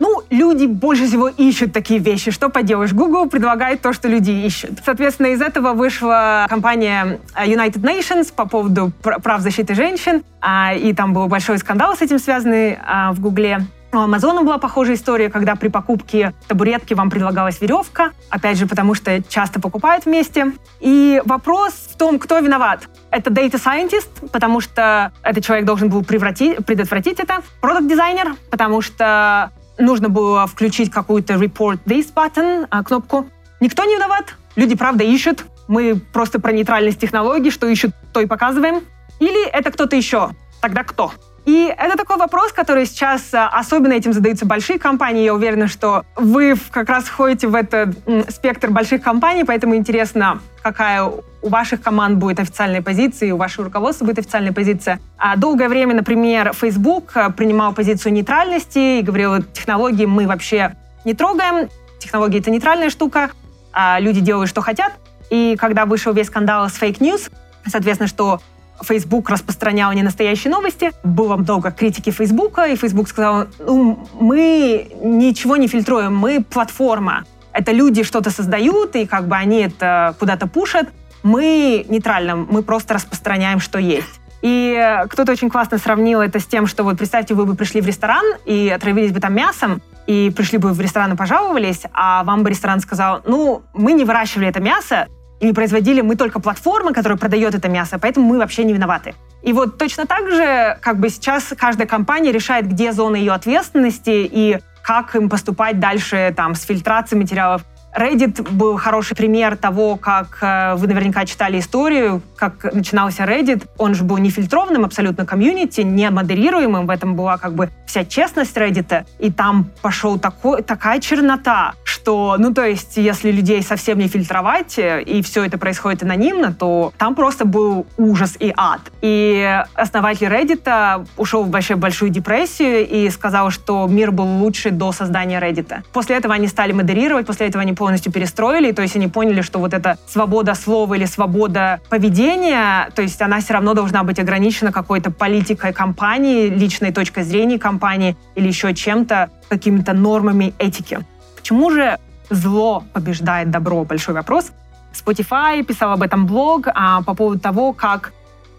Ну, 0.00 0.22
люди 0.28 0.66
больше 0.66 1.06
всего 1.06 1.28
ищут 1.28 1.72
такие 1.72 2.00
вещи. 2.00 2.32
Что 2.32 2.48
поделаешь? 2.48 2.92
Google 2.92 3.28
предлагает 3.28 3.80
то, 3.80 3.92
что 3.92 4.08
люди 4.08 4.32
ищут. 4.32 4.80
Соответственно, 4.84 5.28
из 5.28 5.40
этого 5.40 5.72
вышла 5.72 6.46
компания 6.48 7.20
э, 7.36 7.46
United 7.46 7.80
Nations 7.80 8.32
по 8.34 8.44
поводу 8.46 8.90
прав 9.00 9.40
защиты 9.40 9.76
женщин. 9.76 10.24
А, 10.40 10.74
и 10.74 10.92
там 10.94 11.14
был 11.14 11.28
большой 11.28 11.58
скандал 11.58 11.96
с 11.96 12.02
этим 12.02 12.18
связанный 12.18 12.76
а, 12.84 13.12
в 13.12 13.20
Гугле. 13.20 13.68
У 13.94 14.00
Амазона 14.00 14.42
была 14.42 14.58
похожая 14.58 14.96
история, 14.96 15.30
когда 15.30 15.54
при 15.54 15.68
покупке 15.68 16.34
табуретки 16.48 16.94
вам 16.94 17.10
предлагалась 17.10 17.60
веревка, 17.60 18.10
опять 18.28 18.58
же, 18.58 18.66
потому 18.66 18.94
что 18.94 19.22
часто 19.22 19.60
покупают 19.60 20.04
вместе. 20.04 20.52
И 20.80 21.22
вопрос 21.24 21.72
в 21.92 21.96
том, 21.96 22.18
кто 22.18 22.40
виноват. 22.40 22.88
Это 23.12 23.30
data 23.30 23.52
scientist, 23.52 24.30
потому 24.32 24.60
что 24.60 25.12
этот 25.22 25.44
человек 25.44 25.64
должен 25.64 25.90
был 25.90 26.02
превратить, 26.02 26.66
предотвратить 26.66 27.20
это. 27.20 27.42
Product 27.62 27.88
дизайнер, 27.88 28.34
потому 28.50 28.80
что 28.80 29.52
нужно 29.78 30.08
было 30.08 30.48
включить 30.48 30.90
какую-то 30.90 31.34
report 31.34 31.78
this 31.86 32.12
button, 32.12 32.66
а, 32.70 32.82
кнопку. 32.82 33.28
Никто 33.60 33.84
не 33.84 33.94
виноват. 33.94 34.34
Люди, 34.56 34.74
правда, 34.74 35.04
ищут. 35.04 35.44
Мы 35.68 36.00
просто 36.12 36.40
про 36.40 36.50
нейтральность 36.50 36.98
технологий, 36.98 37.52
что 37.52 37.68
ищут, 37.68 37.92
то 38.12 38.20
и 38.20 38.26
показываем. 38.26 38.82
Или 39.20 39.46
это 39.48 39.70
кто-то 39.70 39.94
еще. 39.94 40.30
Тогда 40.60 40.82
кто? 40.82 41.12
И 41.44 41.66
это 41.76 41.96
такой 41.98 42.16
вопрос, 42.16 42.52
который 42.52 42.86
сейчас 42.86 43.34
а, 43.34 43.48
особенно 43.48 43.92
этим 43.92 44.12
задаются 44.12 44.46
большие 44.46 44.78
компании. 44.78 45.24
Я 45.24 45.34
уверена, 45.34 45.68
что 45.68 46.04
вы 46.16 46.54
как 46.70 46.88
раз 46.88 47.04
входите 47.04 47.48
в 47.48 47.54
этот 47.54 47.96
спектр 48.30 48.70
больших 48.70 49.02
компаний, 49.02 49.44
поэтому 49.44 49.76
интересно, 49.76 50.40
какая 50.62 51.04
у 51.04 51.48
ваших 51.48 51.82
команд 51.82 52.16
будет 52.16 52.40
официальная 52.40 52.80
позиция, 52.80 53.34
у 53.34 53.36
вашего 53.36 53.66
руководства 53.66 54.06
будет 54.06 54.20
официальная 54.20 54.52
позиция. 54.52 55.00
А 55.18 55.36
долгое 55.36 55.68
время, 55.68 55.94
например, 55.94 56.54
Facebook 56.54 57.14
а, 57.14 57.30
принимал 57.30 57.74
позицию 57.74 58.14
нейтральности 58.14 59.00
и 59.00 59.02
говорил, 59.02 59.42
технологии 59.42 60.06
мы 60.06 60.26
вообще 60.26 60.74
не 61.04 61.12
трогаем, 61.12 61.68
технологии— 61.98 62.38
это 62.40 62.50
нейтральная 62.50 62.88
штука, 62.88 63.30
а 63.74 64.00
люди 64.00 64.20
делают, 64.20 64.48
что 64.48 64.62
хотят. 64.62 64.94
И 65.28 65.56
когда 65.58 65.84
вышел 65.84 66.14
весь 66.14 66.28
скандал 66.28 66.68
с 66.70 66.74
fake 66.74 66.98
news, 66.98 67.28
соответственно, 67.66 68.08
что 68.08 68.40
Facebook 68.82 69.30
распространял 69.30 69.92
ненастоящие 69.92 70.50
новости. 70.50 70.92
Было 71.02 71.36
много 71.36 71.70
критики 71.70 72.10
Фейсбука, 72.10 72.66
и 72.66 72.76
Facebook 72.76 73.08
сказал, 73.08 73.46
ну, 73.58 74.06
мы 74.18 74.88
ничего 75.02 75.56
не 75.56 75.68
фильтруем, 75.68 76.16
мы 76.16 76.42
платформа. 76.42 77.24
Это 77.52 77.72
люди 77.72 78.02
что-то 78.02 78.30
создают, 78.30 78.96
и 78.96 79.06
как 79.06 79.28
бы 79.28 79.36
они 79.36 79.58
это 79.58 80.16
куда-то 80.18 80.46
пушат. 80.46 80.88
Мы 81.22 81.86
нейтрально, 81.88 82.36
мы 82.36 82.62
просто 82.62 82.94
распространяем, 82.94 83.60
что 83.60 83.78
есть. 83.78 84.20
И 84.42 85.02
кто-то 85.08 85.32
очень 85.32 85.48
классно 85.48 85.78
сравнил 85.78 86.20
это 86.20 86.38
с 86.38 86.44
тем, 86.44 86.66
что 86.66 86.84
вот 86.84 86.98
представьте, 86.98 87.32
вы 87.32 87.46
бы 87.46 87.54
пришли 87.54 87.80
в 87.80 87.86
ресторан 87.86 88.24
и 88.44 88.68
отравились 88.68 89.10
бы 89.10 89.18
там 89.18 89.34
мясом, 89.34 89.80
и 90.06 90.30
пришли 90.36 90.58
бы 90.58 90.72
в 90.72 90.80
ресторан 90.82 91.14
и 91.14 91.16
пожаловались, 91.16 91.80
а 91.94 92.24
вам 92.24 92.42
бы 92.42 92.50
ресторан 92.50 92.80
сказал, 92.80 93.22
ну, 93.24 93.62
мы 93.72 93.94
не 93.94 94.04
выращивали 94.04 94.48
это 94.48 94.60
мясо, 94.60 95.06
не 95.40 95.52
производили, 95.52 96.00
мы 96.00 96.16
только 96.16 96.40
платформа, 96.40 96.92
которая 96.92 97.18
продает 97.18 97.54
это 97.54 97.68
мясо, 97.68 97.98
поэтому 97.98 98.26
мы 98.26 98.38
вообще 98.38 98.64
не 98.64 98.72
виноваты. 98.72 99.14
И 99.42 99.52
вот 99.52 99.78
точно 99.78 100.06
так 100.06 100.30
же, 100.30 100.78
как 100.80 100.98
бы 100.98 101.10
сейчас 101.10 101.52
каждая 101.56 101.86
компания 101.86 102.32
решает, 102.32 102.66
где 102.66 102.92
зона 102.92 103.16
ее 103.16 103.32
ответственности 103.32 104.28
и 104.30 104.58
как 104.82 105.14
им 105.16 105.28
поступать 105.28 105.80
дальше 105.80 106.32
там, 106.36 106.54
с 106.54 106.62
фильтрацией 106.62 107.20
материалов. 107.20 107.62
Reddit 107.94 108.50
был 108.50 108.76
хороший 108.76 109.16
пример 109.16 109.56
того, 109.56 109.96
как 109.96 110.38
э, 110.40 110.74
вы 110.74 110.88
наверняка 110.88 111.24
читали 111.24 111.60
историю, 111.60 112.22
как 112.36 112.74
начинался 112.74 113.22
Reddit. 113.22 113.66
Он 113.78 113.94
же 113.94 114.02
был 114.02 114.18
нефильтрованным 114.18 114.84
абсолютно 114.84 115.24
комьюнити, 115.24 115.82
не 115.82 116.10
модерируемым. 116.10 116.86
В 116.86 116.90
этом 116.90 117.14
была 117.14 117.38
как 117.38 117.54
бы 117.54 117.70
вся 117.86 118.04
честность 118.04 118.56
Reddit. 118.56 119.06
И 119.20 119.30
там 119.30 119.70
пошел 119.80 120.18
такой, 120.18 120.62
такая 120.62 121.00
чернота, 121.00 121.74
что, 121.84 122.34
ну, 122.38 122.52
то 122.52 122.64
есть, 122.66 122.96
если 122.96 123.30
людей 123.30 123.62
совсем 123.62 123.98
не 123.98 124.08
фильтровать, 124.08 124.76
э, 124.78 125.02
и 125.02 125.22
все 125.22 125.44
это 125.44 125.56
происходит 125.56 126.02
анонимно, 126.02 126.52
то 126.52 126.92
там 126.98 127.14
просто 127.14 127.44
был 127.44 127.86
ужас 127.96 128.36
и 128.40 128.52
ад. 128.56 128.80
И 129.02 129.62
основатель 129.74 130.26
Reddit 130.26 131.06
ушел 131.16 131.44
в 131.44 131.50
вообще 131.50 131.76
большую 131.76 132.10
депрессию 132.10 132.88
и 132.88 133.08
сказал, 133.10 133.50
что 133.50 133.86
мир 133.86 134.10
был 134.10 134.26
лучше 134.26 134.70
до 134.70 134.90
создания 134.90 135.38
Reddit. 135.40 135.84
После 135.92 136.16
этого 136.16 136.34
они 136.34 136.48
стали 136.48 136.72
модерировать, 136.72 137.26
после 137.26 137.46
этого 137.46 137.62
они 137.62 137.72
полностью 137.84 138.10
перестроили, 138.12 138.72
то 138.72 138.80
есть 138.80 138.96
они 138.96 139.08
поняли, 139.08 139.42
что 139.42 139.58
вот 139.58 139.74
эта 139.74 139.98
свобода 140.06 140.54
слова 140.54 140.94
или 140.94 141.04
свобода 141.04 141.82
поведения, 141.90 142.88
то 142.94 143.02
есть 143.02 143.20
она 143.20 143.40
все 143.40 143.52
равно 143.52 143.74
должна 143.74 144.04
быть 144.04 144.18
ограничена 144.18 144.72
какой-то 144.72 145.10
политикой 145.10 145.74
компании, 145.74 146.48
личной 146.48 146.92
точкой 146.92 147.24
зрения 147.24 147.58
компании 147.58 148.16
или 148.36 148.48
еще 148.48 148.72
чем-то, 148.72 149.28
какими-то 149.50 149.92
нормами 149.92 150.54
этики. 150.58 151.00
Почему 151.36 151.70
же 151.70 151.98
зло 152.30 152.84
побеждает 152.94 153.50
добро? 153.50 153.84
Большой 153.84 154.14
вопрос. 154.14 154.52
Spotify 154.94 155.62
писал 155.62 155.92
об 155.92 156.00
этом 156.00 156.26
блог 156.26 156.68
а, 156.68 157.02
по 157.02 157.12
поводу 157.14 157.38
того, 157.38 157.74
как 157.74 158.14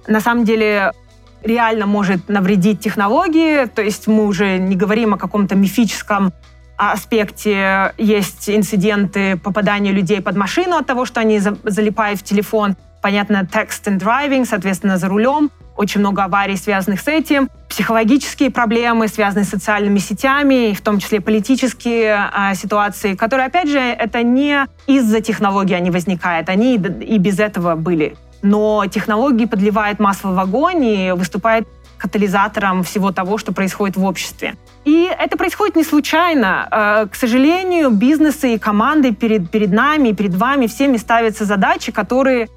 на 0.07 0.19
самом 0.19 0.45
деле 0.45 0.91
реально 1.41 1.87
может 1.87 2.29
навредить 2.29 2.79
технологии. 2.79 3.65
То 3.65 3.81
есть 3.81 4.05
мы 4.05 4.27
уже 4.27 4.59
не 4.59 4.75
говорим 4.75 5.15
о 5.15 5.17
каком-то 5.17 5.55
мифическом 5.55 6.31
аспекте. 6.77 7.93
Есть 7.97 8.49
инциденты 8.49 9.37
попадания 9.37 9.91
людей 9.91 10.21
под 10.21 10.35
машину 10.35 10.77
от 10.77 10.85
того, 10.85 11.05
что 11.05 11.19
они 11.19 11.39
залипают 11.39 12.19
в 12.19 12.23
телефон. 12.23 12.75
Понятно, 13.01 13.47
text 13.51 13.85
and 13.85 13.99
driving, 13.99 14.45
соответственно, 14.45 14.97
за 14.97 15.07
рулем 15.07 15.51
очень 15.77 15.99
много 15.99 16.23
аварий, 16.23 16.55
связанных 16.55 17.01
с 17.01 17.07
этим, 17.07 17.49
психологические 17.69 18.49
проблемы, 18.49 19.07
связанные 19.07 19.45
с 19.45 19.49
социальными 19.49 19.99
сетями, 19.99 20.73
в 20.73 20.81
том 20.81 20.99
числе 20.99 21.19
политические 21.19 22.29
а, 22.31 22.55
ситуации, 22.55 23.15
которые, 23.15 23.47
опять 23.47 23.69
же, 23.69 23.79
это 23.79 24.23
не 24.23 24.65
из-за 24.87 25.21
технологий 25.21 25.73
они 25.73 25.91
возникают, 25.91 26.49
они 26.49 26.75
и 26.75 27.17
без 27.17 27.39
этого 27.39 27.75
были. 27.75 28.15
Но 28.41 28.85
технологии 28.85 29.45
подливают 29.45 29.99
масло 29.99 30.29
в 30.29 30.39
огонь 30.39 30.83
и 30.85 31.11
выступают 31.11 31.67
катализатором 31.97 32.83
всего 32.83 33.11
того, 33.11 33.37
что 33.37 33.51
происходит 33.51 33.97
в 33.97 34.03
обществе. 34.03 34.55
И 34.83 35.09
это 35.19 35.37
происходит 35.37 35.75
не 35.75 35.83
случайно. 35.83 36.67
А, 36.69 37.05
к 37.07 37.15
сожалению, 37.15 37.89
бизнесы 37.89 38.53
и 38.55 38.57
команды 38.57 39.13
перед, 39.13 39.49
перед 39.49 39.71
нами, 39.71 40.11
перед 40.11 40.35
вами 40.35 40.67
всеми 40.67 40.97
ставятся 40.97 41.45
задачи, 41.45 41.91
которые 41.91 42.47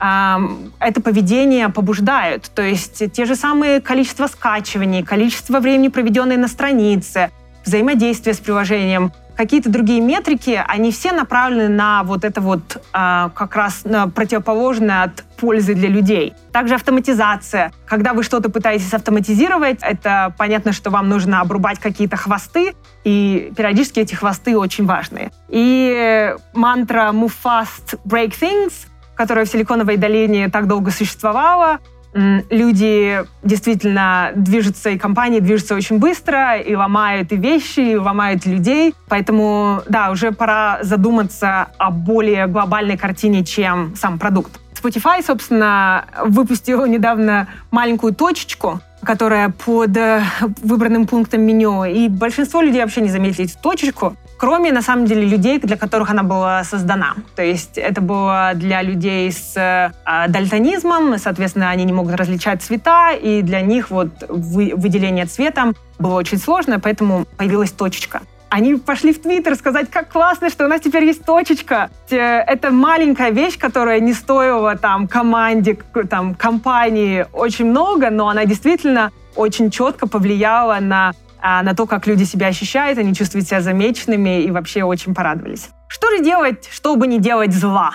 это 0.00 1.00
поведение 1.00 1.68
побуждают. 1.68 2.50
То 2.56 2.62
есть 2.62 3.12
те 3.12 3.24
же 3.24 3.36
самые 3.36 3.80
количество 3.80 4.26
скачиваний, 4.26 5.04
количество 5.04 5.60
времени, 5.60 5.88
проведенное 5.88 6.36
на 6.36 6.48
странице, 6.48 7.30
взаимодействие 7.64 8.34
с 8.34 8.38
приложением, 8.38 9.12
какие-то 9.42 9.70
другие 9.70 10.00
метрики, 10.00 10.62
они 10.68 10.92
все 10.92 11.10
направлены 11.10 11.68
на 11.68 12.04
вот 12.04 12.24
это 12.24 12.40
вот 12.40 12.80
а, 12.92 13.30
как 13.30 13.56
раз 13.56 13.82
противоположное 14.14 15.02
от 15.02 15.24
пользы 15.36 15.74
для 15.74 15.88
людей. 15.88 16.34
Также 16.52 16.76
автоматизация. 16.76 17.72
Когда 17.86 18.12
вы 18.12 18.22
что-то 18.22 18.50
пытаетесь 18.50 18.94
автоматизировать, 18.94 19.78
это 19.82 20.32
понятно, 20.38 20.72
что 20.72 20.90
вам 20.90 21.08
нужно 21.08 21.40
обрубать 21.40 21.80
какие-то 21.80 22.16
хвосты, 22.16 22.74
и 23.02 23.52
периодически 23.56 23.98
эти 23.98 24.14
хвосты 24.14 24.56
очень 24.56 24.86
важные. 24.86 25.32
И 25.48 26.32
мантра 26.54 27.10
«Move 27.12 27.32
fast, 27.44 27.98
break 28.04 28.34
things», 28.40 28.86
которая 29.16 29.44
в 29.44 29.48
Силиконовой 29.48 29.96
долине 29.96 30.48
так 30.50 30.68
долго 30.68 30.92
существовала, 30.92 31.80
люди 32.14 33.24
действительно 33.42 34.32
движутся, 34.34 34.90
и 34.90 34.98
компании 34.98 35.40
движутся 35.40 35.74
очень 35.74 35.98
быстро, 35.98 36.56
и 36.58 36.74
ломают 36.74 37.32
и 37.32 37.36
вещи, 37.36 37.80
и 37.80 37.96
ломают 37.96 38.46
людей. 38.46 38.94
Поэтому, 39.08 39.82
да, 39.88 40.10
уже 40.10 40.32
пора 40.32 40.78
задуматься 40.82 41.68
о 41.78 41.90
более 41.90 42.46
глобальной 42.46 42.96
картине, 42.96 43.44
чем 43.44 43.94
сам 43.96 44.18
продукт. 44.18 44.61
Spotify, 44.82 45.24
собственно, 45.24 46.06
выпустил 46.24 46.86
недавно 46.86 47.48
маленькую 47.70 48.14
точечку, 48.14 48.80
которая 49.02 49.50
под 49.50 49.96
э, 49.96 50.22
выбранным 50.62 51.06
пунктом 51.06 51.42
меню. 51.42 51.84
И 51.84 52.08
большинство 52.08 52.60
людей 52.60 52.80
вообще 52.80 53.00
не 53.00 53.10
заметили 53.10 53.44
эту 53.44 53.58
точечку 53.60 54.16
кроме, 54.42 54.72
на 54.72 54.82
самом 54.82 55.04
деле, 55.06 55.24
людей, 55.24 55.60
для 55.60 55.76
которых 55.76 56.10
она 56.10 56.24
была 56.24 56.64
создана. 56.64 57.14
То 57.36 57.42
есть 57.44 57.78
это 57.78 58.00
было 58.00 58.50
для 58.56 58.82
людей 58.82 59.30
с 59.30 59.56
э, 59.56 59.92
дальтонизмом, 60.28 61.16
соответственно, 61.18 61.70
они 61.70 61.84
не 61.84 61.92
могут 61.92 62.16
различать 62.16 62.60
цвета, 62.60 63.12
и 63.12 63.42
для 63.42 63.60
них 63.60 63.90
вот 63.90 64.08
вы, 64.28 64.72
выделение 64.74 65.26
цветом 65.26 65.76
было 66.00 66.14
очень 66.14 66.38
сложно, 66.38 66.80
поэтому 66.80 67.24
появилась 67.36 67.70
точечка. 67.70 68.22
Они 68.52 68.74
пошли 68.74 69.14
в 69.14 69.22
Твиттер 69.22 69.54
сказать, 69.54 69.88
как 69.90 70.10
классно, 70.10 70.50
что 70.50 70.66
у 70.66 70.68
нас 70.68 70.82
теперь 70.82 71.04
есть 71.04 71.24
точечка. 71.24 71.88
Это 72.10 72.70
маленькая 72.70 73.30
вещь, 73.30 73.56
которая 73.56 73.98
не 73.98 74.12
стоила 74.12 74.76
там 74.76 75.08
команде, 75.08 75.78
там, 76.10 76.34
компании 76.34 77.24
очень 77.32 77.64
много, 77.64 78.10
но 78.10 78.28
она 78.28 78.44
действительно 78.44 79.10
очень 79.36 79.70
четко 79.70 80.06
повлияла 80.06 80.80
на 80.80 81.14
а, 81.40 81.62
на 81.62 81.74
то, 81.74 81.86
как 81.86 82.06
люди 82.06 82.24
себя 82.24 82.48
ощущают, 82.48 82.98
они 82.98 83.14
чувствуют 83.14 83.46
себя 83.48 83.62
замеченными 83.62 84.42
и 84.42 84.50
вообще 84.50 84.82
очень 84.84 85.14
порадовались. 85.14 85.70
Что 85.88 86.10
же 86.10 86.22
делать, 86.22 86.68
чтобы 86.70 87.06
не 87.06 87.18
делать 87.18 87.54
зла? 87.54 87.94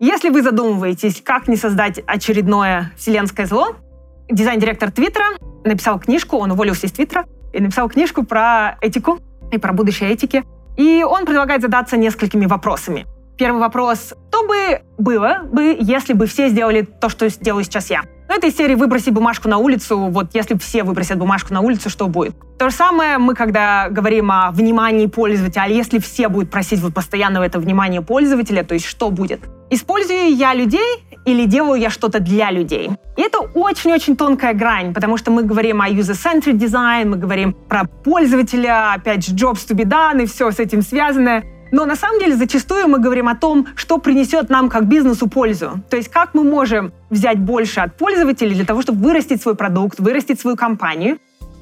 Если 0.00 0.30
вы 0.30 0.42
задумываетесь, 0.42 1.20
как 1.22 1.46
не 1.46 1.56
создать 1.56 2.00
очередное 2.06 2.90
вселенское 2.96 3.44
зло, 3.44 3.76
дизайн-директор 4.30 4.90
Твиттера 4.90 5.26
написал 5.62 6.00
книжку, 6.00 6.38
он 6.38 6.52
уволился 6.52 6.86
из 6.86 6.92
Твиттера, 6.92 7.26
и 7.52 7.60
написал 7.60 7.88
книжку 7.88 8.24
про 8.24 8.78
этику 8.80 9.20
и 9.50 9.58
про 9.58 9.72
будущее 9.72 10.10
этики. 10.10 10.44
И 10.76 11.02
он 11.02 11.26
предлагает 11.26 11.62
задаться 11.62 11.96
несколькими 11.96 12.46
вопросами. 12.46 13.06
Первый 13.40 13.58
вопрос. 13.58 14.12
Что 14.28 14.46
бы 14.46 14.82
было 14.98 15.38
бы, 15.50 15.74
если 15.80 16.12
бы 16.12 16.26
все 16.26 16.50
сделали 16.50 16.82
то, 16.82 17.08
что 17.08 17.26
сделаю 17.30 17.64
сейчас 17.64 17.88
я? 17.88 18.02
Ну, 18.28 18.34
это 18.36 18.46
из 18.46 18.54
серии 18.54 18.74
«Выброси 18.74 19.08
бумажку 19.08 19.48
на 19.48 19.56
улицу». 19.56 19.96
Вот 20.10 20.34
если 20.34 20.58
все 20.58 20.82
выбросят 20.82 21.16
бумажку 21.16 21.54
на 21.54 21.62
улицу, 21.62 21.88
что 21.88 22.06
будет? 22.06 22.34
То 22.58 22.68
же 22.68 22.76
самое 22.76 23.16
мы, 23.16 23.34
когда 23.34 23.88
говорим 23.88 24.30
о 24.30 24.50
внимании 24.50 25.06
пользователя, 25.06 25.62
а 25.62 25.68
если 25.68 26.00
все 26.00 26.28
будут 26.28 26.50
просить 26.50 26.80
вот 26.80 26.92
постоянного 26.92 27.44
это 27.44 27.58
внимание 27.58 28.02
пользователя, 28.02 28.62
то 28.62 28.74
есть 28.74 28.84
что 28.84 29.10
будет? 29.10 29.40
Использую 29.70 30.36
я 30.36 30.52
людей 30.52 31.02
или 31.24 31.46
делаю 31.46 31.80
я 31.80 31.88
что-то 31.88 32.20
для 32.20 32.50
людей? 32.50 32.90
И 33.16 33.22
это 33.22 33.38
очень-очень 33.38 34.16
тонкая 34.16 34.52
грань, 34.52 34.92
потому 34.92 35.16
что 35.16 35.30
мы 35.30 35.44
говорим 35.44 35.80
о 35.80 35.88
user-centered 35.88 36.58
design, 36.58 37.06
мы 37.06 37.16
говорим 37.16 37.54
про 37.54 37.84
пользователя, 37.84 38.92
опять 38.92 39.26
же, 39.26 39.34
jobs 39.34 39.66
to 39.66 39.74
be 39.74 39.84
done 39.84 40.24
и 40.24 40.26
все 40.26 40.50
с 40.50 40.58
этим 40.58 40.82
связанное. 40.82 41.42
Но 41.72 41.86
на 41.86 41.96
самом 41.96 42.18
деле 42.18 42.36
зачастую 42.36 42.88
мы 42.88 42.98
говорим 42.98 43.28
о 43.28 43.36
том, 43.36 43.66
что 43.76 43.98
принесет 43.98 44.50
нам 44.50 44.68
как 44.68 44.86
бизнесу 44.86 45.28
пользу. 45.28 45.80
То 45.88 45.96
есть 45.96 46.08
как 46.08 46.34
мы 46.34 46.42
можем 46.42 46.92
взять 47.10 47.38
больше 47.38 47.80
от 47.80 47.96
пользователей 47.96 48.54
для 48.54 48.64
того, 48.64 48.82
чтобы 48.82 49.02
вырастить 49.02 49.42
свой 49.42 49.54
продукт, 49.54 50.00
вырастить 50.00 50.40
свою 50.40 50.56
компанию. 50.56 51.18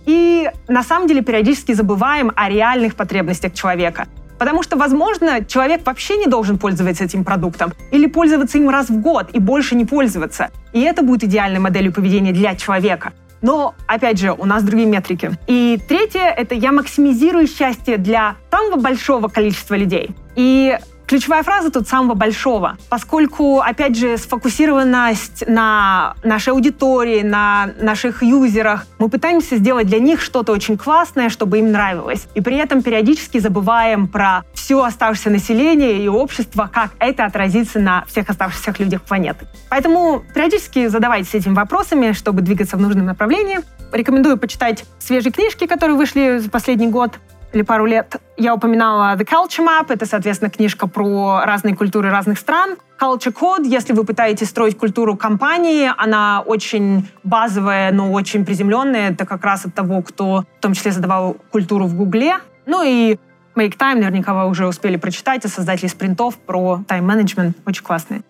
И 0.06 0.50
на 0.68 0.82
самом 0.82 1.06
деле 1.06 1.22
периодически 1.22 1.72
забываем 1.72 2.32
о 2.34 2.48
реальных 2.48 2.94
потребностях 2.94 3.52
человека. 3.52 4.06
Потому 4.38 4.62
что, 4.62 4.76
возможно, 4.76 5.44
человек 5.44 5.84
вообще 5.84 6.16
не 6.16 6.26
должен 6.26 6.59
пользоваться 6.59 7.04
этим 7.04 7.24
продуктом 7.24 7.72
или 7.90 8.06
пользоваться 8.06 8.56
им 8.56 8.70
раз 8.70 8.88
в 8.88 9.00
год 9.00 9.30
и 9.32 9.40
больше 9.40 9.74
не 9.74 9.84
пользоваться. 9.84 10.50
И 10.72 10.80
это 10.80 11.02
будет 11.02 11.24
идеальной 11.24 11.59
моделью 11.59 11.92
поведения 11.92 12.32
для 12.32 12.54
человека. 12.54 13.12
Но, 13.43 13.74
опять 13.86 14.18
же, 14.18 14.32
у 14.32 14.45
нас 14.45 14.62
другие 14.62 14.89
метрики. 14.89 15.32
И 15.47 15.78
третье— 15.89 16.34
это 16.36 16.55
я 16.55 16.72
максимизирую 16.72 17.47
счастье 17.47 17.97
для 17.99 18.36
самого 18.51 18.80
большого 18.80 19.28
количества 19.28 19.74
людей. 19.74 20.11
И 20.34 20.78
Ключевая 21.09 21.42
фраза 21.42 21.70
тут 21.70 21.88
самого 21.88 22.14
большого, 22.14 22.76
поскольку, 22.90 23.61
опять 23.61 23.96
же, 23.96 24.18
сфокусированность 24.18 25.42
на 25.48 26.14
нашей 26.22 26.50
аудитории, 26.50 27.22
на 27.22 27.70
наших 27.80 28.22
юзерах, 28.22 28.86
мы 28.98 29.09
пытаемся 29.09 29.56
сделать 29.56 29.86
для 29.86 30.00
них 30.00 30.20
что-то 30.20 30.52
очень 30.52 30.76
классное, 30.76 31.30
чтобы 31.30 31.61
им 31.61 31.72
нравилось. 31.72 32.26
И 32.34 32.42
при 32.42 32.59
этом 32.59 32.82
периодически 32.82 33.38
забываем 33.38 34.06
про 34.06 34.44
все 34.52 34.84
оставшееся 34.84 35.30
население 35.30 36.04
и 36.04 36.09
общество, 36.09 36.68
как 36.70 36.90
это 36.98 37.24
отразится 37.24 37.78
на 37.78 38.04
всех 38.04 38.28
оставшихся 38.28 38.74
людях 38.78 39.00
планеты. 39.00 39.46
Поэтому 39.70 40.22
периодически 40.34 40.88
задавайтесь 40.88 41.34
этими 41.34 41.54
вопросами, 41.54 42.12
чтобы 42.12 42.42
двигаться 42.42 42.76
в 42.76 42.82
нужном 42.82 43.06
направлении. 43.06 43.61
Рекомендую 43.92 44.36
почитать 44.36 44.84
свежие 44.98 45.32
книжки, 45.32 45.66
которые 45.66 45.96
вышли 45.96 46.36
за 46.36 46.50
последний 46.50 46.88
год 46.88 47.12
или 47.53 47.62
пару 47.62 47.86
лет 47.86 48.16
я 48.36 48.55
упоминала 48.55 49.14
The 49.16 49.26
Culture 49.26 49.66
Map. 49.66 49.86
Это, 49.88 50.07
соответственно, 50.07 50.51
книжка 50.51 50.86
про 50.86 51.42
разные 51.44 51.74
культуры 51.74 52.11
разных 52.11 52.38
стран. 52.38 52.76
Culture 53.01 53.32
Code, 53.32 53.66
если 53.66 53.92
вы 53.92 54.05
пытаетесь 54.05 54.49
строить 54.49 54.76
культуру 54.76 55.16
компании, 55.16 55.90
она 55.96 56.42
очень 56.44 57.09
базовая, 57.24 57.92
но 57.92 58.12
очень 58.12 58.44
приземленная. 58.44 59.11
Это 59.12 59.24
как 59.24 59.44
раз 59.44 59.64
от 59.64 59.74
того, 59.74 60.03
кто 60.03 60.44
в 60.59 60.61
том 60.61 60.74
числе 60.74 60.92
задавал 60.92 61.36
культуру 61.51 61.86
в 61.86 61.94
Гугле. 61.94 62.38
Ну 62.66 62.82
и 62.82 63.18
Make 63.57 63.76
Time, 63.76 63.96
наверняка 63.96 64.34
вы 64.34 64.49
уже 64.49 64.66
успели 64.66 64.96
прочитать, 64.96 65.44
о 65.44 65.49
создателе 65.49 65.88
спринтов 65.88 66.36
про 66.36 66.80
тайм-менеджмент. 66.86 67.57
Очень 67.66 67.84
классные. 67.84 68.22